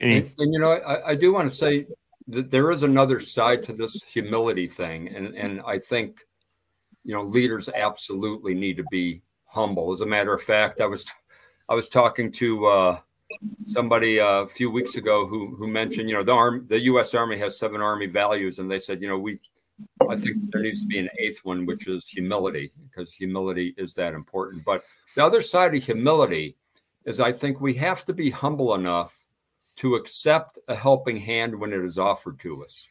And, 0.00 0.28
and, 0.38 0.52
you 0.52 0.58
know, 0.58 0.72
I, 0.72 1.10
I 1.10 1.14
do 1.14 1.32
want 1.32 1.48
to 1.48 1.54
say 1.54 1.86
that 2.26 2.50
there 2.50 2.72
is 2.72 2.82
another 2.82 3.20
side 3.20 3.62
to 3.64 3.72
this 3.72 4.02
humility 4.02 4.66
thing, 4.66 5.08
and 5.08 5.36
and 5.36 5.60
I 5.66 5.78
think 5.78 6.20
you 7.04 7.14
know, 7.14 7.22
leaders 7.22 7.68
absolutely 7.68 8.54
need 8.54 8.76
to 8.76 8.84
be 8.90 9.22
humble. 9.46 9.92
As 9.92 10.00
a 10.00 10.06
matter 10.06 10.32
of 10.32 10.42
fact, 10.42 10.80
I 10.80 10.86
was 10.86 11.04
I 11.68 11.74
was 11.74 11.88
talking 11.88 12.30
to 12.32 12.66
uh, 12.66 12.98
somebody 13.64 14.20
uh, 14.20 14.42
a 14.42 14.46
few 14.46 14.70
weeks 14.70 14.96
ago 14.96 15.26
who 15.26 15.54
who 15.56 15.66
mentioned, 15.66 16.08
you 16.08 16.14
know, 16.14 16.22
the 16.22 16.32
arm 16.32 16.66
the 16.68 16.80
U.S. 16.80 17.14
Army 17.14 17.38
has 17.38 17.58
seven 17.58 17.80
Army 17.80 18.06
values, 18.06 18.58
and 18.58 18.70
they 18.70 18.78
said, 18.78 19.02
you 19.02 19.08
know, 19.08 19.18
we 19.18 19.38
I 20.08 20.16
think 20.16 20.50
there 20.50 20.62
needs 20.62 20.80
to 20.80 20.86
be 20.86 20.98
an 20.98 21.08
eighth 21.18 21.40
one, 21.44 21.66
which 21.66 21.86
is 21.86 22.08
humility, 22.08 22.72
because 22.88 23.12
humility 23.12 23.74
is 23.76 23.94
that 23.94 24.14
important. 24.14 24.64
But 24.64 24.84
the 25.16 25.24
other 25.24 25.40
side 25.40 25.74
of 25.74 25.82
humility 25.82 26.56
is 27.04 27.20
I 27.20 27.32
think 27.32 27.60
we 27.60 27.74
have 27.74 28.04
to 28.06 28.12
be 28.12 28.30
humble 28.30 28.74
enough 28.74 29.24
to 29.76 29.94
accept 29.94 30.58
a 30.68 30.74
helping 30.74 31.16
hand 31.16 31.58
when 31.58 31.72
it 31.72 31.82
is 31.82 31.98
offered 31.98 32.38
to 32.40 32.62
us. 32.62 32.88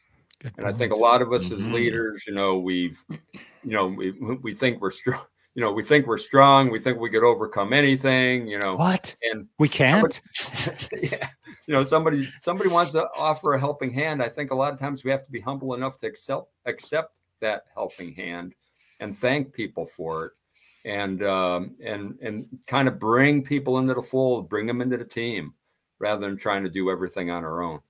and 0.56 0.66
I 0.66 0.72
think 0.72 0.92
a 0.92 0.98
lot 0.98 1.22
of 1.22 1.32
us 1.32 1.44
mm-hmm. 1.44 1.54
as 1.54 1.68
leaders, 1.68 2.24
you 2.26 2.34
know, 2.34 2.58
we've 2.58 3.02
you 3.08 3.72
know, 3.72 3.86
we 3.86 4.10
we 4.10 4.54
think 4.54 4.80
we're 4.80 4.90
strong. 4.90 5.20
You 5.54 5.60
know, 5.60 5.72
we 5.72 5.82
think 5.82 6.06
we're 6.06 6.16
strong. 6.16 6.70
We 6.70 6.78
think 6.78 6.98
we 6.98 7.10
could 7.10 7.24
overcome 7.24 7.72
anything. 7.74 8.46
You 8.46 8.58
know 8.58 8.74
what? 8.74 9.14
And 9.22 9.48
we 9.58 9.68
can't. 9.68 10.20
Somebody, 10.32 11.08
yeah, 11.12 11.28
you 11.66 11.74
know, 11.74 11.84
somebody 11.84 12.32
somebody 12.40 12.70
wants 12.70 12.92
to 12.92 13.06
offer 13.16 13.52
a 13.52 13.58
helping 13.58 13.92
hand. 13.92 14.22
I 14.22 14.28
think 14.28 14.50
a 14.50 14.54
lot 14.54 14.72
of 14.72 14.80
times 14.80 15.04
we 15.04 15.10
have 15.10 15.24
to 15.24 15.30
be 15.30 15.40
humble 15.40 15.74
enough 15.74 15.98
to 15.98 16.06
accept 16.06 16.48
accept 16.64 17.14
that 17.40 17.64
helping 17.74 18.14
hand 18.14 18.54
and 19.00 19.16
thank 19.16 19.52
people 19.52 19.84
for 19.84 20.26
it, 20.26 20.32
and 20.84 21.22
um, 21.22 21.76
and 21.84 22.18
and 22.22 22.46
kind 22.66 22.88
of 22.88 22.98
bring 22.98 23.42
people 23.42 23.78
into 23.78 23.94
the 23.94 24.02
fold, 24.02 24.48
bring 24.48 24.66
them 24.66 24.80
into 24.80 24.96
the 24.96 25.04
team, 25.04 25.52
rather 25.98 26.26
than 26.26 26.38
trying 26.38 26.64
to 26.64 26.70
do 26.70 26.90
everything 26.90 27.30
on 27.30 27.44
our 27.44 27.62
own. 27.62 27.80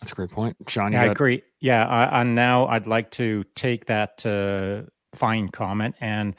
That's 0.00 0.12
a 0.12 0.14
great 0.14 0.30
point, 0.30 0.56
Shaun. 0.68 0.92
Yeah, 0.92 1.02
I 1.02 1.06
agree. 1.06 1.42
Yeah, 1.60 1.86
I, 1.86 2.20
and 2.20 2.34
now 2.34 2.66
I'd 2.66 2.86
like 2.86 3.10
to 3.12 3.44
take 3.54 3.86
that 3.86 4.24
uh, 4.26 4.88
fine 5.16 5.48
comment 5.48 5.94
and 6.00 6.34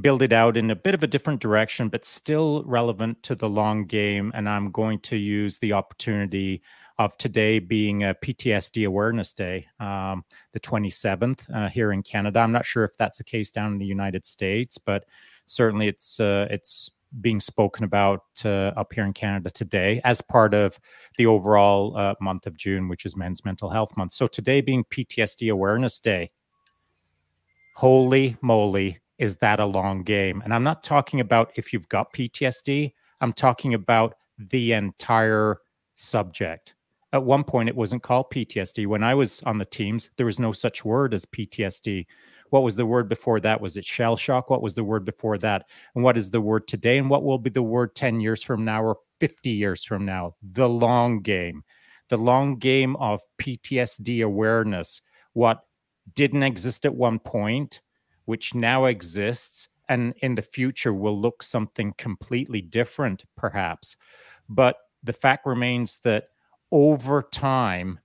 build 0.00 0.22
it 0.22 0.32
out 0.32 0.56
in 0.56 0.70
a 0.70 0.76
bit 0.76 0.94
of 0.94 1.02
a 1.02 1.06
different 1.06 1.40
direction, 1.40 1.88
but 1.88 2.04
still 2.04 2.64
relevant 2.66 3.22
to 3.22 3.34
the 3.34 3.48
long 3.48 3.84
game. 3.84 4.32
And 4.34 4.48
I'm 4.48 4.70
going 4.72 4.98
to 5.00 5.16
use 5.16 5.58
the 5.58 5.72
opportunity 5.72 6.62
of 6.98 7.16
today 7.18 7.58
being 7.58 8.04
a 8.04 8.14
PTSD 8.14 8.86
Awareness 8.86 9.32
Day, 9.32 9.66
um, 9.80 10.24
the 10.52 10.60
27th 10.60 11.52
uh, 11.52 11.68
here 11.68 11.92
in 11.92 12.02
Canada. 12.02 12.40
I'm 12.40 12.52
not 12.52 12.66
sure 12.66 12.84
if 12.84 12.96
that's 12.96 13.18
the 13.18 13.24
case 13.24 13.50
down 13.50 13.72
in 13.72 13.78
the 13.78 13.86
United 13.86 14.24
States, 14.24 14.78
but 14.78 15.04
certainly 15.46 15.88
it's 15.88 16.20
uh, 16.20 16.46
it's 16.50 16.90
being 17.20 17.40
spoken 17.40 17.84
about 17.84 18.22
uh, 18.44 18.72
up 18.76 18.92
here 18.92 19.04
in 19.04 19.12
Canada 19.12 19.50
today 19.50 20.00
as 20.04 20.20
part 20.20 20.54
of 20.54 20.78
the 21.16 21.26
overall 21.26 21.96
uh, 21.96 22.14
month 22.20 22.46
of 22.46 22.56
June, 22.56 22.88
which 22.88 23.06
is 23.06 23.16
Men's 23.16 23.44
Mental 23.44 23.70
Health 23.70 23.96
Month. 23.96 24.12
So 24.12 24.26
today 24.26 24.60
being 24.60 24.84
PTSD 24.84 25.52
Awareness 25.52 26.00
Day, 26.00 26.30
holy 27.74 28.36
moly, 28.40 28.98
is 29.18 29.36
that 29.36 29.60
a 29.60 29.66
long 29.66 30.02
game? 30.02 30.42
And 30.44 30.54
I'm 30.54 30.64
not 30.64 30.82
talking 30.82 31.20
about 31.20 31.52
if 31.56 31.72
you've 31.72 31.88
got 31.88 32.12
PTSD, 32.12 32.92
I'm 33.20 33.32
talking 33.32 33.74
about 33.74 34.14
the 34.38 34.72
entire 34.72 35.58
subject. 35.96 36.74
At 37.12 37.22
one 37.22 37.44
point, 37.44 37.68
it 37.68 37.76
wasn't 37.76 38.02
called 38.02 38.30
PTSD. 38.30 38.86
When 38.86 39.04
I 39.04 39.14
was 39.14 39.40
on 39.42 39.58
the 39.58 39.64
teams, 39.64 40.10
there 40.16 40.26
was 40.26 40.40
no 40.40 40.50
such 40.50 40.84
word 40.84 41.14
as 41.14 41.24
PTSD. 41.26 42.06
What 42.50 42.64
was 42.64 42.74
the 42.74 42.86
word 42.86 43.08
before 43.08 43.38
that? 43.40 43.60
Was 43.60 43.76
it 43.76 43.84
shell 43.84 44.16
shock? 44.16 44.50
What 44.50 44.62
was 44.62 44.74
the 44.74 44.84
word 44.84 45.04
before 45.04 45.38
that? 45.38 45.66
And 45.94 46.02
what 46.02 46.16
is 46.16 46.30
the 46.30 46.40
word 46.40 46.66
today? 46.66 46.98
And 46.98 47.08
what 47.08 47.22
will 47.22 47.38
be 47.38 47.50
the 47.50 47.62
word 47.62 47.94
10 47.94 48.20
years 48.20 48.42
from 48.42 48.64
now 48.64 48.82
or 48.82 48.98
50 49.20 49.50
years 49.50 49.84
from 49.84 50.04
now? 50.04 50.34
The 50.42 50.68
long 50.68 51.20
game. 51.20 51.62
The 52.08 52.16
long 52.16 52.56
game 52.56 52.96
of 52.96 53.22
PTSD 53.40 54.24
awareness. 54.24 55.00
What 55.32 55.60
didn't 56.14 56.42
exist 56.42 56.84
at 56.84 56.94
one 56.94 57.18
point, 57.18 57.80
which 58.26 58.54
now 58.54 58.84
exists, 58.86 59.68
and 59.88 60.14
in 60.18 60.34
the 60.34 60.42
future 60.42 60.92
will 60.92 61.18
look 61.18 61.42
something 61.42 61.94
completely 61.98 62.60
different, 62.60 63.24
perhaps. 63.36 63.96
But 64.48 64.76
the 65.02 65.12
fact 65.12 65.46
remains 65.46 65.98
that 65.98 66.28
over 66.70 67.22
time, 67.22 68.00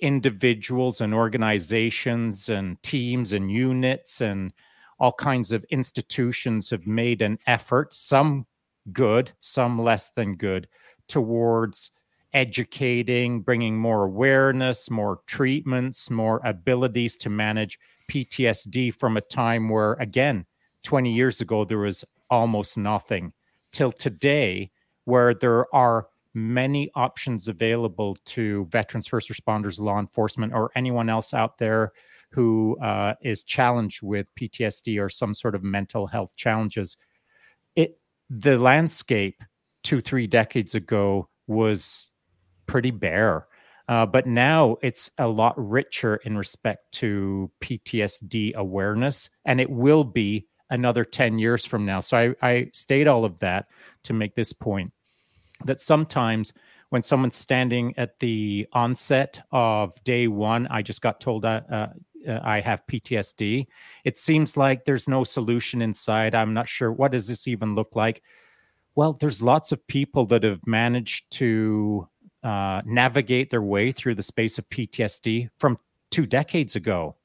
individuals 0.00 1.00
and 1.00 1.14
organizations 1.14 2.48
and 2.48 2.82
teams 2.82 3.32
and 3.32 3.50
units 3.50 4.20
and 4.20 4.52
all 4.98 5.12
kinds 5.12 5.52
of 5.52 5.64
institutions 5.70 6.70
have 6.70 6.86
made 6.86 7.22
an 7.22 7.38
effort, 7.46 7.92
some 7.92 8.46
good, 8.92 9.32
some 9.38 9.82
less 9.82 10.08
than 10.10 10.36
good, 10.36 10.68
towards 11.08 11.90
educating, 12.36 13.40
bringing 13.40 13.78
more 13.78 14.04
awareness, 14.04 14.90
more 14.90 15.20
treatments, 15.26 16.10
more 16.10 16.38
abilities 16.44 17.16
to 17.16 17.30
manage 17.30 17.80
PTSD 18.10 18.94
from 18.94 19.16
a 19.16 19.22
time 19.22 19.70
where, 19.70 19.94
again, 19.94 20.44
20 20.82 21.10
years 21.10 21.40
ago, 21.40 21.64
there 21.64 21.78
was 21.78 22.04
almost 22.28 22.76
nothing, 22.76 23.32
till 23.72 23.90
today, 23.90 24.70
where 25.06 25.32
there 25.32 25.74
are 25.74 26.08
many 26.34 26.90
options 26.94 27.48
available 27.48 28.18
to 28.26 28.66
veterans, 28.66 29.06
first 29.06 29.30
responders, 29.30 29.80
law 29.80 29.98
enforcement, 29.98 30.52
or 30.52 30.70
anyone 30.76 31.08
else 31.08 31.32
out 31.32 31.56
there 31.56 31.92
who 32.32 32.76
uh, 32.82 33.14
is 33.22 33.44
challenged 33.44 34.02
with 34.02 34.26
PTSD 34.38 35.02
or 35.02 35.08
some 35.08 35.32
sort 35.32 35.54
of 35.54 35.64
mental 35.64 36.06
health 36.06 36.36
challenges. 36.36 36.98
It 37.76 37.98
the 38.28 38.58
landscape 38.58 39.42
two 39.82 40.00
three 40.00 40.26
decades 40.26 40.74
ago 40.74 41.30
was 41.46 42.12
pretty 42.66 42.90
bare. 42.90 43.46
Uh, 43.88 44.04
but 44.04 44.26
now 44.26 44.76
it's 44.82 45.10
a 45.18 45.28
lot 45.28 45.54
richer 45.56 46.16
in 46.16 46.36
respect 46.36 46.90
to 46.92 47.50
PTSD 47.60 48.54
awareness, 48.54 49.30
and 49.44 49.60
it 49.60 49.70
will 49.70 50.02
be 50.02 50.46
another 50.70 51.04
10 51.04 51.38
years 51.38 51.64
from 51.64 51.86
now. 51.86 52.00
So 52.00 52.34
I, 52.42 52.48
I 52.48 52.70
state 52.72 53.06
all 53.06 53.24
of 53.24 53.38
that 53.40 53.66
to 54.04 54.12
make 54.12 54.34
this 54.34 54.52
point 54.52 54.92
that 55.64 55.80
sometimes 55.80 56.52
when 56.90 57.02
someone's 57.02 57.36
standing 57.36 57.94
at 57.96 58.18
the 58.20 58.66
onset 58.72 59.40
of 59.52 59.92
day 60.04 60.28
one, 60.28 60.66
I 60.68 60.82
just 60.82 61.02
got 61.02 61.20
told 61.20 61.44
uh, 61.44 61.60
uh, 61.70 61.88
I 62.26 62.60
have 62.60 62.86
PTSD. 62.86 63.66
It 64.04 64.18
seems 64.18 64.56
like 64.56 64.84
there's 64.84 65.08
no 65.08 65.24
solution 65.24 65.82
inside. 65.82 66.34
I'm 66.34 66.54
not 66.54 66.68
sure 66.68 66.92
what 66.92 67.12
does 67.12 67.28
this 67.28 67.48
even 67.48 67.74
look 67.74 67.96
like. 67.96 68.22
Well, 68.94 69.12
there's 69.12 69.42
lots 69.42 69.72
of 69.72 69.86
people 69.86 70.26
that 70.26 70.42
have 70.42 70.66
managed 70.66 71.30
to 71.32 72.08
uh, 72.46 72.82
navigate 72.84 73.50
their 73.50 73.62
way 73.62 73.92
through 73.92 74.14
the 74.14 74.22
space 74.22 74.58
of 74.58 74.68
PTSD 74.68 75.50
from 75.58 75.78
two 76.10 76.26
decades 76.26 76.76
ago 76.76 77.16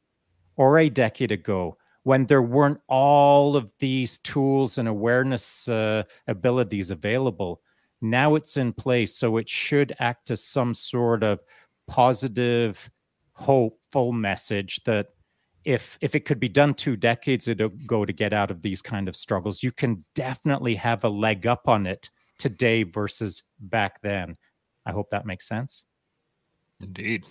or 0.55 0.80
a 0.80 0.89
decade 0.89 1.32
ago 1.32 1.78
when 2.03 2.26
there 2.26 2.41
weren't 2.41 2.82
all 2.88 3.55
of 3.55 3.72
these 3.78 4.17
tools 4.19 4.80
and 4.80 4.88
awareness 4.88 5.67
uh, 5.67 6.03
abilities 6.28 6.89
available 6.89 7.61
now 8.01 8.36
it's 8.36 8.57
in 8.57 8.74
place, 8.74 9.15
so 9.15 9.38
it 9.38 9.47
should 9.47 9.95
act 9.99 10.32
as 10.32 10.43
some 10.43 10.74
sort 10.74 11.24
of 11.24 11.39
positive, 11.88 12.89
hopeful 13.34 14.11
message 14.11 14.84
that 14.86 15.07
if 15.63 15.99
if 16.01 16.15
it 16.15 16.26
could 16.26 16.39
be 16.39 16.49
done 16.49 16.74
two 16.74 16.95
decades 16.95 17.47
ago 17.47 18.05
to 18.05 18.13
get 18.13 18.34
out 18.34 18.49
of 18.49 18.63
these 18.63 18.82
kind 18.82 19.07
of 19.07 19.15
struggles, 19.15 19.61
you 19.61 19.72
can 19.72 20.03
definitely 20.15 20.74
have 20.76 21.03
a 21.03 21.09
leg 21.09 21.45
up 21.45 21.67
on 21.67 21.86
it 21.86 22.09
today 22.39 22.82
versus 22.82 23.43
back 23.59 24.01
then. 24.01 24.36
I 24.86 24.91
hope 24.91 25.09
that 25.11 25.25
makes 25.25 25.47
sense. 25.47 25.84
Indeed. 26.82 27.23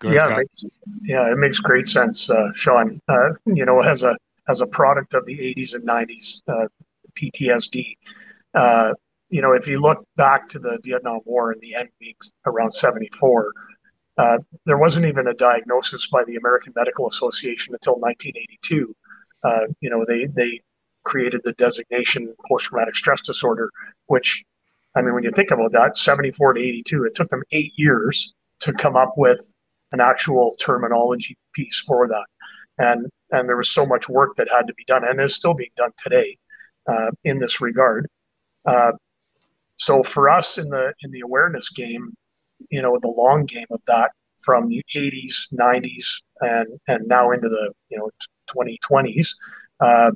Go 0.00 0.10
yeah, 0.10 0.32
it 0.32 0.36
makes, 0.38 0.64
yeah, 1.02 1.30
it 1.30 1.36
makes 1.36 1.58
great 1.58 1.86
sense, 1.86 2.30
uh, 2.30 2.52
Shaun. 2.54 3.00
Uh, 3.08 3.30
you 3.46 3.64
know, 3.66 3.80
as 3.80 4.02
a 4.02 4.16
as 4.48 4.60
a 4.62 4.66
product 4.66 5.14
of 5.14 5.26
the 5.26 5.36
80s 5.36 5.74
and 5.74 5.86
90s, 5.86 6.40
uh, 6.48 6.66
PTSD 7.14 7.96
uh, 8.54 8.92
you 9.28 9.42
know, 9.42 9.52
if 9.52 9.68
you 9.68 9.80
look 9.80 10.04
back 10.16 10.48
to 10.48 10.58
the 10.58 10.78
Vietnam 10.82 11.20
War 11.24 11.52
and 11.52 11.60
the 11.60 11.74
end 11.74 11.88
being 11.98 12.14
around 12.46 12.72
74, 12.72 13.52
uh, 14.18 14.38
there 14.66 14.76
wasn't 14.76 15.06
even 15.06 15.28
a 15.28 15.34
diagnosis 15.34 16.08
by 16.08 16.24
the 16.24 16.36
American 16.36 16.72
Medical 16.74 17.08
Association 17.08 17.74
until 17.74 17.94
1982. 17.94 18.94
Uh, 19.42 19.60
you 19.80 19.88
know, 19.88 20.04
they, 20.06 20.26
they 20.26 20.60
created 21.04 21.40
the 21.44 21.52
designation 21.52 22.34
post 22.48 22.66
traumatic 22.66 22.96
stress 22.96 23.22
disorder, 23.22 23.70
which, 24.06 24.44
I 24.94 25.02
mean, 25.02 25.14
when 25.14 25.22
you 25.22 25.30
think 25.30 25.50
about 25.50 25.72
that, 25.72 25.96
74 25.96 26.54
to 26.54 26.60
82, 26.60 27.04
it 27.04 27.14
took 27.14 27.28
them 27.28 27.42
eight 27.52 27.72
years 27.76 28.34
to 28.60 28.72
come 28.72 28.96
up 28.96 29.14
with 29.16 29.52
an 29.92 30.00
actual 30.00 30.56
terminology 30.60 31.36
piece 31.52 31.82
for 31.86 32.08
that. 32.08 32.24
And, 32.78 33.06
and 33.30 33.48
there 33.48 33.56
was 33.56 33.70
so 33.70 33.86
much 33.86 34.08
work 34.08 34.34
that 34.36 34.48
had 34.50 34.66
to 34.66 34.74
be 34.74 34.84
done 34.84 35.04
and 35.06 35.20
is 35.20 35.34
still 35.34 35.54
being 35.54 35.70
done 35.76 35.90
today 35.96 36.36
uh, 36.88 37.10
in 37.24 37.38
this 37.38 37.60
regard. 37.60 38.08
Uh, 38.64 38.92
so 39.76 40.02
for 40.02 40.28
us 40.28 40.58
in 40.58 40.68
the 40.68 40.92
in 41.02 41.10
the 41.10 41.20
awareness 41.20 41.70
game, 41.70 42.12
you 42.70 42.82
know, 42.82 42.98
the 43.00 43.08
long 43.08 43.46
game 43.46 43.66
of 43.70 43.80
that 43.86 44.10
from 44.38 44.68
the 44.68 44.82
80s, 44.94 45.34
90s, 45.52 46.06
and 46.40 46.78
and 46.86 47.06
now 47.08 47.30
into 47.30 47.48
the 47.48 47.72
you 47.88 47.98
know 47.98 48.10
2020s, 48.54 49.34
uh, 49.80 50.10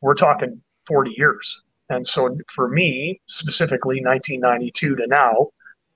we're 0.00 0.14
talking 0.14 0.60
40 0.86 1.14
years. 1.16 1.62
And 1.92 2.06
so 2.06 2.36
for 2.48 2.68
me 2.68 3.20
specifically, 3.26 4.02
1992 4.02 4.96
to 4.96 5.06
now, 5.06 5.48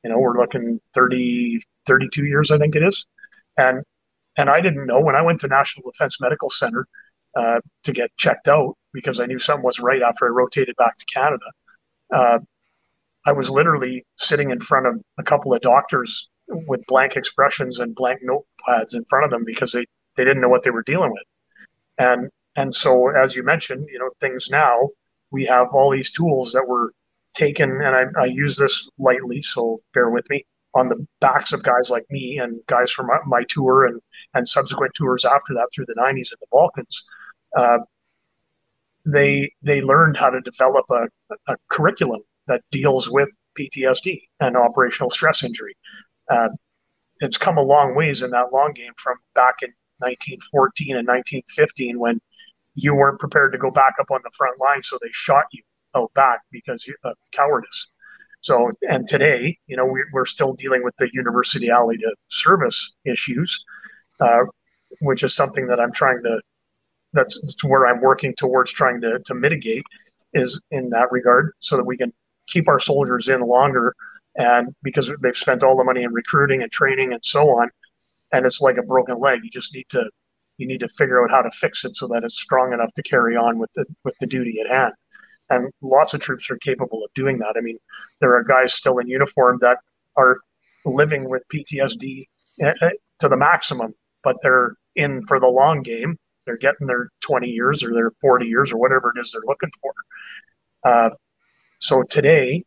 you 0.05 0.11
know, 0.11 0.18
we're 0.18 0.38
looking 0.38 0.80
30, 0.94 1.61
32 1.86 2.24
years, 2.26 2.51
I 2.51 2.59
think 2.59 2.76
it 2.76 2.82
is. 2.82 3.07
And 3.57 3.82
and 4.38 4.51
I 4.51 4.61
didn't 4.61 4.86
know 4.86 5.01
when 5.01 5.16
I 5.16 5.22
went 5.22 5.40
to 5.40 5.49
National 5.49 5.90
Defense 5.90 6.20
Medical 6.20 6.51
Center 6.51 6.86
uh, 7.34 7.61
to 7.84 7.92
get 7.92 8.11
checked 8.18 8.49
out 8.49 8.74
because 8.92 9.18
I 9.18 9.26
knew 9.26 9.38
something 9.38 9.64
was 9.64 9.78
right 9.78 10.03
after 10.03 10.26
I 10.26 10.28
rotated 10.28 10.76
back 10.76 10.99
to 10.99 11.07
Canada 11.07 11.47
uh, 12.14 12.38
I 13.26 13.32
was 13.32 13.51
literally 13.51 14.05
sitting 14.16 14.51
in 14.51 14.61
front 14.61 14.86
of 14.86 15.03
a 15.18 15.22
couple 15.22 15.53
of 15.53 15.61
doctors 15.61 16.28
with 16.49 16.80
blank 16.86 17.16
expressions 17.16 17.80
and 17.80 17.94
blank 17.94 18.20
notepads 18.22 18.94
in 18.94 19.05
front 19.07 19.24
of 19.24 19.30
them 19.30 19.44
because 19.44 19.72
they, 19.72 19.84
they 20.16 20.24
didn't 20.24 20.40
know 20.40 20.49
what 20.49 20.62
they 20.62 20.70
were 20.70 20.84
dealing 20.84 21.12
with. 21.12 21.24
And 21.99 22.30
and 22.59 22.74
so 22.74 23.09
as 23.09 23.36
you 23.36 23.42
mentioned, 23.42 23.88
you 23.92 23.99
know, 23.99 24.11
things 24.20 24.49
now 24.51 24.88
we 25.31 25.45
have 25.47 25.68
all 25.72 25.91
these 25.91 26.11
tools 26.11 26.53
that 26.53 26.66
were 26.66 26.93
taken 27.35 27.70
and 27.70 27.95
I, 27.97 28.22
I 28.22 28.24
use 28.27 28.57
this 28.57 28.89
lightly, 28.99 29.43
so 29.43 29.81
bear 29.93 30.11
with 30.11 30.29
me, 30.31 30.45
on 30.74 30.89
the 30.89 31.07
backs 31.20 31.53
of 31.53 31.62
guys 31.62 31.91
like 31.91 32.05
me 32.11 32.39
and 32.39 32.61
guys 32.66 32.91
from 32.91 33.07
my, 33.07 33.18
my 33.27 33.45
tour 33.49 33.87
and 33.87 34.01
and 34.35 34.49
subsequent 34.49 34.93
tours 34.95 35.24
after 35.24 35.55
that 35.55 35.68
through 35.74 35.87
the 35.87 35.95
90s 35.95 36.33
in 36.33 36.39
the 36.41 36.47
Balkans. 36.51 37.05
Uh, 37.57 37.79
they 39.05 39.51
they 39.62 39.81
learned 39.81 40.16
how 40.16 40.31
to 40.31 40.41
develop 40.41 40.85
a, 40.91 41.07
a 41.49 41.57
curriculum 41.70 42.20
that 42.47 42.62
deals 42.70 43.11
with 43.11 43.31
PTSD 43.59 44.22
and 44.41 44.57
operational 44.57 45.11
stress 45.11 45.43
injury. 45.43 45.77
Uh, 46.31 46.49
it's 47.20 47.39
come 47.39 47.57
a 47.57 47.62
long 47.62 47.95
ways 47.95 48.22
in 48.22 48.31
that 48.31 48.53
long 48.53 48.72
game 48.74 48.93
from 48.97 49.16
back 49.35 49.62
in 49.62 49.72
1914 49.99 50.97
and 50.97 51.09
1915 51.09 51.99
when 51.99 52.20
you 52.77 52.95
weren't 52.95 53.18
prepared 53.18 53.53
to 53.53 53.59
go 53.59 53.70
back 53.70 53.95
up 54.01 54.11
on 54.11 54.20
the 54.22 54.31
front 54.37 54.61
line, 54.61 54.83
so 54.83 54.99
they 55.03 55.09
shot 55.12 55.45
you 55.51 55.62
out 55.97 56.12
back 56.14 56.41
because 56.53 56.87
of 57.05 57.14
cowardice. 57.33 57.89
So, 58.43 58.70
and 58.89 59.09
today, 59.09 59.59
you 59.66 59.77
know, 59.77 59.87
we, 59.87 60.05
are 60.14 60.27
still 60.27 60.53
dealing 60.53 60.85
with 60.85 60.95
the 60.99 61.09
universality 61.12 61.99
to 61.99 62.14
service 62.29 62.95
issues, 63.05 63.64
uh, 64.20 64.45
which 65.01 65.24
is 65.24 65.35
something 65.35 65.66
that 65.66 65.81
I'm 65.81 65.93
trying 65.93 66.22
to 66.22 66.41
that's, 67.12 67.41
that's 67.41 67.64
where 67.64 67.87
I'm 67.87 68.01
working 68.01 68.35
towards 68.37 68.72
trying 68.72 69.01
to, 69.01 69.18
to 69.24 69.35
mitigate 69.35 69.83
is 70.35 70.61
in 70.70 70.91
that 70.91 71.09
regard 71.11 71.53
so 71.61 71.77
that 71.77 71.85
we 71.85 71.97
can 71.97 72.12
keep 72.47 72.68
our 72.68 72.79
soldiers 72.79 73.29
in 73.29 73.41
longer 73.41 73.95
and 74.37 74.74
because 74.83 75.11
they've 75.22 75.37
spent 75.37 75.64
all 75.64 75.77
the 75.77 75.85
money 75.85 76.03
in 76.03 76.12
recruiting 76.12 76.62
and 76.62 76.70
training 76.70 77.12
and 77.12 77.24
so 77.24 77.49
on 77.59 77.70
and 78.33 78.45
it's 78.45 78.61
like 78.61 78.77
a 78.77 78.83
broken 78.83 79.18
leg 79.18 79.41
you 79.43 79.51
just 79.51 79.74
need 79.74 79.87
to 79.89 80.05
you 80.59 80.66
need 80.66 80.80
to 80.80 80.88
figure 80.88 81.22
out 81.22 81.30
how 81.30 81.42
to 81.42 81.50
fix 81.50 81.84
it 81.84 81.96
so 81.96 82.07
that 82.09 82.24
it's 82.24 82.40
strong 82.40 82.72
enough 82.72 82.92
to 82.94 83.02
carry 83.02 83.36
on 83.36 83.59
with 83.59 83.72
the 83.74 83.84
with 84.04 84.14
the 84.20 84.26
duty 84.26 84.59
at 84.61 84.70
hand 84.70 84.92
and 85.50 85.72
lots 85.80 86.14
of 86.14 86.20
troops 86.20 86.50
are 86.50 86.59
capable 86.59 87.04
of 87.04 87.12
doing 87.14 87.38
that. 87.38 87.54
I 87.57 87.61
mean, 87.61 87.78
there 88.20 88.34
are 88.34 88.42
guys 88.42 88.74
still 88.74 88.98
in 88.98 89.09
uniform 89.09 89.59
that 89.61 89.78
are 90.16 90.38
living 90.84 91.28
with 91.28 91.42
PTSD 91.52 92.26
eh, 92.61 92.72
eh, 92.82 92.90
to 93.20 93.28
the 93.28 93.36
maximum, 93.36 93.94
but 94.22 94.36
they're 94.42 94.74
in 94.96 95.24
for 95.26 95.38
the 95.38 95.46
long 95.46 95.82
game. 95.82 96.18
They're 96.44 96.57
getting 96.57 96.86
their 96.86 97.11
20 97.20 97.48
years 97.48 97.82
or 97.82 97.92
their 97.92 98.12
40 98.20 98.46
years 98.46 98.72
or 98.72 98.78
whatever 98.78 99.12
it 99.14 99.20
is 99.20 99.32
they're 99.32 99.42
looking 99.44 99.70
for. 99.80 99.92
Uh, 100.84 101.11
so 101.80 102.02
today, 102.04 102.64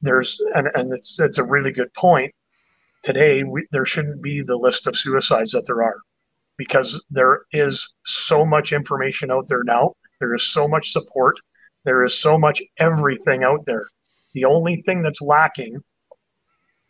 there's 0.00 0.40
and, 0.54 0.68
and 0.74 0.92
it's 0.92 1.20
it's 1.20 1.38
a 1.38 1.44
really 1.44 1.70
good 1.70 1.92
point. 1.94 2.34
Today, 3.02 3.42
we, 3.42 3.66
there 3.70 3.84
shouldn't 3.84 4.22
be 4.22 4.42
the 4.42 4.56
list 4.56 4.86
of 4.86 4.96
suicides 4.96 5.52
that 5.52 5.66
there 5.66 5.82
are, 5.82 5.96
because 6.56 7.00
there 7.10 7.42
is 7.52 7.92
so 8.04 8.44
much 8.44 8.72
information 8.72 9.30
out 9.30 9.46
there 9.48 9.62
now. 9.64 9.92
There 10.20 10.34
is 10.34 10.44
so 10.44 10.68
much 10.68 10.92
support. 10.92 11.36
There 11.84 12.04
is 12.04 12.18
so 12.18 12.38
much 12.38 12.62
everything 12.78 13.42
out 13.42 13.64
there. 13.66 13.86
The 14.34 14.44
only 14.44 14.82
thing 14.86 15.02
that's 15.02 15.20
lacking 15.20 15.78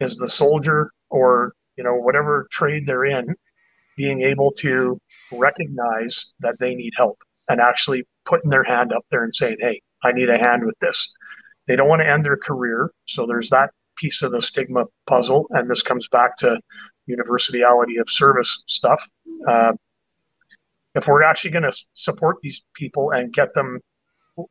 is 0.01 0.17
the 0.17 0.29
soldier 0.29 0.91
or 1.11 1.53
you 1.77 1.85
know 1.85 1.95
whatever 1.95 2.47
trade 2.51 2.87
they're 2.87 3.05
in 3.05 3.35
being 3.97 4.23
able 4.23 4.51
to 4.51 4.99
recognize 5.31 6.33
that 6.41 6.57
they 6.59 6.75
need 6.75 6.93
help 6.97 7.19
and 7.49 7.61
actually 7.61 8.05
putting 8.25 8.51
their 8.51 8.65
hand 8.65 8.93
up 8.93 9.05
there 9.11 9.25
and 9.25 9.35
saying, 9.35 9.57
"Hey, 9.61 9.81
I 10.03 10.13
need 10.13 10.31
a 10.31 10.39
hand 10.39 10.65
with 10.65 10.79
this." 10.81 11.13
They 11.67 11.77
don't 11.77 11.89
want 11.89 12.03
to 12.03 12.09
end 12.09 12.25
their 12.25 12.37
career, 12.37 12.91
so 13.07 13.27
there's 13.27 13.51
that 13.51 13.71
piece 13.97 14.23
of 14.23 14.33
the 14.33 14.43
stigma 14.43 14.85
puzzle, 15.07 15.47
and 15.51 15.71
this 15.71 15.83
comes 15.83 16.09
back 16.09 16.37
to 16.39 16.59
universality 17.07 17.97
of 17.97 18.09
service 18.09 18.63
stuff. 18.67 19.09
Uh, 19.47 19.73
if 20.95 21.07
we're 21.07 21.23
actually 21.23 21.51
going 21.51 21.63
to 21.71 21.87
support 21.95 22.37
these 22.43 22.63
people 22.75 23.11
and 23.11 23.33
get 23.33 23.55
them 23.55 23.81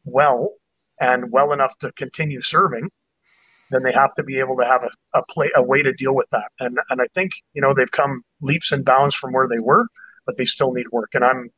well 0.05 0.53
and 0.99 1.31
well 1.31 1.53
enough 1.53 1.77
to 1.79 1.91
continue 1.93 2.41
serving, 2.41 2.89
then 3.71 3.83
they 3.83 3.91
have 3.91 4.13
to 4.15 4.23
be 4.23 4.37
able 4.39 4.55
to 4.57 4.65
have 4.65 4.83
a, 4.83 5.19
a 5.19 5.23
play 5.29 5.49
a 5.55 5.63
way 5.63 5.81
to 5.81 5.93
deal 5.93 6.13
with 6.13 6.29
that. 6.31 6.51
And 6.59 6.77
and 6.89 7.01
I 7.01 7.07
think 7.13 7.31
you 7.53 7.61
know 7.61 7.73
they've 7.73 7.91
come 7.91 8.23
leaps 8.41 8.71
and 8.71 8.83
bounds 8.83 9.15
from 9.15 9.31
where 9.33 9.47
they 9.47 9.59
were, 9.59 9.87
but 10.25 10.35
they 10.35 10.45
still 10.45 10.71
need 10.73 10.87
work. 10.91 11.11
And 11.13 11.23
I'm 11.23 11.49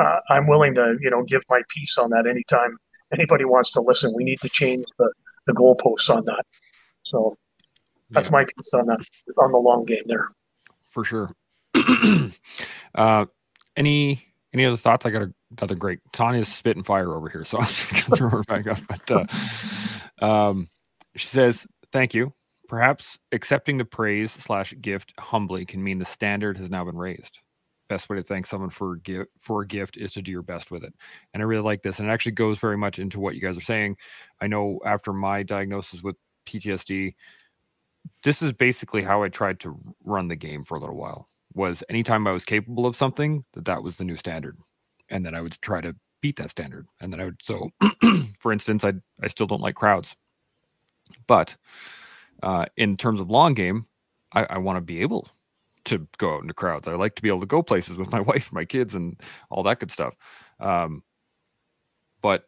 uh, 0.00 0.20
I'm 0.30 0.46
willing 0.46 0.74
to 0.76 0.96
you 1.00 1.10
know 1.10 1.22
give 1.24 1.42
my 1.48 1.62
piece 1.68 1.98
on 1.98 2.10
that 2.10 2.26
anytime 2.26 2.76
anybody 3.12 3.44
wants 3.44 3.72
to 3.72 3.80
listen. 3.80 4.12
We 4.14 4.24
need 4.24 4.40
to 4.40 4.48
change 4.48 4.84
the 4.98 5.12
the 5.46 5.52
goalposts 5.52 6.14
on 6.14 6.24
that. 6.26 6.46
So 7.02 7.36
that's 8.12 8.26
yeah. 8.26 8.32
my 8.32 8.44
piece 8.44 8.74
on 8.74 8.86
that 8.86 8.98
on 9.38 9.52
the 9.52 9.58
long 9.58 9.84
game 9.84 10.02
there. 10.06 10.26
For 10.90 11.04
sure. 11.04 11.32
uh, 12.94 13.26
any 13.76 14.22
any 14.52 14.66
other 14.66 14.76
thoughts? 14.76 15.06
I 15.06 15.10
got 15.10 15.22
a, 15.22 15.34
another 15.58 15.74
great. 15.74 16.00
Tanya's 16.12 16.48
spitting 16.48 16.84
fire 16.84 17.14
over 17.14 17.28
here, 17.28 17.44
so 17.44 17.58
I'm 17.60 17.66
just 17.66 17.92
gonna 17.92 18.16
throw 18.16 18.28
her 18.28 18.42
back 18.44 18.66
up. 18.66 18.78
But 18.88 19.10
uh, 20.20 20.24
um, 20.24 20.68
she 21.16 21.26
says, 21.26 21.66
"Thank 21.92 22.14
you. 22.14 22.32
Perhaps 22.68 23.18
accepting 23.32 23.76
the 23.76 23.84
praise 23.84 24.32
slash 24.32 24.74
gift 24.80 25.12
humbly 25.18 25.66
can 25.66 25.82
mean 25.82 25.98
the 25.98 26.04
standard 26.04 26.56
has 26.56 26.70
now 26.70 26.84
been 26.84 26.96
raised. 26.96 27.40
Best 27.88 28.08
way 28.08 28.16
to 28.16 28.22
thank 28.22 28.46
someone 28.46 28.70
for 28.70 28.96
give 28.96 29.26
for 29.40 29.62
a 29.62 29.66
gift 29.66 29.98
is 29.98 30.12
to 30.12 30.22
do 30.22 30.30
your 30.30 30.42
best 30.42 30.70
with 30.70 30.82
it. 30.82 30.94
And 31.34 31.42
I 31.42 31.46
really 31.46 31.62
like 31.62 31.82
this, 31.82 31.98
and 31.98 32.08
it 32.08 32.12
actually 32.12 32.32
goes 32.32 32.58
very 32.58 32.78
much 32.78 32.98
into 32.98 33.20
what 33.20 33.34
you 33.34 33.40
guys 33.40 33.56
are 33.56 33.60
saying. 33.60 33.96
I 34.40 34.46
know 34.46 34.80
after 34.86 35.12
my 35.12 35.42
diagnosis 35.42 36.02
with 36.02 36.16
PTSD, 36.46 37.14
this 38.24 38.42
is 38.42 38.52
basically 38.52 39.02
how 39.02 39.22
I 39.22 39.28
tried 39.28 39.60
to 39.60 39.78
run 40.04 40.28
the 40.28 40.36
game 40.36 40.64
for 40.64 40.76
a 40.76 40.80
little 40.80 40.96
while. 40.96 41.28
Was 41.54 41.82
anytime 41.88 42.26
I 42.26 42.32
was 42.32 42.44
capable 42.44 42.86
of 42.86 42.96
something, 42.96 43.44
that 43.52 43.66
that 43.66 43.82
was 43.82 43.96
the 43.96 44.04
new 44.04 44.16
standard, 44.16 44.56
and 45.10 45.24
then 45.26 45.34
I 45.34 45.42
would 45.42 45.60
try 45.60 45.80
to 45.80 45.94
beat 46.22 46.36
that 46.36 46.50
standard. 46.50 46.86
And 47.00 47.12
then 47.12 47.20
I 47.20 47.26
would 47.26 47.40
so, 47.42 47.70
for 48.38 48.52
instance, 48.52 48.84
I 48.84 48.94
I 49.22 49.28
still 49.28 49.46
don't 49.46 49.60
like 49.60 49.74
crowds, 49.74 50.16
but 51.26 51.56
uh, 52.42 52.66
in 52.76 52.96
terms 52.96 53.20
of 53.20 53.30
long 53.30 53.54
game, 53.54 53.86
I, 54.32 54.44
I 54.50 54.58
want 54.58 54.76
to 54.76 54.80
be 54.80 55.00
able 55.02 55.28
to 55.84 56.06
go 56.18 56.34
out 56.34 56.42
into 56.42 56.54
crowds. 56.54 56.88
I 56.88 56.92
like 56.92 57.14
to 57.16 57.22
be 57.22 57.28
able 57.28 57.40
to 57.40 57.46
go 57.46 57.62
places 57.62 57.96
with 57.96 58.10
my 58.10 58.20
wife, 58.32 58.52
my 58.52 58.64
kids, 58.64 58.94
and 58.94 59.20
all 59.50 59.62
that 59.64 59.80
good 59.80 59.90
stuff. 59.90 60.14
Um, 60.60 61.02
but 62.22 62.44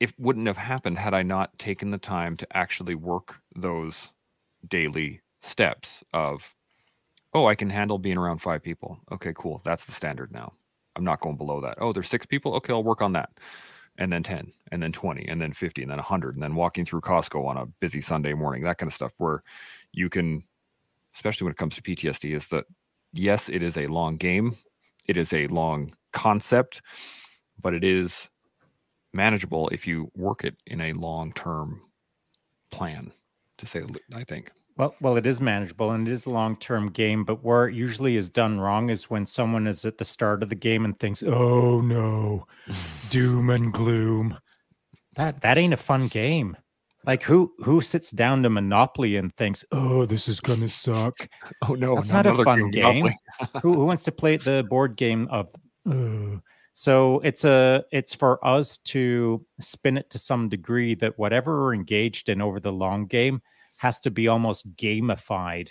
it 0.00 0.12
wouldn't 0.18 0.46
have 0.46 0.56
happened 0.56 0.98
had 0.98 1.14
I 1.14 1.22
not 1.22 1.58
taken 1.58 1.90
the 1.90 1.98
time 1.98 2.36
to 2.38 2.56
actually 2.56 2.94
work 2.94 3.40
those 3.54 4.10
daily 4.68 5.20
steps 5.40 6.02
of, 6.12 6.54
oh, 7.34 7.46
I 7.46 7.54
can 7.54 7.70
handle 7.70 7.98
being 7.98 8.18
around 8.18 8.38
five 8.38 8.62
people. 8.62 8.98
Okay, 9.10 9.32
cool. 9.36 9.60
That's 9.64 9.84
the 9.84 9.92
standard 9.92 10.32
now. 10.32 10.52
I'm 10.96 11.04
not 11.04 11.20
going 11.20 11.36
below 11.36 11.60
that. 11.62 11.78
Oh, 11.80 11.92
there's 11.92 12.08
six 12.08 12.26
people. 12.26 12.54
Okay, 12.56 12.72
I'll 12.72 12.84
work 12.84 13.02
on 13.02 13.12
that. 13.12 13.30
And 13.98 14.12
then 14.12 14.22
10, 14.22 14.50
and 14.70 14.82
then 14.82 14.92
20, 14.92 15.28
and 15.28 15.40
then 15.40 15.52
50, 15.52 15.82
and 15.82 15.90
then 15.90 15.98
100, 15.98 16.34
and 16.34 16.42
then 16.42 16.54
walking 16.54 16.84
through 16.84 17.02
Costco 17.02 17.46
on 17.46 17.58
a 17.58 17.66
busy 17.66 18.00
Sunday 18.00 18.32
morning, 18.32 18.62
that 18.62 18.78
kind 18.78 18.88
of 18.88 18.94
stuff, 18.94 19.12
where 19.18 19.42
you 19.92 20.08
can, 20.08 20.44
especially 21.14 21.44
when 21.44 21.52
it 21.52 21.58
comes 21.58 21.76
to 21.76 21.82
PTSD, 21.82 22.34
is 22.34 22.46
that 22.46 22.64
yes, 23.12 23.50
it 23.50 23.62
is 23.62 23.76
a 23.76 23.86
long 23.88 24.16
game, 24.16 24.56
it 25.06 25.18
is 25.18 25.32
a 25.34 25.46
long 25.48 25.92
concept, 26.12 26.80
but 27.60 27.74
it 27.74 27.84
is 27.84 28.30
manageable 29.12 29.68
if 29.68 29.86
you 29.86 30.10
work 30.16 30.42
it 30.42 30.56
in 30.66 30.80
a 30.80 30.94
long 30.94 31.32
term 31.34 31.82
plan 32.70 33.12
to 33.62 33.66
say 33.66 33.84
I 34.14 34.24
think. 34.24 34.50
Well, 34.76 34.94
well, 35.00 35.16
it 35.16 35.26
is 35.26 35.40
manageable 35.40 35.90
and 35.90 36.08
it 36.08 36.12
is 36.12 36.26
a 36.26 36.30
long-term 36.30 36.90
game, 36.90 37.24
but 37.24 37.44
where 37.44 37.68
it 37.68 37.74
usually 37.74 38.16
is 38.16 38.28
done 38.28 38.58
wrong 38.58 38.90
is 38.90 39.10
when 39.10 39.26
someone 39.26 39.66
is 39.66 39.84
at 39.84 39.98
the 39.98 40.04
start 40.04 40.42
of 40.42 40.48
the 40.48 40.54
game 40.54 40.84
and 40.84 40.98
thinks, 40.98 41.22
"Oh 41.22 41.80
no, 41.80 42.46
doom 43.10 43.50
and 43.50 43.72
gloom." 43.72 44.38
That 45.16 45.42
that 45.42 45.58
ain't 45.58 45.74
a 45.74 45.78
fun 45.78 46.08
game. 46.08 46.56
Like 47.04 47.22
who 47.22 47.52
who 47.58 47.80
sits 47.80 48.10
down 48.10 48.42
to 48.44 48.50
Monopoly 48.50 49.16
and 49.16 49.34
thinks, 49.36 49.64
"Oh, 49.72 50.06
this 50.06 50.26
is 50.26 50.40
gonna 50.40 50.70
suck." 50.70 51.14
oh 51.68 51.74
no, 51.74 51.96
that's 51.96 52.10
not 52.10 52.26
a 52.26 52.42
fun 52.42 52.70
game. 52.70 53.08
who, 53.62 53.74
who 53.74 53.84
wants 53.84 54.04
to 54.04 54.12
play 54.12 54.38
the 54.38 54.64
board 54.68 54.96
game 54.96 55.28
of? 55.30 55.50
So 56.74 57.20
it's 57.20 57.44
a 57.44 57.84
it's 57.92 58.14
for 58.14 58.44
us 58.44 58.78
to 58.78 59.44
spin 59.60 59.98
it 59.98 60.08
to 60.10 60.18
some 60.18 60.48
degree 60.48 60.94
that 60.96 61.18
whatever 61.18 61.60
we're 61.60 61.74
engaged 61.74 62.30
in 62.30 62.40
over 62.40 62.58
the 62.58 62.72
long 62.72 63.06
game 63.06 63.42
has 63.82 63.98
to 63.98 64.12
be 64.12 64.28
almost 64.28 64.76
gamified 64.76 65.70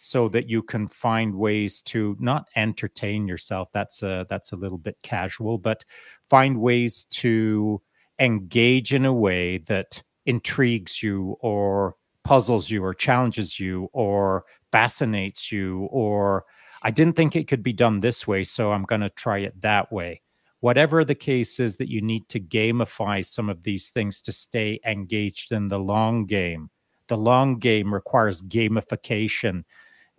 so 0.00 0.28
that 0.28 0.50
you 0.50 0.64
can 0.64 0.88
find 0.88 1.32
ways 1.32 1.80
to 1.80 2.16
not 2.18 2.48
entertain 2.56 3.28
yourself. 3.28 3.68
That's 3.72 4.02
a 4.02 4.26
that's 4.28 4.50
a 4.50 4.56
little 4.56 4.78
bit 4.78 4.96
casual 5.04 5.58
but 5.58 5.84
find 6.28 6.60
ways 6.60 7.04
to 7.22 7.80
engage 8.18 8.92
in 8.92 9.06
a 9.06 9.12
way 9.12 9.58
that 9.58 10.02
intrigues 10.26 11.04
you 11.04 11.36
or 11.38 11.94
puzzles 12.24 12.68
you 12.68 12.82
or 12.82 12.94
challenges 12.94 13.60
you 13.60 13.88
or 13.92 14.44
fascinates 14.72 15.52
you 15.52 15.88
or 15.92 16.44
I 16.82 16.90
didn't 16.90 17.14
think 17.14 17.36
it 17.36 17.46
could 17.46 17.62
be 17.62 17.72
done 17.72 18.00
this 18.00 18.26
way 18.26 18.42
so 18.42 18.72
I'm 18.72 18.84
going 18.84 19.02
to 19.02 19.10
try 19.10 19.38
it 19.38 19.60
that 19.60 19.92
way. 19.92 20.20
Whatever 20.58 21.04
the 21.04 21.14
case 21.14 21.60
is 21.60 21.76
that 21.76 21.88
you 21.88 22.00
need 22.00 22.28
to 22.30 22.40
gamify 22.40 23.24
some 23.24 23.48
of 23.48 23.62
these 23.62 23.90
things 23.90 24.20
to 24.22 24.32
stay 24.32 24.80
engaged 24.84 25.52
in 25.52 25.68
the 25.68 25.78
long 25.78 26.26
game 26.26 26.70
the 27.08 27.16
long 27.16 27.58
game 27.58 27.92
requires 27.92 28.42
gamification. 28.42 29.64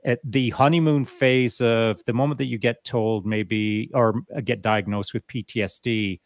At 0.06 0.20
the 0.24 0.50
honeymoon 0.50 1.06
phase 1.06 1.62
of 1.62 2.04
the 2.06 2.14
moment 2.14 2.38
that 2.40 2.46
you 2.46 2.58
get 2.58 2.84
told 2.84 3.26
maybe 3.26 3.90
or 3.94 4.22
uh, 4.36 4.42
get 4.42 4.62
diagnosed 4.62 5.14
with 5.14 5.26
PTSD, 5.28 6.20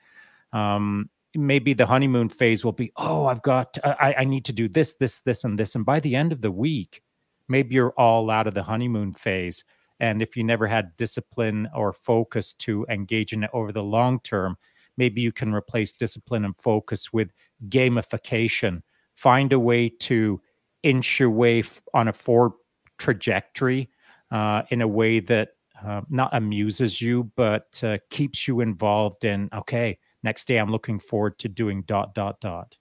um, 0.51 1.09
maybe 1.35 1.73
the 1.73 1.85
honeymoon 1.85 2.29
phase 2.29 2.65
will 2.65 2.71
be, 2.71 2.91
oh, 2.95 3.27
I've 3.27 3.43
got, 3.43 3.77
I, 3.83 4.15
I 4.19 4.25
need 4.25 4.45
to 4.45 4.53
do 4.53 4.67
this, 4.67 4.93
this, 4.93 5.19
this, 5.19 5.43
and 5.43 5.59
this. 5.59 5.75
And 5.75 5.85
by 5.85 5.99
the 5.99 6.15
end 6.15 6.31
of 6.31 6.41
the 6.41 6.51
week, 6.51 7.03
maybe 7.47 7.75
you're 7.75 7.93
all 7.97 8.29
out 8.29 8.47
of 8.47 8.53
the 8.53 8.63
honeymoon 8.63 9.13
phase. 9.13 9.63
And 9.99 10.21
if 10.21 10.35
you 10.35 10.43
never 10.43 10.67
had 10.67 10.95
discipline 10.95 11.67
or 11.75 11.93
focus 11.93 12.53
to 12.53 12.85
engage 12.89 13.33
in 13.33 13.43
it 13.43 13.49
over 13.53 13.71
the 13.71 13.83
long 13.83 14.19
term, 14.21 14.57
maybe 14.97 15.21
you 15.21 15.31
can 15.31 15.53
replace 15.53 15.93
discipline 15.93 16.45
and 16.45 16.55
focus 16.57 17.13
with 17.13 17.31
gamification. 17.69 18.81
Find 19.15 19.53
a 19.53 19.59
way 19.59 19.89
to 19.89 20.41
inch 20.87 21.19
your 21.19 21.29
way 21.29 21.63
on 21.93 22.07
a 22.07 22.13
forward 22.13 22.53
trajectory 22.97 23.89
uh, 24.31 24.63
in 24.69 24.81
a 24.81 24.87
way 24.87 25.19
that 25.19 25.49
uh, 25.85 26.01
not 26.09 26.35
amuses 26.35 27.01
you, 27.01 27.31
but 27.35 27.79
uh, 27.83 27.97
keeps 28.09 28.47
you 28.47 28.61
involved 28.61 29.25
in, 29.25 29.49
okay, 29.53 29.97
next 30.23 30.47
day 30.47 30.57
I'm 30.57 30.71
looking 30.71 30.99
forward 30.99 31.37
to 31.39 31.49
doing 31.49 31.83
dot, 31.83 32.15
dot, 32.15 32.39
dot. 32.41 32.75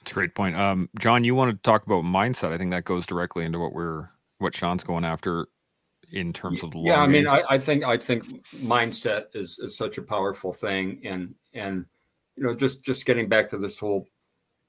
That's 0.00 0.10
a 0.10 0.14
great 0.14 0.34
point. 0.34 0.56
Um, 0.56 0.88
John, 0.98 1.22
you 1.22 1.34
want 1.34 1.52
to 1.52 1.62
talk 1.62 1.86
about 1.86 2.02
mindset. 2.02 2.52
I 2.52 2.58
think 2.58 2.72
that 2.72 2.84
goes 2.84 3.06
directly 3.06 3.44
into 3.44 3.60
what 3.60 3.72
we're, 3.72 4.08
what 4.38 4.54
Shaun's 4.54 4.82
going 4.82 5.04
after 5.04 5.46
in 6.10 6.30
terms 6.30 6.62
of 6.62 6.72
yeah 6.74 7.00
i 7.00 7.06
mean 7.06 7.26
I, 7.26 7.42
I, 7.48 7.58
think 7.58 7.84
i 7.84 7.96
think 7.96 8.44
mindset 8.56 9.34
is 9.34 9.58
is 9.58 9.78
such 9.78 9.96
a 9.96 10.02
powerful 10.02 10.52
thing 10.52 11.00
and 11.04 11.34
and 11.54 11.86
you 12.36 12.44
know 12.44 12.52
just 12.52 12.84
just 12.84 13.06
getting 13.06 13.30
back 13.30 13.48
to 13.50 13.56
this 13.56 13.78
whole 13.78 14.06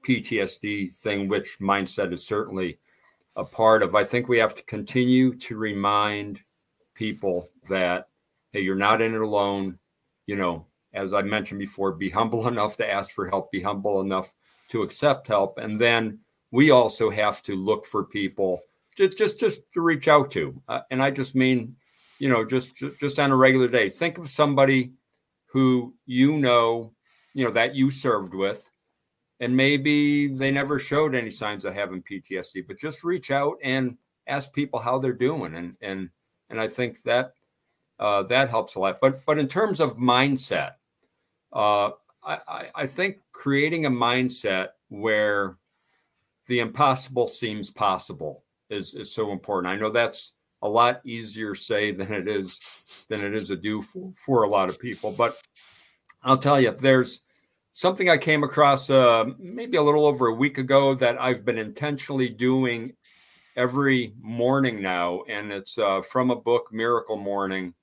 PTSD 0.03 0.95
thing, 0.95 1.27
which 1.27 1.59
mindset 1.59 2.13
is 2.13 2.25
certainly 2.25 2.79
a 3.35 3.43
part 3.43 3.83
of. 3.83 3.95
I 3.95 4.03
think 4.03 4.27
we 4.27 4.37
have 4.37 4.55
to 4.55 4.63
continue 4.63 5.35
to 5.39 5.57
remind 5.57 6.41
people 6.93 7.49
that 7.69 8.07
hey, 8.51 8.61
you're 8.61 8.75
not 8.75 9.01
in 9.01 9.13
it 9.15 9.21
alone. 9.21 9.79
You 10.27 10.35
know, 10.35 10.67
as 10.93 11.13
I 11.13 11.21
mentioned 11.21 11.59
before, 11.59 11.91
be 11.91 12.09
humble 12.09 12.47
enough 12.53 12.77
to 12.77 12.89
ask 12.89 13.11
for 13.11 13.27
help, 13.27 13.51
be 13.51 13.61
humble 13.61 14.01
enough 14.01 14.33
to 14.69 14.83
accept 14.83 15.27
help. 15.27 15.57
And 15.57 15.79
then 15.79 16.19
we 16.51 16.71
also 16.71 17.09
have 17.09 17.41
to 17.43 17.55
look 17.55 17.85
for 17.85 18.05
people 18.05 18.61
just 18.95 19.17
just 19.17 19.39
just 19.39 19.71
to 19.73 19.81
reach 19.81 20.07
out 20.07 20.31
to. 20.31 20.61
Uh, 20.67 20.81
and 20.91 21.01
I 21.01 21.11
just 21.11 21.35
mean, 21.35 21.75
you 22.19 22.29
know, 22.29 22.45
just 22.45 22.71
just 22.99 23.19
on 23.19 23.31
a 23.31 23.35
regular 23.35 23.67
day. 23.67 23.89
Think 23.89 24.17
of 24.17 24.29
somebody 24.29 24.93
who 25.47 25.93
you 26.05 26.37
know, 26.37 26.93
you 27.33 27.45
know, 27.45 27.51
that 27.51 27.75
you 27.75 27.91
served 27.91 28.33
with 28.33 28.69
and 29.39 29.55
maybe 29.55 30.27
they 30.27 30.51
never 30.51 30.79
showed 30.79 31.15
any 31.15 31.31
signs 31.31 31.65
of 31.65 31.73
having 31.73 32.03
PTSD, 32.03 32.67
but 32.67 32.77
just 32.77 33.03
reach 33.03 33.31
out 33.31 33.57
and 33.63 33.97
ask 34.27 34.53
people 34.53 34.79
how 34.79 34.99
they're 34.99 35.13
doing, 35.13 35.55
and 35.55 35.75
and 35.81 36.09
and 36.49 36.59
I 36.59 36.67
think 36.67 37.01
that 37.03 37.33
uh, 37.99 38.23
that 38.23 38.49
helps 38.49 38.75
a 38.75 38.79
lot. 38.79 38.99
But 39.01 39.25
but 39.25 39.37
in 39.37 39.47
terms 39.47 39.79
of 39.79 39.97
mindset, 39.97 40.73
uh, 41.51 41.91
I, 42.23 42.69
I 42.73 42.85
think 42.87 43.17
creating 43.31 43.85
a 43.85 43.91
mindset 43.91 44.69
where 44.89 45.57
the 46.47 46.59
impossible 46.59 47.27
seems 47.27 47.69
possible 47.69 48.43
is 48.69 48.93
is 48.93 49.13
so 49.13 49.31
important. 49.31 49.73
I 49.73 49.77
know 49.77 49.89
that's 49.89 50.33
a 50.61 50.69
lot 50.69 51.01
easier 51.03 51.55
say 51.55 51.91
than 51.91 52.13
it 52.13 52.27
is 52.27 52.59
than 53.09 53.21
it 53.21 53.33
is 53.33 53.49
to 53.49 53.57
do 53.57 53.81
for, 53.81 54.11
for 54.15 54.43
a 54.43 54.47
lot 54.47 54.69
of 54.69 54.79
people, 54.79 55.11
but 55.11 55.37
I'll 56.23 56.37
tell 56.37 56.59
you, 56.59 56.71
there's 56.71 57.21
something 57.73 58.09
I 58.09 58.17
came 58.17 58.43
across 58.43 58.89
uh, 58.89 59.25
maybe 59.37 59.77
a 59.77 59.81
little 59.81 60.05
over 60.05 60.27
a 60.27 60.33
week 60.33 60.59
ago 60.59 60.95
that 60.95 61.19
I've 61.19 61.43
been 61.43 61.57
intentionally 61.57 62.29
doing 62.29 62.93
every 63.57 64.13
morning 64.21 64.81
now, 64.81 65.23
and 65.27 65.51
it's 65.51 65.77
uh, 65.77 66.01
from 66.01 66.31
a 66.31 66.35
book, 66.35 66.69
Miracle 66.71 67.17
Morning. 67.17 67.73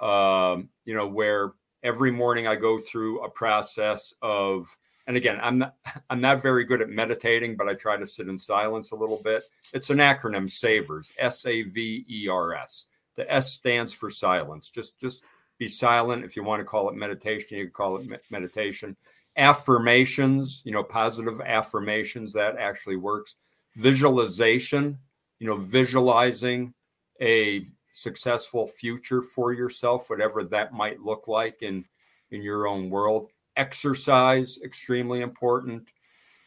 Uh, 0.00 0.58
you 0.84 0.94
know, 0.94 1.06
where 1.06 1.52
every 1.82 2.10
morning 2.10 2.46
I 2.46 2.56
go 2.56 2.78
through 2.78 3.22
a 3.22 3.30
process 3.30 4.12
of, 4.22 4.66
and 5.06 5.16
again, 5.16 5.38
I'm 5.42 5.58
not, 5.58 5.76
I'm 6.10 6.20
not 6.20 6.42
very 6.42 6.64
good 6.64 6.80
at 6.80 6.88
meditating, 6.88 7.56
but 7.56 7.68
I 7.68 7.74
try 7.74 7.96
to 7.96 8.06
sit 8.06 8.28
in 8.28 8.38
silence 8.38 8.92
a 8.92 8.96
little 8.96 9.20
bit. 9.22 9.44
It's 9.72 9.90
an 9.90 9.98
acronym, 9.98 10.50
SAVERS, 10.50 11.12
S 11.18 11.46
A 11.46 11.62
V 11.62 12.04
E 12.08 12.28
R 12.28 12.54
S. 12.54 12.86
The 13.16 13.30
S 13.32 13.52
stands 13.52 13.92
for 13.92 14.10
silence. 14.10 14.68
Just 14.68 14.98
just 15.00 15.22
be 15.58 15.68
silent. 15.68 16.24
If 16.24 16.36
you 16.36 16.42
want 16.42 16.60
to 16.60 16.64
call 16.64 16.88
it 16.88 16.96
meditation, 16.96 17.58
you 17.58 17.64
can 17.64 17.72
call 17.72 17.96
it 17.98 18.22
meditation 18.30 18.96
affirmations, 19.36 20.62
you 20.64 20.72
know, 20.72 20.82
positive 20.82 21.40
affirmations 21.40 22.32
that 22.32 22.56
actually 22.56 22.96
works. 22.96 23.36
Visualization, 23.76 24.98
you 25.38 25.46
know, 25.46 25.56
visualizing 25.56 26.72
a 27.20 27.66
successful 27.92 28.66
future 28.66 29.22
for 29.22 29.52
yourself, 29.52 30.10
whatever 30.10 30.42
that 30.42 30.72
might 30.72 31.00
look 31.00 31.28
like 31.28 31.62
in 31.62 31.84
in 32.30 32.42
your 32.42 32.66
own 32.66 32.90
world. 32.90 33.30
Exercise, 33.56 34.58
extremely 34.64 35.20
important. 35.20 35.88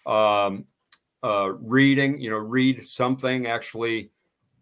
Um, 0.06 0.66
uh, 1.24 1.54
reading, 1.60 2.20
you 2.20 2.30
know, 2.30 2.38
read 2.38 2.86
something. 2.86 3.48
Actually, 3.48 4.12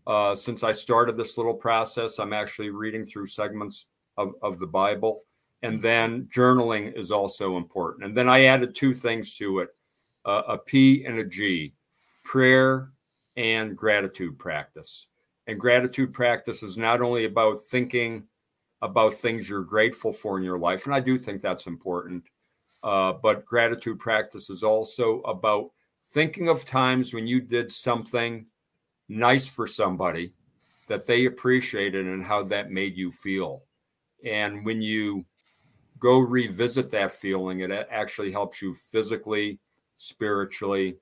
uh, 0.07 0.35
since 0.35 0.63
I 0.63 0.71
started 0.71 1.17
this 1.17 1.37
little 1.37 1.53
process, 1.53 2.19
I'm 2.19 2.33
actually 2.33 2.69
reading 2.69 3.05
through 3.05 3.27
segments 3.27 3.87
of, 4.17 4.33
of 4.41 4.59
the 4.59 4.67
Bible. 4.67 5.24
And 5.65 5.81
then 5.81 6.27
journaling 6.33 6.95
is 6.95 7.11
also 7.11 7.57
important. 7.57 8.05
And 8.05 8.15
then 8.15 8.29
I 8.29 8.45
added 8.45 8.75
two 8.75 8.93
things 8.93 9.35
to 9.37 9.59
it 9.59 9.69
uh, 10.25 10.43
a 10.47 10.57
P 10.57 11.05
and 11.05 11.17
a 11.19 11.25
G 11.25 11.73
prayer 12.23 12.91
and 13.35 13.75
gratitude 13.75 14.37
practice. 14.37 15.07
And 15.47 15.59
gratitude 15.59 16.13
practice 16.13 16.63
is 16.63 16.77
not 16.77 17.01
only 17.01 17.25
about 17.25 17.59
thinking 17.59 18.23
about 18.81 19.13
things 19.13 19.49
you're 19.49 19.63
grateful 19.63 20.11
for 20.11 20.37
in 20.37 20.43
your 20.43 20.59
life, 20.59 20.85
and 20.85 20.93
I 20.93 20.99
do 20.99 21.17
think 21.17 21.41
that's 21.41 21.67
important, 21.67 22.23
uh, 22.83 23.13
but 23.13 23.45
gratitude 23.45 23.99
practice 23.99 24.49
is 24.49 24.63
also 24.63 25.21
about 25.21 25.71
thinking 26.05 26.47
of 26.47 26.65
times 26.65 27.13
when 27.13 27.25
you 27.25 27.41
did 27.41 27.71
something 27.71 28.45
nice 29.09 29.47
for 29.47 29.67
somebody 29.67 30.33
that 30.87 31.07
they 31.07 31.25
appreciated 31.25 32.05
and 32.05 32.23
how 32.23 32.43
that 32.43 32.71
made 32.71 32.95
you 32.95 33.09
feel. 33.09 33.63
And 34.23 34.65
when 34.65 34.81
you 34.81 35.25
go 35.99 36.19
revisit 36.19 36.91
that 36.91 37.11
feeling. 37.11 37.61
It 37.61 37.87
actually 37.89 38.31
helps 38.31 38.61
you 38.61 38.73
physically, 38.73 39.59
spiritually, 39.97 40.97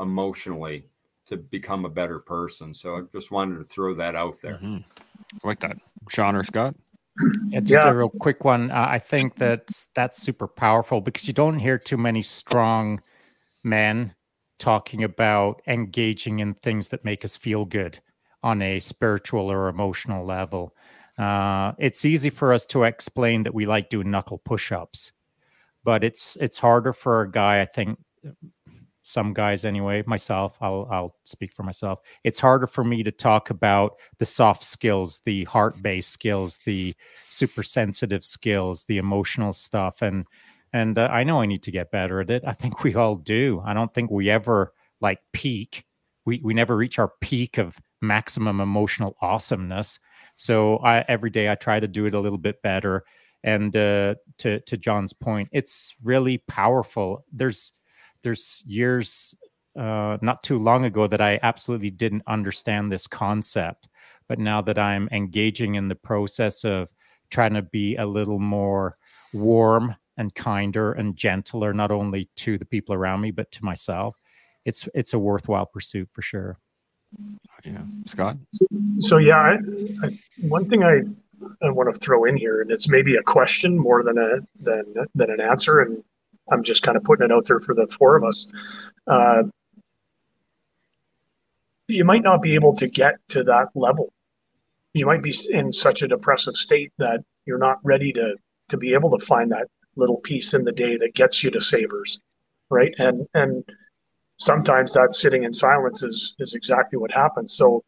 emotionally 0.00 0.86
to 1.26 1.36
become 1.36 1.84
a 1.84 1.90
better 1.90 2.18
person. 2.18 2.72
So 2.72 2.96
I 2.96 3.00
just 3.12 3.30
wanted 3.30 3.58
to 3.58 3.64
throw 3.64 3.94
that 3.94 4.14
out 4.14 4.40
there. 4.40 4.54
Mm-hmm. 4.54 4.78
Like 5.44 5.60
that, 5.60 5.76
Shaun 6.08 6.34
or 6.34 6.44
Scott. 6.44 6.74
Yeah, 7.48 7.60
just 7.60 7.84
yeah. 7.84 7.90
a 7.90 7.94
real 7.94 8.08
quick 8.08 8.44
one. 8.44 8.70
Uh, 8.70 8.86
I 8.88 8.98
think 8.98 9.36
that's 9.36 9.88
that's 9.94 10.22
super 10.22 10.46
powerful 10.46 11.00
because 11.00 11.26
you 11.26 11.34
don't 11.34 11.58
hear 11.58 11.76
too 11.76 11.96
many 11.96 12.22
strong 12.22 13.00
men 13.64 14.14
talking 14.58 15.04
about 15.04 15.60
engaging 15.66 16.38
in 16.38 16.54
things 16.54 16.88
that 16.88 17.04
make 17.04 17.24
us 17.24 17.36
feel 17.36 17.64
good 17.64 17.98
on 18.42 18.62
a 18.62 18.78
spiritual 18.78 19.50
or 19.50 19.68
emotional 19.68 20.24
level. 20.24 20.74
Uh, 21.18 21.72
it's 21.78 22.04
easy 22.04 22.30
for 22.30 22.52
us 22.52 22.64
to 22.66 22.84
explain 22.84 23.42
that 23.42 23.54
we 23.54 23.66
like 23.66 23.90
doing 23.90 24.10
knuckle 24.10 24.38
push-ups, 24.38 25.12
but 25.82 26.04
it's 26.04 26.36
it's 26.40 26.58
harder 26.58 26.92
for 26.92 27.22
a 27.22 27.30
guy. 27.30 27.60
I 27.60 27.66
think 27.66 27.98
some 29.02 29.32
guys 29.32 29.64
anyway. 29.64 30.04
Myself, 30.06 30.56
I'll 30.60 30.86
I'll 30.90 31.16
speak 31.24 31.52
for 31.54 31.62
myself. 31.64 32.00
It's 32.24 32.38
harder 32.38 32.66
for 32.66 32.84
me 32.84 33.02
to 33.02 33.10
talk 33.10 33.50
about 33.50 33.96
the 34.18 34.26
soft 34.26 34.62
skills, 34.62 35.20
the 35.24 35.44
heart-based 35.44 36.10
skills, 36.10 36.60
the 36.66 36.94
super 37.28 37.62
sensitive 37.62 38.24
skills, 38.24 38.84
the 38.84 38.98
emotional 38.98 39.52
stuff, 39.52 40.02
and 40.02 40.26
and 40.72 40.98
uh, 40.98 41.08
I 41.10 41.24
know 41.24 41.40
I 41.40 41.46
need 41.46 41.62
to 41.64 41.70
get 41.70 41.90
better 41.90 42.20
at 42.20 42.30
it. 42.30 42.44
I 42.46 42.52
think 42.52 42.84
we 42.84 42.94
all 42.94 43.16
do. 43.16 43.62
I 43.64 43.74
don't 43.74 43.92
think 43.92 44.10
we 44.10 44.30
ever 44.30 44.72
like 45.00 45.20
peak. 45.32 45.84
We 46.26 46.40
we 46.44 46.54
never 46.54 46.76
reach 46.76 46.98
our 46.98 47.12
peak 47.20 47.58
of 47.58 47.78
maximum 48.00 48.60
emotional 48.60 49.16
awesomeness 49.20 49.98
so 50.38 50.76
I 50.78 51.04
every 51.08 51.30
day 51.30 51.50
I 51.50 51.56
try 51.56 51.80
to 51.80 51.88
do 51.88 52.06
it 52.06 52.14
a 52.14 52.20
little 52.20 52.38
bit 52.38 52.62
better. 52.62 53.04
And 53.42 53.74
uh, 53.76 54.14
to 54.38 54.60
to 54.60 54.76
John's 54.76 55.12
point, 55.12 55.48
it's 55.52 55.94
really 56.02 56.38
powerful. 56.38 57.24
There's 57.32 57.72
there's 58.22 58.62
years 58.64 59.34
uh, 59.76 60.18
not 60.22 60.44
too 60.44 60.58
long 60.58 60.84
ago 60.84 61.08
that 61.08 61.20
I 61.20 61.40
absolutely 61.42 61.90
didn't 61.90 62.22
understand 62.28 62.90
this 62.90 63.08
concept, 63.08 63.88
but 64.28 64.38
now 64.38 64.62
that 64.62 64.78
I'm 64.78 65.08
engaging 65.10 65.74
in 65.74 65.88
the 65.88 65.96
process 65.96 66.64
of 66.64 66.88
trying 67.30 67.54
to 67.54 67.62
be 67.62 67.96
a 67.96 68.06
little 68.06 68.38
more 68.38 68.96
warm 69.32 69.96
and 70.16 70.34
kinder 70.34 70.92
and 70.92 71.16
gentler, 71.16 71.72
not 71.74 71.90
only 71.90 72.28
to 72.36 72.58
the 72.58 72.64
people 72.64 72.94
around 72.94 73.20
me 73.22 73.32
but 73.32 73.50
to 73.52 73.64
myself, 73.64 74.16
it's 74.64 74.88
it's 74.94 75.14
a 75.14 75.18
worthwhile 75.18 75.66
pursuit 75.66 76.08
for 76.12 76.22
sure. 76.22 76.58
Yeah, 77.64 77.82
Scott. 78.06 78.36
So, 78.52 78.66
so 79.00 79.16
yeah, 79.18 79.36
I, 79.36 79.58
I, 80.06 80.18
one 80.40 80.68
thing 80.68 80.84
I, 80.84 81.02
I 81.62 81.70
want 81.70 81.92
to 81.92 81.98
throw 82.00 82.24
in 82.24 82.36
here, 82.36 82.62
and 82.62 82.70
it's 82.70 82.88
maybe 82.88 83.16
a 83.16 83.22
question 83.22 83.78
more 83.78 84.02
than 84.02 84.18
a 84.18 84.38
than 84.60 84.84
than 85.14 85.30
an 85.30 85.40
answer, 85.40 85.80
and 85.80 86.02
I'm 86.50 86.62
just 86.62 86.82
kind 86.82 86.96
of 86.96 87.04
putting 87.04 87.26
it 87.26 87.32
out 87.32 87.46
there 87.46 87.60
for 87.60 87.74
the 87.74 87.86
four 87.88 88.16
of 88.16 88.24
us. 88.24 88.52
Uh, 89.06 89.44
you 91.88 92.04
might 92.04 92.22
not 92.22 92.42
be 92.42 92.54
able 92.54 92.74
to 92.76 92.88
get 92.88 93.16
to 93.28 93.42
that 93.44 93.68
level. 93.74 94.12
You 94.94 95.06
might 95.06 95.22
be 95.22 95.34
in 95.50 95.72
such 95.72 96.02
a 96.02 96.08
depressive 96.08 96.56
state 96.56 96.92
that 96.98 97.20
you're 97.46 97.58
not 97.58 97.78
ready 97.82 98.12
to 98.12 98.36
to 98.68 98.76
be 98.76 98.94
able 98.94 99.16
to 99.16 99.24
find 99.24 99.50
that 99.52 99.66
little 99.96 100.18
piece 100.18 100.54
in 100.54 100.64
the 100.64 100.72
day 100.72 100.96
that 100.96 101.14
gets 101.14 101.42
you 101.42 101.50
to 101.50 101.60
savers, 101.60 102.20
right? 102.70 102.94
And 102.98 103.26
and 103.34 103.64
sometimes 104.38 104.92
that 104.94 105.14
sitting 105.14 105.44
in 105.44 105.52
silence 105.52 106.02
is 106.02 106.34
is 106.38 106.54
exactly 106.54 106.98
what 106.98 107.12
happens. 107.12 107.52
So 107.52 107.84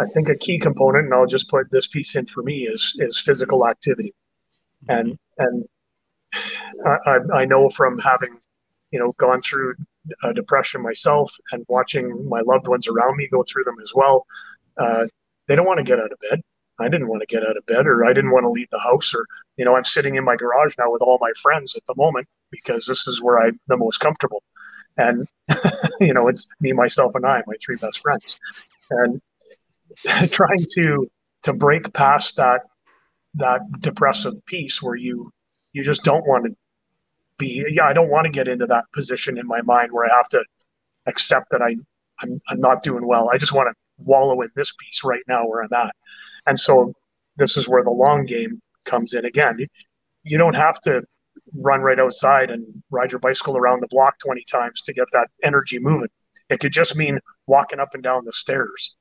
I 0.00 0.06
think 0.06 0.28
a 0.28 0.34
key 0.36 0.58
component, 0.58 1.04
and 1.04 1.14
I'll 1.14 1.26
just 1.26 1.48
put 1.48 1.70
this 1.70 1.86
piece 1.86 2.16
in 2.16 2.26
for 2.26 2.42
me, 2.42 2.66
is 2.66 2.94
is 2.98 3.18
physical 3.18 3.66
activity, 3.68 4.14
and 4.88 5.18
and 5.38 5.64
I, 7.06 7.18
I 7.34 7.44
know 7.44 7.68
from 7.68 7.98
having 7.98 8.38
you 8.90 8.98
know 8.98 9.12
gone 9.18 9.40
through 9.42 9.74
a 10.22 10.32
depression 10.34 10.82
myself 10.82 11.32
and 11.52 11.64
watching 11.68 12.28
my 12.28 12.40
loved 12.40 12.68
ones 12.68 12.88
around 12.88 13.16
me 13.16 13.28
go 13.30 13.42
through 13.42 13.64
them 13.64 13.76
as 13.82 13.92
well, 13.94 14.26
uh, 14.78 15.04
they 15.48 15.56
don't 15.56 15.66
want 15.66 15.78
to 15.78 15.84
get 15.84 15.98
out 15.98 16.12
of 16.12 16.18
bed. 16.30 16.40
I 16.78 16.88
didn't 16.88 17.08
want 17.08 17.22
to 17.22 17.26
get 17.26 17.42
out 17.42 17.56
of 17.56 17.64
bed, 17.66 17.86
or 17.86 18.04
I 18.04 18.12
didn't 18.12 18.32
want 18.32 18.44
to 18.44 18.50
leave 18.50 18.68
the 18.70 18.78
house, 18.78 19.14
or 19.14 19.26
you 19.56 19.64
know 19.64 19.76
I'm 19.76 19.84
sitting 19.84 20.16
in 20.16 20.24
my 20.24 20.36
garage 20.36 20.74
now 20.78 20.90
with 20.90 21.02
all 21.02 21.18
my 21.20 21.32
friends 21.42 21.76
at 21.76 21.84
the 21.86 21.94
moment 21.96 22.28
because 22.50 22.86
this 22.86 23.06
is 23.06 23.22
where 23.22 23.38
I'm 23.40 23.58
the 23.66 23.76
most 23.76 23.98
comfortable 23.98 24.42
and 24.96 25.26
you 26.00 26.12
know 26.14 26.28
it's 26.28 26.48
me 26.60 26.72
myself 26.72 27.14
and 27.14 27.26
i 27.26 27.42
my 27.46 27.54
three 27.64 27.76
best 27.76 28.00
friends. 28.00 28.38
And 28.90 29.20
trying 30.30 30.66
to 30.74 31.08
to 31.42 31.52
break 31.52 31.92
past 31.92 32.36
that 32.36 32.62
that 33.34 33.60
depressive 33.80 34.44
piece 34.46 34.82
where 34.82 34.96
you 34.96 35.30
you 35.72 35.82
just 35.82 36.02
don't 36.02 36.26
want 36.26 36.44
to 36.46 36.56
be 37.38 37.64
yeah 37.70 37.84
i 37.84 37.92
don't 37.92 38.10
want 38.10 38.24
to 38.24 38.30
get 38.30 38.48
into 38.48 38.66
that 38.66 38.84
position 38.92 39.38
in 39.38 39.46
my 39.46 39.60
mind 39.62 39.92
where 39.92 40.10
i 40.10 40.16
have 40.16 40.28
to 40.28 40.42
accept 41.06 41.50
that 41.50 41.62
i 41.62 41.76
i'm, 42.20 42.40
I'm 42.48 42.60
not 42.60 42.82
doing 42.82 43.06
well. 43.06 43.30
I 43.32 43.38
just 43.38 43.52
want 43.52 43.68
to 43.68 43.74
wallow 43.98 44.40
in 44.42 44.50
this 44.54 44.72
piece 44.78 45.02
right 45.04 45.22
now 45.28 45.46
where 45.46 45.62
i'm 45.62 45.72
at. 45.72 45.94
And 46.46 46.58
so 46.58 46.94
this 47.36 47.56
is 47.56 47.68
where 47.68 47.84
the 47.84 47.90
long 47.90 48.24
game 48.24 48.60
comes 48.84 49.14
in 49.14 49.24
again. 49.24 49.58
You 50.22 50.38
don't 50.38 50.54
have 50.54 50.80
to 50.82 51.02
run 51.58 51.80
right 51.80 51.98
outside 51.98 52.50
and 52.50 52.64
ride 52.90 53.12
your 53.12 53.18
bicycle 53.18 53.56
around 53.56 53.80
the 53.80 53.88
block 53.88 54.18
20 54.18 54.44
times 54.50 54.82
to 54.82 54.92
get 54.92 55.06
that 55.12 55.28
energy 55.42 55.78
moving. 55.78 56.08
It 56.50 56.60
could 56.60 56.72
just 56.72 56.96
mean 56.96 57.18
walking 57.46 57.80
up 57.80 57.94
and 57.94 58.02
down 58.02 58.24
the 58.24 58.32
stairs, 58.32 58.94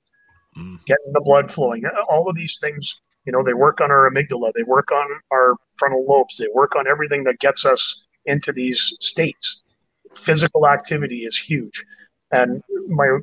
mm. 0.58 0.84
getting 0.86 1.12
the 1.14 1.22
blood 1.22 1.52
flowing. 1.52 1.84
All 2.10 2.30
of 2.30 2.36
these 2.36 2.58
things, 2.60 3.00
you 3.26 3.32
know, 3.32 3.44
they 3.44 3.54
work 3.54 3.82
on 3.82 3.92
our 3.92 4.10
amygdala, 4.10 4.52
they 4.56 4.64
work 4.64 4.92
on 4.92 5.08
our 5.32 5.56
frontal 5.78 6.06
lobes, 6.08 6.38
they 6.38 6.48
work 6.54 6.76
on 6.76 6.88
everything 6.88 7.24
that 7.26 7.40
gets 7.40 7.66
us 7.66 8.04
into 8.26 8.52
these 8.52 8.96
states. 9.00 9.64
Physical 10.16 10.68
activity 10.68 11.26
is 11.26 11.38
huge. 11.38 11.84
And 12.32 12.62
my 12.88 13.20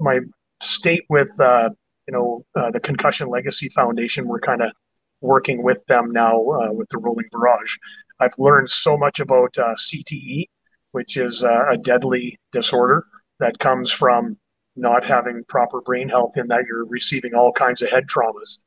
my 0.00 0.20
state 0.62 1.04
with 1.08 1.30
uh, 1.38 1.70
you 2.08 2.12
know 2.12 2.44
uh, 2.56 2.70
the 2.70 2.80
Concussion 2.80 3.28
Legacy 3.28 3.68
Foundation, 3.68 4.26
we're 4.26 4.40
kind 4.40 4.62
of 4.62 4.72
working 5.20 5.62
with 5.62 5.84
them 5.86 6.10
now 6.10 6.34
uh, 6.34 6.72
with 6.72 6.88
the 6.88 6.98
Rolling 6.98 7.26
Barrage. 7.30 7.76
I've 8.20 8.38
learned 8.38 8.70
so 8.70 8.96
much 8.96 9.20
about 9.20 9.56
uh, 9.58 9.74
CTE, 9.74 10.46
which 10.92 11.16
is 11.16 11.42
uh, 11.42 11.70
a 11.70 11.76
deadly 11.76 12.38
disorder 12.52 13.04
that 13.38 13.58
comes 13.58 13.90
from 13.90 14.36
not 14.76 15.04
having 15.04 15.42
proper 15.48 15.80
brain 15.80 16.08
health 16.08 16.36
in 16.36 16.46
that 16.48 16.64
you're 16.66 16.84
receiving 16.84 17.34
all 17.34 17.52
kinds 17.52 17.82
of 17.82 17.90
head 17.90 18.06
traumas. 18.06 18.64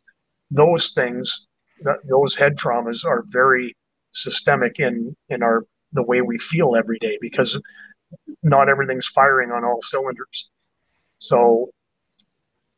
Those 0.51 0.91
things, 0.91 1.47
those 2.10 2.36
head 2.36 2.58
traumas 2.58 3.06
are 3.06 3.24
very 3.28 3.76
systemic 4.12 4.80
in 4.80 5.16
in 5.30 5.41
our 5.41 5.66
the 5.93 6.04
way 6.04 6.22
we 6.22 6.38
feel 6.38 6.76
every 6.76 6.97
day 6.99 7.18
because 7.22 7.58
not 8.41 8.70
everything's 8.70 9.08
firing 9.08 9.51
on 9.51 9.64
all 9.64 9.82
cylinders. 9.82 10.49
So 11.20 11.70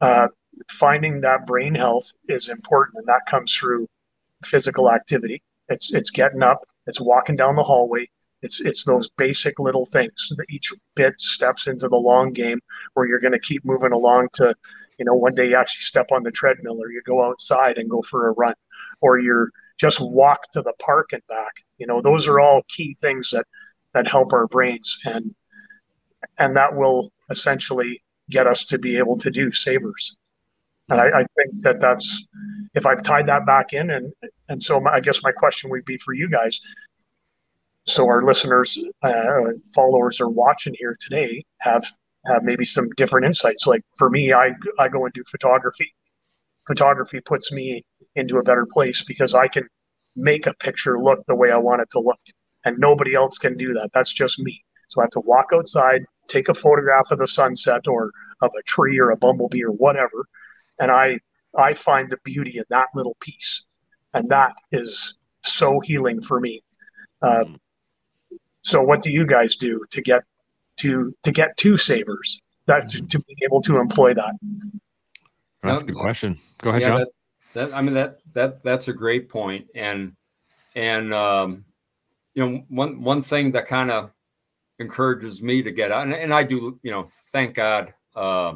uh, 0.01 0.27
finding 0.69 1.21
that 1.21 1.47
brain 1.47 1.75
health 1.75 2.11
is 2.27 2.49
important, 2.49 2.97
and 2.99 3.07
that 3.07 3.25
comes 3.27 3.53
through 3.55 3.87
physical 4.43 4.91
activity. 4.91 5.41
It's 5.69 5.93
it's 5.93 6.11
getting 6.11 6.43
up, 6.43 6.65
it's 6.87 7.01
walking 7.01 7.35
down 7.35 7.55
the 7.55 7.63
hallway, 7.63 8.07
it's 8.41 8.61
it's 8.61 8.83
those 8.85 9.09
basic 9.17 9.59
little 9.59 9.85
things 9.85 10.31
that 10.37 10.45
each 10.49 10.71
bit 10.95 11.19
steps 11.19 11.67
into 11.67 11.87
the 11.87 11.97
long 11.97 12.31
game 12.31 12.59
where 12.93 13.07
you're 13.07 13.19
going 13.19 13.33
to 13.33 13.39
keep 13.39 13.65
moving 13.65 13.91
along 13.91 14.27
to, 14.33 14.53
you 14.99 15.05
know, 15.05 15.15
one 15.15 15.33
day 15.33 15.49
you 15.49 15.55
actually 15.55 15.83
step 15.83 16.07
on 16.11 16.23
the 16.23 16.31
treadmill 16.31 16.79
or 16.79 16.91
you 16.91 17.01
go 17.05 17.23
outside 17.23 17.77
and 17.77 17.89
go 17.89 18.01
for 18.03 18.27
a 18.27 18.31
run, 18.33 18.53
or 19.01 19.19
you're 19.19 19.49
just 19.77 19.99
walk 19.99 20.49
to 20.51 20.61
the 20.61 20.73
park 20.79 21.09
and 21.11 21.25
back. 21.27 21.63
You 21.77 21.87
know, 21.87 22.01
those 22.01 22.27
are 22.27 22.39
all 22.39 22.61
key 22.67 22.95
things 23.01 23.31
that 23.31 23.45
that 23.93 24.07
help 24.07 24.33
our 24.33 24.47
brains 24.47 24.99
and 25.05 25.33
and 26.37 26.55
that 26.57 26.75
will 26.75 27.11
essentially 27.29 28.03
get 28.29 28.47
us 28.47 28.65
to 28.65 28.77
be 28.77 28.97
able 28.97 29.17
to 29.17 29.29
do 29.29 29.51
savers. 29.51 30.17
And 30.89 31.01
I, 31.01 31.05
I, 31.05 31.25
think 31.35 31.61
that 31.61 31.79
that's 31.79 32.27
if 32.75 32.85
I've 32.85 33.01
tied 33.01 33.27
that 33.27 33.45
back 33.45 33.73
in, 33.73 33.89
and 33.89 34.13
and 34.49 34.61
so 34.61 34.79
my, 34.79 34.93
I 34.93 34.99
guess 34.99 35.23
my 35.23 35.31
question 35.31 35.71
would 35.71 35.85
be 35.85 35.97
for 35.97 36.13
you 36.13 36.29
guys. 36.29 36.59
So 37.85 38.05
our 38.05 38.23
listeners, 38.23 38.77
uh, 39.01 39.51
followers, 39.73 40.21
are 40.21 40.29
watching 40.29 40.75
here 40.77 40.95
today 40.99 41.43
have 41.59 41.85
have 42.27 42.43
maybe 42.43 42.65
some 42.65 42.89
different 42.97 43.25
insights. 43.25 43.65
Like 43.65 43.81
for 43.97 44.11
me, 44.11 44.31
I 44.31 44.51
I 44.77 44.87
go 44.87 45.05
and 45.05 45.13
do 45.13 45.23
photography. 45.29 45.91
Photography 46.67 47.19
puts 47.19 47.51
me 47.51 47.83
into 48.15 48.37
a 48.37 48.43
better 48.43 48.67
place 48.71 49.03
because 49.03 49.33
I 49.33 49.47
can 49.47 49.67
make 50.15 50.45
a 50.45 50.53
picture 50.53 50.99
look 50.99 51.25
the 51.27 51.35
way 51.35 51.51
I 51.51 51.57
want 51.57 51.81
it 51.81 51.89
to 51.91 51.99
look, 51.99 52.19
and 52.63 52.77
nobody 52.77 53.15
else 53.15 53.39
can 53.39 53.57
do 53.57 53.73
that. 53.73 53.89
That's 53.93 54.13
just 54.13 54.37
me. 54.39 54.63
So 54.89 55.01
I 55.01 55.05
have 55.05 55.11
to 55.11 55.19
walk 55.21 55.47
outside, 55.51 56.05
take 56.27 56.47
a 56.47 56.53
photograph 56.53 57.09
of 57.09 57.17
the 57.17 57.27
sunset 57.27 57.87
or 57.87 58.11
of 58.41 58.51
a 58.57 58.63
tree 58.63 58.99
or 58.99 59.09
a 59.09 59.17
bumblebee 59.17 59.63
or 59.63 59.71
whatever, 59.71 60.27
and 60.79 60.91
I 60.91 61.19
I 61.57 61.73
find 61.73 62.09
the 62.09 62.17
beauty 62.23 62.57
in 62.57 62.65
that 62.69 62.87
little 62.93 63.15
piece, 63.19 63.63
and 64.13 64.29
that 64.29 64.53
is 64.71 65.17
so 65.43 65.79
healing 65.79 66.21
for 66.21 66.39
me. 66.39 66.63
Uh, 67.21 67.45
so, 68.61 68.81
what 68.81 69.01
do 69.03 69.11
you 69.11 69.25
guys 69.25 69.55
do 69.55 69.85
to 69.91 70.01
get 70.01 70.23
to 70.77 71.13
to 71.23 71.31
get 71.31 71.55
to 71.57 71.77
savers? 71.77 72.41
That 72.67 72.89
to, 72.89 73.01
to 73.01 73.19
be 73.19 73.37
able 73.43 73.61
to 73.61 73.77
employ 73.77 74.15
that. 74.15 74.33
That's 75.61 75.81
a 75.81 75.85
good 75.85 75.95
question. 75.95 76.39
Go 76.59 76.71
ahead, 76.71 76.81
yeah, 76.81 76.87
John. 76.87 76.99
That, 76.99 77.09
that, 77.53 77.73
I 77.75 77.81
mean 77.81 77.93
that 77.93 78.19
that 78.33 78.63
that's 78.63 78.87
a 78.87 78.93
great 78.93 79.29
point, 79.29 79.67
and 79.75 80.13
and 80.75 81.13
um, 81.13 81.65
you 82.33 82.45
know 82.45 82.63
one 82.69 83.01
one 83.01 83.21
thing 83.21 83.51
that 83.53 83.67
kind 83.67 83.91
of 83.91 84.11
encourages 84.79 85.41
me 85.41 85.61
to 85.63 85.71
get 85.71 85.91
out, 85.91 86.03
and, 86.03 86.13
and 86.13 86.33
I 86.33 86.43
do, 86.43 86.79
you 86.83 86.91
know, 86.91 87.07
thank 87.31 87.55
God. 87.55 87.93
Uh, 88.15 88.55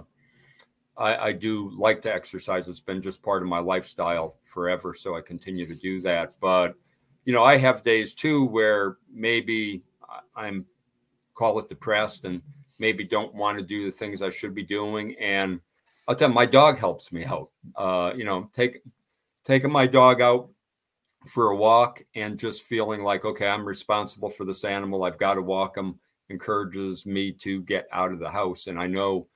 I, 1.00 1.28
I, 1.28 1.32
do 1.32 1.72
like 1.78 2.02
to 2.04 2.14
exercise. 2.14 2.68
It's 2.68 2.80
been 2.80 3.02
just 3.02 3.24
part 3.24 3.42
of 3.42 3.48
my 3.48 3.60
lifestyle 3.60 4.36
forever, 4.44 4.94
so 4.94 5.16
I 5.16 5.22
continue 5.22 5.66
to 5.66 5.76
do 5.76 6.02
that. 6.02 6.34
But 6.42 6.76
you 7.26 7.34
know, 7.34 7.44
I 7.44 7.58
have 7.58 7.84
days 7.84 8.14
too 8.14 8.46
where 8.46 8.98
maybe 9.12 9.82
I'm 10.36 10.66
call 11.36 11.58
it 11.60 11.70
depressed 11.70 12.26
and 12.26 12.42
maybe 12.80 13.04
don't 13.04 13.34
want 13.34 13.58
to 13.58 13.64
do 13.64 13.86
the 13.86 13.92
things 13.92 14.22
I 14.22 14.30
should 14.30 14.54
be 14.54 14.64
doing. 14.64 15.16
And 15.20 15.62
I'll 16.08 16.16
tell 16.16 16.30
you, 16.30 16.36
my 16.36 16.46
dog 16.46 16.78
helps 16.78 17.12
me 17.12 17.24
out. 17.26 17.50
Uh, 17.76 18.12
you 18.16 18.26
know, 18.26 18.50
take 18.54 18.82
taking 19.46 19.72
my 19.72 19.88
dog 19.88 20.22
out 20.22 20.50
for 21.26 21.52
a 21.52 21.56
walk 21.56 22.04
and 22.16 22.38
just 22.38 22.64
feeling 22.64 23.04
like, 23.04 23.26
okay, 23.26 23.48
I'm 23.48 23.66
responsible 23.66 24.30
for 24.30 24.46
this 24.46 24.64
animal. 24.66 25.04
I've 25.04 25.18
got 25.18 25.36
to 25.36 25.42
walk 25.42 25.78
him 25.78 26.00
encourages 26.30 27.06
me 27.06 27.32
to 27.32 27.62
get 27.64 27.88
out 27.92 28.12
of 28.14 28.20
the 28.20 28.30
house. 28.30 28.68
And 28.68 28.80
I 28.80 28.88
know 28.88 29.28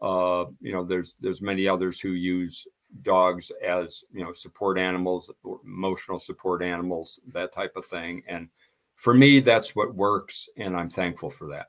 uh, 0.00 0.46
you 0.60 0.72
know, 0.72 0.84
there's 0.84 1.14
there's 1.20 1.42
many 1.42 1.66
others 1.66 2.00
who 2.00 2.10
use 2.10 2.66
dogs 3.02 3.52
as 3.64 4.04
you 4.12 4.24
know 4.24 4.32
support 4.32 4.78
animals, 4.78 5.30
emotional 5.64 6.18
support 6.18 6.62
animals, 6.62 7.20
that 7.32 7.52
type 7.52 7.72
of 7.76 7.84
thing. 7.84 8.22
And 8.28 8.48
for 8.96 9.14
me, 9.14 9.40
that's 9.40 9.74
what 9.76 9.94
works, 9.94 10.48
and 10.56 10.76
I'm 10.76 10.90
thankful 10.90 11.30
for 11.30 11.48
that. 11.48 11.66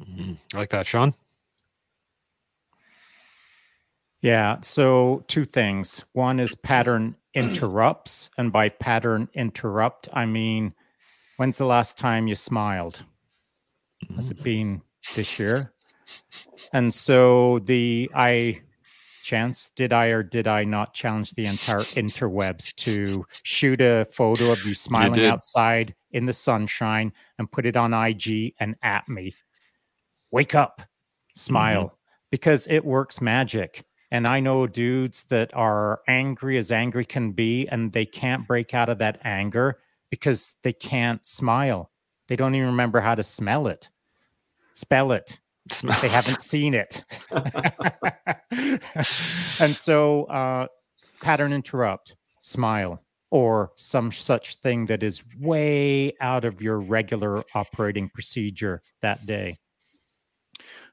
Mm-hmm. 0.00 0.32
I 0.54 0.58
like 0.58 0.70
that, 0.70 0.86
Shaun. 0.86 1.14
Yeah. 4.20 4.58
So 4.62 5.24
two 5.26 5.44
things. 5.44 6.04
One 6.12 6.38
is 6.38 6.54
pattern 6.54 7.16
interrupts, 7.34 8.30
and 8.38 8.52
by 8.52 8.68
pattern 8.68 9.28
interrupt, 9.34 10.08
I 10.12 10.26
mean, 10.26 10.74
when's 11.36 11.58
the 11.58 11.66
last 11.66 11.98
time 11.98 12.28
you 12.28 12.36
smiled? 12.36 13.04
Has 14.16 14.30
it 14.30 14.42
been 14.42 14.82
this 15.14 15.38
year? 15.38 15.71
And 16.72 16.92
so 16.92 17.58
the 17.60 18.10
I 18.14 18.62
Chance 19.22 19.70
did 19.76 19.92
I 19.92 20.06
or 20.06 20.24
did 20.24 20.48
I 20.48 20.64
not 20.64 20.94
challenge 20.94 21.30
the 21.32 21.46
entire 21.46 21.78
interwebs 21.78 22.74
to 22.76 23.24
shoot 23.44 23.80
a 23.80 24.06
photo 24.10 24.50
of 24.50 24.64
you 24.66 24.74
smiling 24.74 25.20
you 25.20 25.28
outside 25.28 25.94
in 26.10 26.26
the 26.26 26.32
sunshine 26.32 27.12
and 27.38 27.50
put 27.50 27.64
it 27.64 27.76
on 27.76 27.94
IG 27.94 28.54
and 28.58 28.74
at 28.82 29.08
me. 29.08 29.34
Wake 30.32 30.56
up, 30.56 30.82
smile 31.36 31.84
mm-hmm. 31.84 31.94
because 32.32 32.66
it 32.66 32.84
works 32.84 33.20
magic. 33.20 33.84
And 34.10 34.26
I 34.26 34.40
know 34.40 34.66
dudes 34.66 35.22
that 35.30 35.54
are 35.54 36.00
angry 36.08 36.58
as 36.58 36.72
angry 36.72 37.04
can 37.04 37.30
be, 37.30 37.68
and 37.68 37.92
they 37.92 38.04
can't 38.04 38.46
break 38.46 38.74
out 38.74 38.88
of 38.88 38.98
that 38.98 39.20
anger 39.22 39.78
because 40.10 40.56
they 40.64 40.72
can't 40.72 41.24
smile. 41.24 41.92
They 42.26 42.36
don't 42.36 42.56
even 42.56 42.66
remember 42.66 43.00
how 43.00 43.14
to 43.14 43.22
smell 43.22 43.68
it, 43.68 43.88
spell 44.74 45.12
it 45.12 45.38
they 46.00 46.08
haven't 46.08 46.40
seen 46.40 46.74
it. 46.74 47.04
and 49.60 49.76
so, 49.76 50.24
uh, 50.24 50.66
pattern 51.20 51.52
interrupt, 51.52 52.16
smile, 52.40 53.00
or 53.30 53.72
some 53.76 54.12
such 54.12 54.56
thing 54.56 54.86
that 54.86 55.02
is 55.02 55.22
way 55.40 56.12
out 56.20 56.44
of 56.44 56.60
your 56.60 56.78
regular 56.78 57.42
operating 57.54 58.08
procedure 58.08 58.82
that 59.00 59.24
day. 59.24 59.56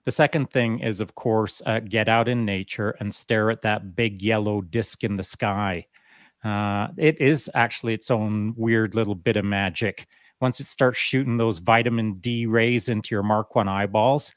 The 0.06 0.12
second 0.12 0.50
thing 0.50 0.80
is, 0.80 1.02
of 1.02 1.16
course, 1.16 1.62
uh, 1.66 1.82
get 1.82 2.08
out 2.08 2.28
in 2.28 2.46
nature 2.46 2.92
and 3.00 3.14
stare 3.14 3.52
at 3.52 3.64
that 3.64 3.96
big 3.96 4.22
yellow 4.22 4.62
disc 4.62 5.04
in 5.04 5.18
the 5.18 5.24
sky. 5.24 5.86
Uh, 6.44 6.88
it 6.98 7.20
is 7.20 7.50
actually 7.54 7.94
its 7.94 8.10
own 8.10 8.54
weird 8.56 8.96
little 8.96 9.16
bit 9.16 9.36
of 9.36 9.44
magic. 9.44 10.08
Once 10.40 10.62
it 10.62 10.68
starts 10.68 10.98
shooting 10.98 11.36
those 11.36 11.60
vitamin 11.60 12.14
D 12.14 12.46
rays 12.46 12.88
into 12.88 13.14
your 13.14 13.24
Mark 13.24 13.56
One 13.56 13.68
eyeballs, 13.68 14.34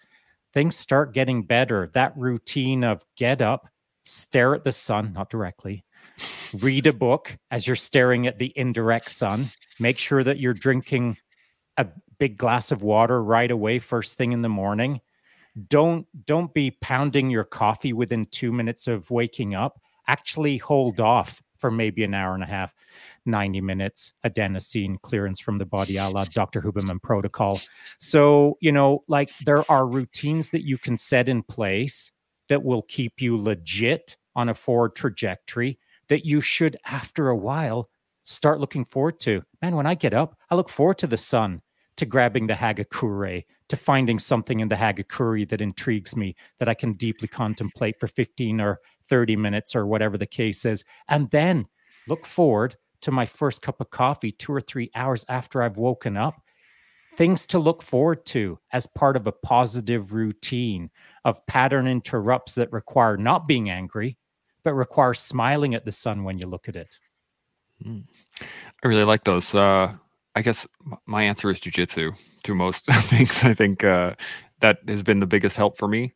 things 0.53 0.77
start 0.77 1.15
getting 1.15 1.43
better. 1.43 1.91
That 1.95 2.17
routine 2.17 2.85
of 2.85 3.05
get 3.17 3.43
up, 3.43 3.69
stare 4.05 4.55
at 4.55 4.65
the 4.65 4.73
sun, 4.73 5.13
not 5.13 5.31
directly, 5.31 5.85
read 6.61 6.87
a 6.87 6.93
book 6.93 7.37
as 7.51 7.67
you're 7.67 7.77
staring 7.77 8.27
at 8.27 8.39
the 8.39 8.53
indirect 8.57 9.11
sun, 9.11 9.51
make 9.79 9.99
sure 9.99 10.23
that 10.23 10.39
you're 10.39 10.55
drinking 10.55 11.17
a 11.77 11.87
big 12.19 12.37
glass 12.37 12.71
of 12.71 12.83
water 12.83 13.23
right 13.23 13.51
away 13.51 13.79
first 13.79 14.17
thing 14.17 14.33
in 14.33 14.43
the 14.43 14.49
morning. 14.49 15.01
Don't 15.69 16.07
don't 16.25 16.53
be 16.55 16.71
pounding 16.71 17.31
your 17.31 17.45
coffee 17.45 17.93
within 17.93 18.27
2 18.27 18.53
minutes 18.53 18.87
of 18.89 19.11
waking 19.11 19.55
up. 19.55 19.81
Actually 20.07 20.57
hold 20.57 20.99
off 21.01 21.43
for 21.63 21.71
maybe 21.71 22.05
an 22.05 22.13
hour 22.13 22.35
and 22.35 22.43
a 22.43 22.47
half. 22.47 22.75
90 23.25 23.61
minutes 23.61 24.13
adenosine 24.27 25.01
clearance 25.01 25.39
from 25.41 25.59
the 25.59 25.65
body 25.65 25.97
a 25.97 26.09
la 26.09 26.25
Dr. 26.25 26.61
Huberman 26.61 27.01
protocol. 27.01 27.61
So, 27.99 28.59
you 28.61 28.73
know, 28.73 29.05
like 29.07 29.31
there 29.45 29.65
are 29.71 29.87
routines 29.87 30.51
that 30.51 30.67
you 30.67 30.77
can 30.77 30.97
set 30.97 31.29
in 31.29 31.45
place 31.45 32.11
that 32.49 32.65
will 32.65 32.83
keep 32.83 33.23
you 33.23 33.39
legit 33.39 34.17
on 34.35 34.49
a 34.49 34.55
forward 34.55 34.97
trajectory 34.97 35.79
that 36.09 36.27
you 36.27 36.41
should, 36.41 36.77
after 36.85 37.29
a 37.29 37.37
while, 37.37 37.89
start 38.25 38.61
looking 38.61 38.85
forward 38.85 39.21
to. 39.21 39.43
Man, 39.63 39.77
when 39.77 39.87
I 39.87 39.95
get 39.95 40.15
up, 40.15 40.37
I 40.51 40.57
look 40.57 40.69
forward 40.69 40.99
to 40.99 41.07
the 41.07 41.17
sun, 41.17 41.63
to 41.97 42.07
grabbing 42.07 42.49
the 42.49 42.55
hagakure, 42.55 43.45
to 43.69 43.77
finding 43.77 44.19
something 44.19 44.61
in 44.61 44.69
the 44.69 44.75
hagakure 44.75 45.49
that 45.49 45.61
intrigues 45.61 46.17
me 46.17 46.35
that 46.59 46.69
I 46.69 46.75
can 46.75 46.95
deeply 46.95 47.29
contemplate 47.29 47.99
for 48.01 48.09
15 48.09 48.61
or 48.61 48.81
30 49.13 49.37
minutes 49.37 49.77
or 49.77 49.87
whatever 49.87 50.17
the 50.17 50.27
case 50.27 50.65
is. 50.65 50.87
And 51.07 51.29
then 51.29 51.67
look 52.09 52.25
forward 52.25 52.77
to 53.03 53.11
my 53.11 53.27
first 53.27 53.61
cup 53.61 53.79
of 53.79 53.91
coffee 53.91 54.33
two 54.33 54.55
or 54.55 54.61
three 54.63 54.91
hours 54.95 55.27
after 55.29 55.63
I've 55.63 55.77
woken 55.77 56.17
up. 56.17 56.41
Things 57.19 57.45
to 57.47 57.59
look 57.59 57.83
forward 57.83 58.25
to 58.27 58.59
as 58.73 58.87
part 58.87 59.19
of 59.19 59.27
a 59.27 59.33
positive 59.33 60.15
routine 60.15 60.89
of 61.27 61.45
pattern 61.45 61.87
interrupts 61.87 62.55
that 62.55 62.73
require 62.73 63.19
not 63.19 63.47
being 63.47 63.69
angry, 63.69 64.17
but 64.65 64.73
require 64.73 65.13
smiling 65.13 65.75
at 65.75 65.85
the 65.85 65.93
sun 65.93 66.25
when 66.25 66.39
you 66.39 66.47
look 66.47 66.67
at 66.67 66.77
it. 66.77 66.99
Mm. 67.85 68.07
I 68.83 68.89
really 68.89 69.05
like 69.05 69.25
those. 69.25 69.55
Uh, 69.55 69.93
I 70.35 70.41
guess 70.41 70.67
my 71.05 71.23
answer 71.23 71.51
is 71.51 71.61
jujitsu 71.61 72.17
to 72.45 72.55
most 72.55 72.87
things. 73.11 73.45
I 73.45 73.53
think 73.53 73.85
uh, 73.85 74.15
that 74.61 74.79
has 74.89 75.03
been 75.03 75.21
the 75.21 75.27
biggest 75.27 75.59
help 75.59 75.77
for 75.77 75.87
me 75.87 76.15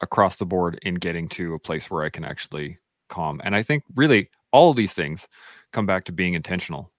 across 0.00 0.36
the 0.36 0.46
board 0.46 0.78
in 0.82 0.94
getting 0.96 1.28
to 1.28 1.54
a 1.54 1.58
place 1.58 1.90
where 1.90 2.04
I 2.04 2.10
can 2.10 2.24
actually 2.24 2.78
calm. 3.08 3.40
And 3.44 3.54
I 3.54 3.62
think 3.62 3.84
really 3.94 4.30
all 4.52 4.70
of 4.70 4.76
these 4.76 4.92
things 4.92 5.28
come 5.72 5.86
back 5.86 6.04
to 6.06 6.12
being 6.12 6.34
intentional, 6.34 6.90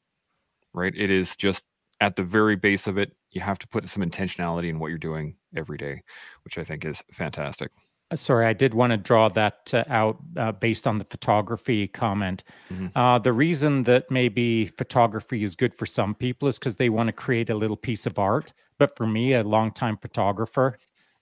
right? 0.74 0.93
It 0.95 1.10
is 1.10 1.36
just 1.36 1.64
at 1.99 2.16
the 2.16 2.24
very 2.24 2.56
base 2.56 2.88
of 2.88 2.97
it, 2.97 3.16
you 3.32 3.41
have 3.41 3.60
to 3.60 3.68
put 3.68 3.88
some 3.89 4.04
intentionality 4.04 4.70
in 4.70 4.80
what 4.80 4.88
you're 4.88 4.97
doing 4.97 5.36
every 5.56 5.78
day, 5.78 6.02
which 6.43 6.58
I 6.58 6.64
think 6.64 6.84
is 6.84 7.02
fantastic. 7.12 7.72
Uh, 8.10 8.16
sorry, 8.16 8.45
I 8.45 8.54
did 8.54 8.74
want 8.74 8.91
to 8.91 8.97
draw 8.97 9.30
that 9.30 9.72
uh, 9.74 9.84
out 9.88 10.18
uh, 10.36 10.52
based 10.52 10.88
on 10.88 10.97
the 10.97 11.06
photography 11.06 11.88
comment. 11.88 12.43
Mm-hmm. 12.72 12.88
Uh, 12.95 13.20
the 13.20 13.32
reason 13.32 13.84
that 13.84 14.12
maybe 14.12 14.66
photography 14.66 15.43
is 15.43 15.56
good 15.56 15.74
for 15.74 15.86
some 15.86 16.14
people 16.14 16.47
is 16.47 16.60
because 16.60 16.76
they 16.76 16.89
want 16.89 17.08
to 17.08 17.14
create 17.14 17.49
a 17.49 17.56
little 17.56 17.78
piece 17.78 18.06
of 18.06 18.20
art. 18.20 18.52
But 18.78 18.97
for 18.97 19.08
me, 19.08 19.34
a 19.34 19.43
longtime 19.43 19.97
photographer, 19.97 20.78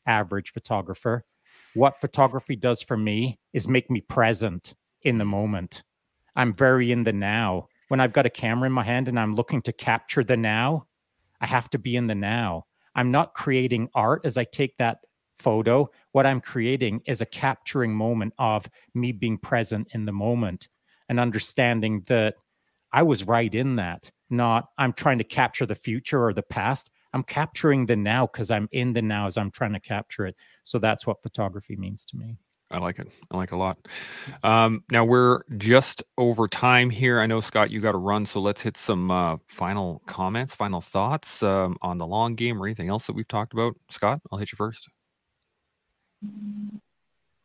average 0.05 0.53
photographer, 0.53 1.25
what 1.80 2.01
photography 2.01 2.57
does 2.57 2.82
for 2.82 2.97
me 2.97 3.39
is 3.53 3.69
make 3.69 3.89
me 3.89 4.01
present 4.01 4.75
in 5.01 5.17
the 5.17 5.25
moment. 5.25 5.84
I'm 6.36 6.53
very 6.53 6.91
in 6.91 7.03
the 7.03 7.13
now. 7.13 7.69
When 7.88 8.01
I've 8.01 8.11
got 8.11 8.25
a 8.25 8.30
camera 8.30 8.67
in 8.67 8.73
my 8.73 8.84
hand 8.84 9.07
and 9.07 9.17
I'm 9.17 9.34
looking 9.34 9.61
to 9.61 9.71
capture 9.71 10.23
the 10.23 10.36
now, 10.36 10.88
I 11.39 11.47
have 11.47 11.69
to 11.69 11.80
be 11.80 11.95
in 11.95 12.07
the 12.07 12.15
now. 12.15 12.65
I'm 12.95 13.11
not 13.11 13.34
creating 13.34 13.88
art 13.95 14.25
as 14.25 14.38
I 14.38 14.43
take 14.43 14.75
that 14.75 14.99
photo. 15.39 15.89
What 16.11 16.25
I'm 16.25 16.41
creating 16.41 17.01
is 17.07 17.21
a 17.21 17.25
capturing 17.25 17.95
moment 17.95 18.34
of 18.38 18.69
me 18.93 19.13
being 19.13 19.38
present 19.38 19.88
in 19.93 20.05
the 20.05 20.11
moment 20.11 20.67
and 21.07 21.17
understanding 21.17 22.03
that 22.07 22.36
I 22.91 23.03
was 23.03 23.23
right 23.23 23.55
in 23.55 23.77
that, 23.77 24.11
not 24.30 24.67
I'm 24.77 24.91
trying 24.91 25.19
to 25.19 25.23
capture 25.23 25.65
the 25.65 25.75
future 25.75 26.25
or 26.25 26.34
the 26.34 26.43
past. 26.43 26.91
I'm 27.14 27.24
capturing 27.24 27.86
the 27.86 27.95
now 27.95 28.28
because 28.28 28.51
I'm 28.51 28.70
in 28.72 28.93
the 28.93 29.01
now 29.01 29.28
as 29.28 29.38
I'm 29.38 29.51
trying 29.51 29.74
to 29.74 29.80
capture 29.80 30.26
it. 30.26 30.36
So 30.64 30.80
that's 30.80 31.07
what 31.07 31.22
photography 31.24 31.76
means 31.76 32.05
to 32.05 32.18
me. 32.18 32.38
I 32.72 32.78
like 32.78 32.99
it. 32.99 33.07
I 33.32 33.38
like 33.38 33.51
it 33.51 33.55
a 33.55 33.57
lot. 33.57 33.80
Um, 34.43 34.84
now 34.91 35.03
we're 35.03 35.41
just 35.57 36.03
over 36.20 36.47
time 36.47 36.91
here. 36.91 37.20
I 37.20 37.26
know 37.26 37.41
Scott, 37.41 37.72
you 37.72 37.80
got 37.80 37.93
to 37.93 37.97
run, 37.97 38.28
so 38.28 38.39
let's 38.39 38.62
hit 38.62 38.78
some 38.78 39.10
uh, 39.10 39.38
final 39.47 40.03
comments, 40.05 40.53
final 40.53 40.80
thoughts 40.80 41.41
um, 41.41 41.78
on 41.82 41.97
the 41.97 42.05
long 42.05 42.36
game 42.36 42.62
or 42.62 42.68
anything 42.68 42.89
else 42.89 43.07
that 43.07 43.14
we've 43.14 43.28
talked 43.28 43.53
about. 43.53 43.76
Scott, 43.89 44.22
I'll 44.32 44.38
hit 44.38 44.51
you 44.51 44.55
first. 44.55 44.88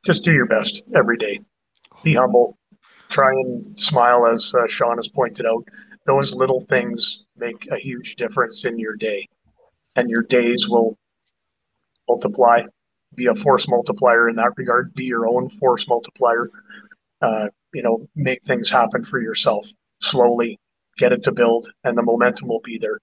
Just 0.05 0.25
do 0.25 0.33
your 0.33 0.47
best 0.47 0.83
every 0.95 1.17
day. 1.17 1.41
Be 2.03 2.15
humble. 2.15 2.59
Try 3.09 3.31
and 3.31 3.81
smile, 3.81 4.27
as 4.27 4.55
uh, 4.55 4.67
Shaun 4.67 4.99
has 4.99 5.09
pointed 5.09 5.47
out. 5.47 5.65
Those 6.05 6.35
little 6.35 6.61
things 6.61 7.25
make 7.39 7.67
a 7.71 7.79
huge 7.79 8.17
difference 8.17 8.67
in 8.67 8.79
your 8.79 8.95
day, 8.95 9.27
and 9.97 10.11
your 10.11 10.23
days 10.23 10.69
will 10.69 10.99
multiply 12.09 12.63
be 13.15 13.27
a 13.27 13.35
force 13.35 13.69
multiplier 13.69 14.29
in 14.29 14.37
that 14.37 14.53
regard. 14.57 14.95
Be 14.95 15.05
your 15.05 15.27
own 15.27 15.49
force 15.49 15.87
multiplier. 15.89 16.51
Uh, 17.21 17.49
you 17.73 17.83
know, 17.83 18.09
make 18.15 18.43
things 18.45 18.71
happen 18.71 19.03
for 19.03 19.21
yourself 19.21 19.69
slowly. 20.01 20.59
Get 20.97 21.13
it 21.13 21.25
to 21.25 21.33
build, 21.33 21.69
and 21.83 21.99
the 21.99 22.03
momentum 22.03 22.49
will 22.49 22.61
be 22.61 22.79
there. 22.79 23.01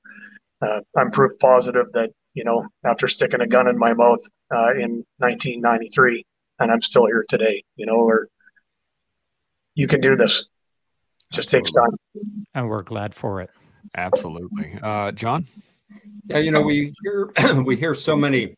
Uh, 0.62 0.82
I'm 0.96 1.12
proof 1.12 1.38
positive 1.40 1.88
that 1.94 2.12
you 2.34 2.44
know 2.46 2.68
after 2.86 3.08
sticking 3.08 3.42
a 3.42 3.48
gun 3.48 3.68
in 3.68 3.78
my 3.78 3.94
mouth 3.94 4.22
uh, 4.54 4.72
in 4.72 5.04
1993, 5.18 6.26
and 6.60 6.72
I'm 6.72 6.82
still 6.82 7.06
here 7.06 7.26
today. 7.28 7.64
You 7.76 7.86
know, 7.86 7.96
or 7.96 8.30
you 9.76 9.88
can 9.88 10.00
do 10.00 10.16
this. 10.16 10.48
Just 11.34 11.54
Absolutely. 11.54 11.72
takes 11.72 11.76
time, 11.76 12.44
and 12.54 12.70
we're 12.70 12.84
glad 12.84 13.14
for 13.14 13.42
it. 13.42 13.50
Absolutely, 13.96 14.78
uh, 14.82 15.12
John. 15.12 15.48
Yeah, 16.28 16.38
you 16.38 16.52
know, 16.52 16.62
we 16.62 16.94
hear 17.04 17.32
we 17.64 17.76
hear 17.76 17.96
so 17.96 18.16
many 18.16 18.56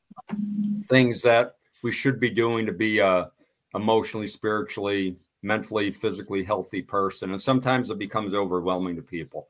things 0.84 1.22
that 1.24 1.56
we 1.82 1.92
should 1.92 2.20
be 2.20 2.30
doing 2.30 2.66
to 2.66 2.72
be 2.72 3.00
a 3.00 3.32
emotionally, 3.76 4.28
spiritually, 4.28 5.18
mentally, 5.42 5.92
physically 5.92 6.44
healthy 6.44 6.82
person. 6.82 7.32
And 7.32 7.42
sometimes 7.42 7.90
it 7.90 7.98
becomes 7.98 8.34
overwhelming 8.34 8.96
to 8.96 9.02
people. 9.02 9.48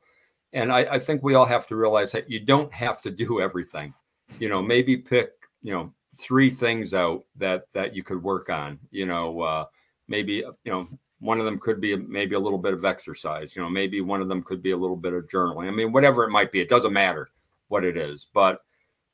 And 0.52 0.72
I, 0.72 0.80
I, 0.92 0.98
think 0.98 1.22
we 1.22 1.34
all 1.34 1.44
have 1.44 1.66
to 1.66 1.76
realize 1.76 2.12
that 2.12 2.30
you 2.30 2.40
don't 2.40 2.72
have 2.72 3.00
to 3.02 3.10
do 3.10 3.40
everything. 3.40 3.92
You 4.38 4.48
know, 4.48 4.62
maybe 4.62 4.96
pick, 4.96 5.32
you 5.62 5.72
know, 5.72 5.92
three 6.16 6.50
things 6.50 6.94
out 6.94 7.24
that 7.36 7.66
that 7.72 7.94
you 7.94 8.02
could 8.02 8.22
work 8.22 8.48
on. 8.48 8.78
You 8.90 9.06
know, 9.06 9.40
uh, 9.40 9.64
maybe 10.08 10.44
you 10.64 10.72
know 10.72 10.88
one 11.18 11.38
of 11.38 11.44
them 11.44 11.58
could 11.58 11.80
be 11.80 11.96
maybe 11.96 12.36
a 12.36 12.40
little 12.40 12.58
bit 12.58 12.72
of 12.72 12.84
exercise. 12.84 13.56
You 13.56 13.62
know, 13.62 13.68
maybe 13.68 14.00
one 14.00 14.20
of 14.20 14.28
them 14.28 14.42
could 14.42 14.62
be 14.62 14.70
a 14.70 14.76
little 14.76 14.96
bit 14.96 15.12
of 15.12 15.26
journaling. 15.26 15.68
I 15.68 15.72
mean, 15.72 15.92
whatever 15.92 16.24
it 16.24 16.30
might 16.30 16.52
be, 16.52 16.60
it 16.60 16.68
doesn't 16.68 16.92
matter 16.92 17.28
what 17.74 17.84
it 17.84 17.96
is. 17.96 18.28
But 18.32 18.60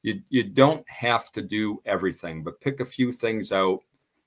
you 0.02 0.20
you 0.28 0.44
don't 0.44 0.86
have 0.88 1.32
to 1.32 1.40
do 1.40 1.80
everything, 1.86 2.44
but 2.44 2.60
pick 2.60 2.80
a 2.80 2.84
few 2.84 3.10
things 3.10 3.52
out. 3.52 3.80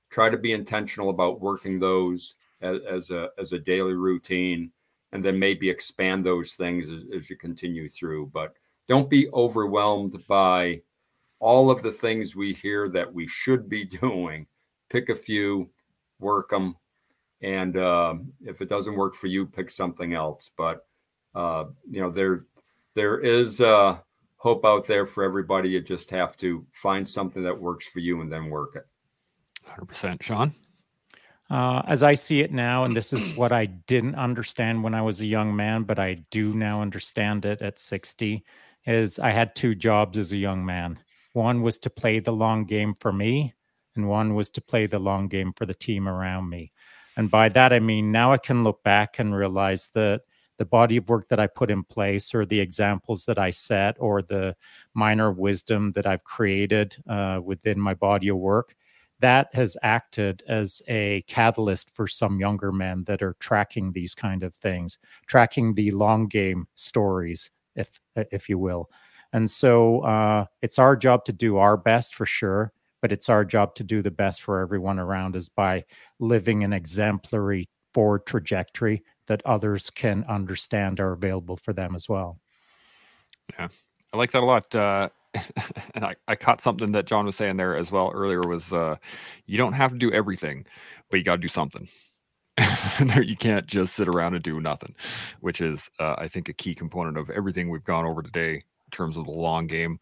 Try 0.10 0.30
to 0.30 0.38
be 0.38 0.54
intentional 0.54 1.12
about 1.12 1.40
working 1.40 1.78
those 1.78 2.36
as, 2.62 2.80
as 2.90 3.12
a 3.12 3.30
as 3.38 3.54
a 3.54 3.60
daily 3.60 3.94
routine, 3.94 4.72
and 5.12 5.24
then 5.24 5.38
maybe 5.38 5.70
expand 5.70 6.26
those 6.26 6.54
things 6.54 6.90
as, 6.90 7.06
as 7.16 7.30
you 7.30 7.36
continue 7.36 7.88
through. 7.88 8.32
But 8.34 8.56
don't 8.88 9.10
be 9.10 9.30
overwhelmed 9.34 10.18
by 10.28 10.82
all 11.40 11.70
of 11.70 11.84
the 11.84 11.92
things 11.92 12.36
we 12.36 12.54
hear 12.54 12.90
that 12.90 13.14
we 13.14 13.28
should 13.28 13.70
be 13.70 13.86
doing. 14.02 14.48
Pick 14.90 15.10
a 15.10 15.16
few, 15.16 15.70
work 16.20 16.50
them, 16.50 16.76
and 17.42 17.78
uh, 17.78 18.16
if 18.44 18.62
it 18.62 18.70
doesn't 18.70 18.96
work 18.96 19.14
for 19.14 19.28
you, 19.28 19.46
pick 19.46 19.70
something 19.70 20.16
else. 20.16 20.50
But 20.58 20.88
uh, 21.36 21.66
you 21.88 22.02
know 22.02 22.10
there 22.10 22.46
there 22.96 23.20
is. 23.20 23.62
Uh, 23.62 24.00
hope 24.44 24.66
out 24.66 24.86
there 24.86 25.06
for 25.06 25.24
everybody. 25.24 25.70
You 25.70 25.80
just 25.80 26.10
have 26.10 26.36
to 26.38 26.66
find 26.74 27.08
something 27.08 27.44
that 27.44 27.58
works 27.58 27.88
for 27.88 28.00
you 28.00 28.20
and 28.20 28.30
then 28.30 28.50
work 28.50 28.76
it. 28.76 28.86
100%. 29.66 30.22
Shaun? 30.22 30.54
Uh, 31.50 31.82
as 31.88 32.04
I 32.04 32.14
see 32.14 32.42
it 32.42 32.52
now, 32.52 32.84
and 32.84 32.94
this 32.94 33.14
is 33.14 33.38
what 33.38 33.54
I 33.54 33.66
didn't 33.66 34.16
understand 34.16 34.84
when 34.84 34.94
I 34.94 35.02
was 35.02 35.22
a 35.22 35.26
young 35.26 35.56
man, 35.56 35.84
but 35.84 35.98
I 35.98 36.16
do 36.30 36.54
now 36.54 36.82
understand 36.82 37.46
it 37.46 37.62
at 37.62 37.80
60, 37.80 38.44
is 38.86 39.18
I 39.18 39.30
had 39.30 39.56
two 39.56 39.76
jobs 39.76 40.18
as 40.18 40.34
a 40.34 40.38
young 40.38 40.66
man. 40.66 41.00
One 41.32 41.62
was 41.62 41.78
to 41.80 41.90
play 41.90 42.20
the 42.20 42.34
long 42.34 42.66
game 42.66 42.96
for 43.00 43.14
me, 43.14 43.54
and 43.96 44.10
one 44.10 44.36
was 44.36 44.50
to 44.52 44.62
play 44.62 44.88
the 44.88 45.00
long 45.00 45.30
game 45.30 45.54
for 45.54 45.66
the 45.66 45.74
team 45.74 46.06
around 46.06 46.50
me. 46.50 46.74
And 47.16 47.32
by 47.32 47.48
that, 47.50 47.72
I 47.72 47.80
mean, 47.80 48.12
now 48.12 48.34
I 48.34 48.40
can 48.40 48.66
look 48.66 48.84
back 48.84 49.20
and 49.20 49.34
realize 49.34 49.88
that 49.94 50.24
the 50.58 50.66
body 50.66 50.98
of 50.98 51.10
work 51.10 51.28
that 51.30 51.40
I 51.40 51.48
put 51.48 51.72
in 51.72 51.84
place 51.84 52.34
or 52.34 52.46
the 52.46 52.60
examples 52.60 53.26
that 53.26 53.40
I 53.40 53.50
set 53.50 53.96
or 54.00 54.22
the 54.22 54.56
minor 54.94 55.32
wisdom 55.32 55.92
that 55.94 56.06
I've 56.06 56.24
created 56.24 56.96
uh, 57.08 57.40
within 57.44 57.80
my 57.80 57.94
body 57.94 58.28
of 58.30 58.38
work, 58.38 58.76
that 59.20 59.54
has 59.54 59.78
acted 59.84 60.44
as 60.48 60.82
a 60.88 61.24
catalyst 61.28 61.96
for 61.96 62.08
some 62.08 62.40
younger 62.40 62.72
men 62.72 63.04
that 63.06 63.22
are 63.22 63.36
tracking 63.40 63.92
these 63.92 64.14
kind 64.14 64.44
of 64.44 64.54
things, 64.56 65.00
tracking 65.28 65.74
the 65.74 65.92
long 65.92 66.28
game 66.28 66.68
stories, 66.76 67.52
if 67.76 68.00
if 68.16 68.50
you 68.50 68.58
will. 68.58 68.90
And 69.32 69.50
so 69.50 70.02
uh, 70.02 70.46
it's 70.62 70.78
our 70.78 70.96
job 70.96 71.26
to 71.26 71.34
do 71.34 71.58
our 71.58 71.78
best 71.78 72.16
for 72.16 72.26
sure, 72.26 72.72
but 73.02 73.12
it's 73.12 73.30
our 73.30 73.44
job 73.44 73.74
to 73.76 73.84
do 73.84 74.02
the 74.02 74.12
best 74.12 74.42
for 74.44 74.60
everyone 74.60 75.00
around 75.00 75.36
us 75.36 75.50
by 75.50 75.86
living 76.20 76.64
an 76.64 76.74
exemplary 76.74 77.68
forward 77.94 78.26
trajectory 78.26 79.04
that 79.28 79.42
others 79.46 79.90
can 79.90 80.24
understand 80.28 81.00
are 81.00 81.14
available 81.14 81.58
for 81.58 81.74
them 81.74 81.96
as 81.96 82.10
well. 82.10 82.40
Yeah, 83.58 83.68
I 84.14 84.18
like 84.18 84.32
that 84.32 84.44
a 84.44 84.46
lot. 84.46 84.74
Uh, 84.74 85.10
and 85.96 86.06
I, 86.06 86.16
I 86.28 86.36
caught 86.36 86.62
something 86.62 86.92
that 86.92 87.06
John 87.06 87.26
was 87.26 87.36
saying 87.36 87.58
there 87.58 87.76
as 87.76 87.92
well 87.92 88.12
earlier 88.14 88.42
was 88.42 88.72
uh, 88.72 88.98
you 89.46 89.58
don't 89.58 89.74
have 89.74 89.92
to 89.92 89.98
do 89.98 90.12
everything, 90.12 90.66
but 91.10 91.18
you 91.18 91.24
got 91.24 91.38
to 91.38 91.42
do 91.42 91.48
something. 91.48 91.88
you 93.22 93.36
can't 93.36 93.66
just 93.66 93.96
sit 93.96 94.08
around 94.08 94.36
and 94.36 94.44
do 94.44 94.62
nothing, 94.62 94.94
which 95.40 95.60
is, 95.60 95.90
uh, 96.00 96.16
I 96.18 96.28
think, 96.28 96.50
a 96.50 96.54
key 96.54 96.76
component 96.76 97.18
of 97.18 97.30
everything 97.32 97.70
we've 97.70 97.84
gone 97.84 98.06
over 98.06 98.22
today 98.22 98.54
in 98.54 98.92
terms 98.92 99.18
of 99.18 99.26
the 99.26 99.32
long 99.32 99.66
game. 99.66 100.00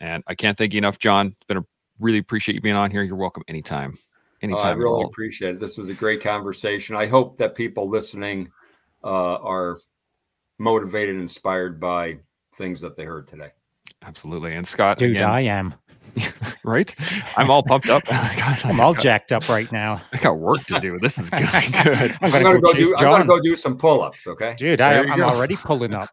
And 0.00 0.24
I 0.26 0.34
can't 0.34 0.56
thank 0.56 0.72
you 0.72 0.78
enough, 0.78 0.98
John. 0.98 1.28
It's 1.28 1.46
been 1.46 1.58
a 1.58 1.64
really 1.98 2.18
appreciate 2.18 2.54
you 2.54 2.62
being 2.62 2.76
on 2.76 2.90
here. 2.90 3.02
You're 3.02 3.16
welcome 3.16 3.42
anytime. 3.48 3.98
Anytime. 4.40 4.66
Oh, 4.66 4.70
I 4.70 4.72
really 4.72 5.04
appreciate 5.04 5.56
it. 5.56 5.60
This 5.60 5.76
was 5.76 5.90
a 5.90 5.94
great 5.94 6.22
conversation. 6.22 6.96
I 6.96 7.04
hope 7.04 7.36
that 7.36 7.54
people 7.54 7.90
listening 7.90 8.50
uh, 9.04 9.36
are 9.36 9.80
motivated, 10.58 11.16
inspired 11.16 11.80
by 11.80 12.18
things 12.54 12.80
that 12.80 12.96
they 12.96 13.04
heard 13.04 13.26
today. 13.28 13.50
Absolutely. 14.02 14.54
And 14.54 14.66
Scott, 14.66 14.98
Dude, 14.98 15.12
again, 15.16 15.28
I 15.30 15.40
am. 15.42 15.74
right? 16.64 16.94
I'm 17.36 17.50
all 17.50 17.62
pumped 17.62 17.88
up. 17.88 18.04
Guys, 18.06 18.64
I'm 18.64 18.80
all 18.80 18.94
got- 18.94 19.02
jacked 19.02 19.32
up 19.32 19.48
right 19.48 19.70
now. 19.70 20.00
I 20.12 20.18
got 20.18 20.38
work 20.38 20.64
to 20.66 20.80
do. 20.80 20.98
This 20.98 21.18
is 21.18 21.30
good. 21.30 21.40
good. 21.84 22.16
I'm 22.20 22.24
I'm 22.24 22.30
gonna, 22.30 22.42
gonna 22.42 22.60
go, 22.60 22.66
go 22.68 22.72
chase 22.72 22.88
do. 22.88 22.94
I'm 22.96 23.12
gonna 23.12 23.24
go 23.26 23.40
do 23.40 23.56
some 23.56 23.76
pull-ups. 23.76 24.26
Okay. 24.26 24.54
Dude, 24.56 24.80
I, 24.80 25.00
I'm 25.02 25.18
go. 25.18 25.24
already 25.24 25.56
pulling 25.56 25.94
up. 25.94 26.08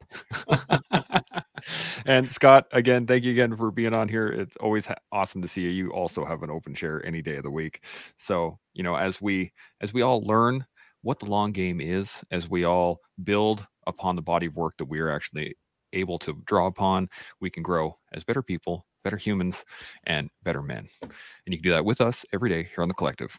and 2.05 2.31
Scott, 2.31 2.67
again, 2.71 3.07
thank 3.07 3.23
you 3.23 3.31
again 3.31 3.55
for 3.57 3.71
being 3.71 3.93
on 3.93 4.07
here. 4.07 4.27
It's 4.27 4.55
always 4.57 4.85
ha- 4.85 4.95
awesome 5.11 5.41
to 5.41 5.47
see 5.47 5.61
you. 5.61 5.69
You 5.69 5.91
also 5.91 6.23
have 6.25 6.43
an 6.43 6.51
open 6.51 6.75
share 6.75 7.05
any 7.05 7.21
day 7.21 7.37
of 7.37 7.43
the 7.43 7.51
week. 7.51 7.81
So, 8.17 8.59
you 8.73 8.83
know, 8.83 8.95
as 8.95 9.21
we 9.21 9.51
as 9.81 9.93
we 9.93 10.01
all 10.01 10.21
learn 10.21 10.65
what 11.01 11.19
the 11.19 11.25
long 11.25 11.51
game 11.51 11.79
is, 11.79 12.23
as 12.31 12.49
we 12.49 12.63
all 12.63 12.99
build 13.23 13.65
upon 13.85 14.15
the 14.15 14.21
body 14.21 14.47
of 14.47 14.55
work 14.55 14.75
that 14.77 14.85
we 14.85 14.99
are 14.99 15.09
actually 15.09 15.55
able 15.93 16.19
to 16.19 16.33
draw 16.45 16.67
upon, 16.67 17.09
we 17.39 17.49
can 17.49 17.63
grow 17.63 17.97
as 18.13 18.23
better 18.23 18.43
people, 18.43 18.85
better 19.03 19.17
humans, 19.17 19.63
and 20.05 20.29
better 20.43 20.61
men. 20.61 20.87
And 21.01 21.11
you 21.45 21.57
can 21.57 21.63
do 21.63 21.71
that 21.71 21.85
with 21.85 22.01
us 22.01 22.25
every 22.33 22.49
day 22.49 22.63
here 22.63 22.81
on 22.81 22.87
the 22.87 22.93
collective. 22.93 23.37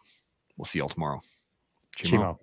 We'll 0.56 0.64
see 0.64 0.78
y'all 0.78 0.88
tomorrow. 0.88 1.20
Chimo. 1.96 2.10
Chimo. 2.10 2.38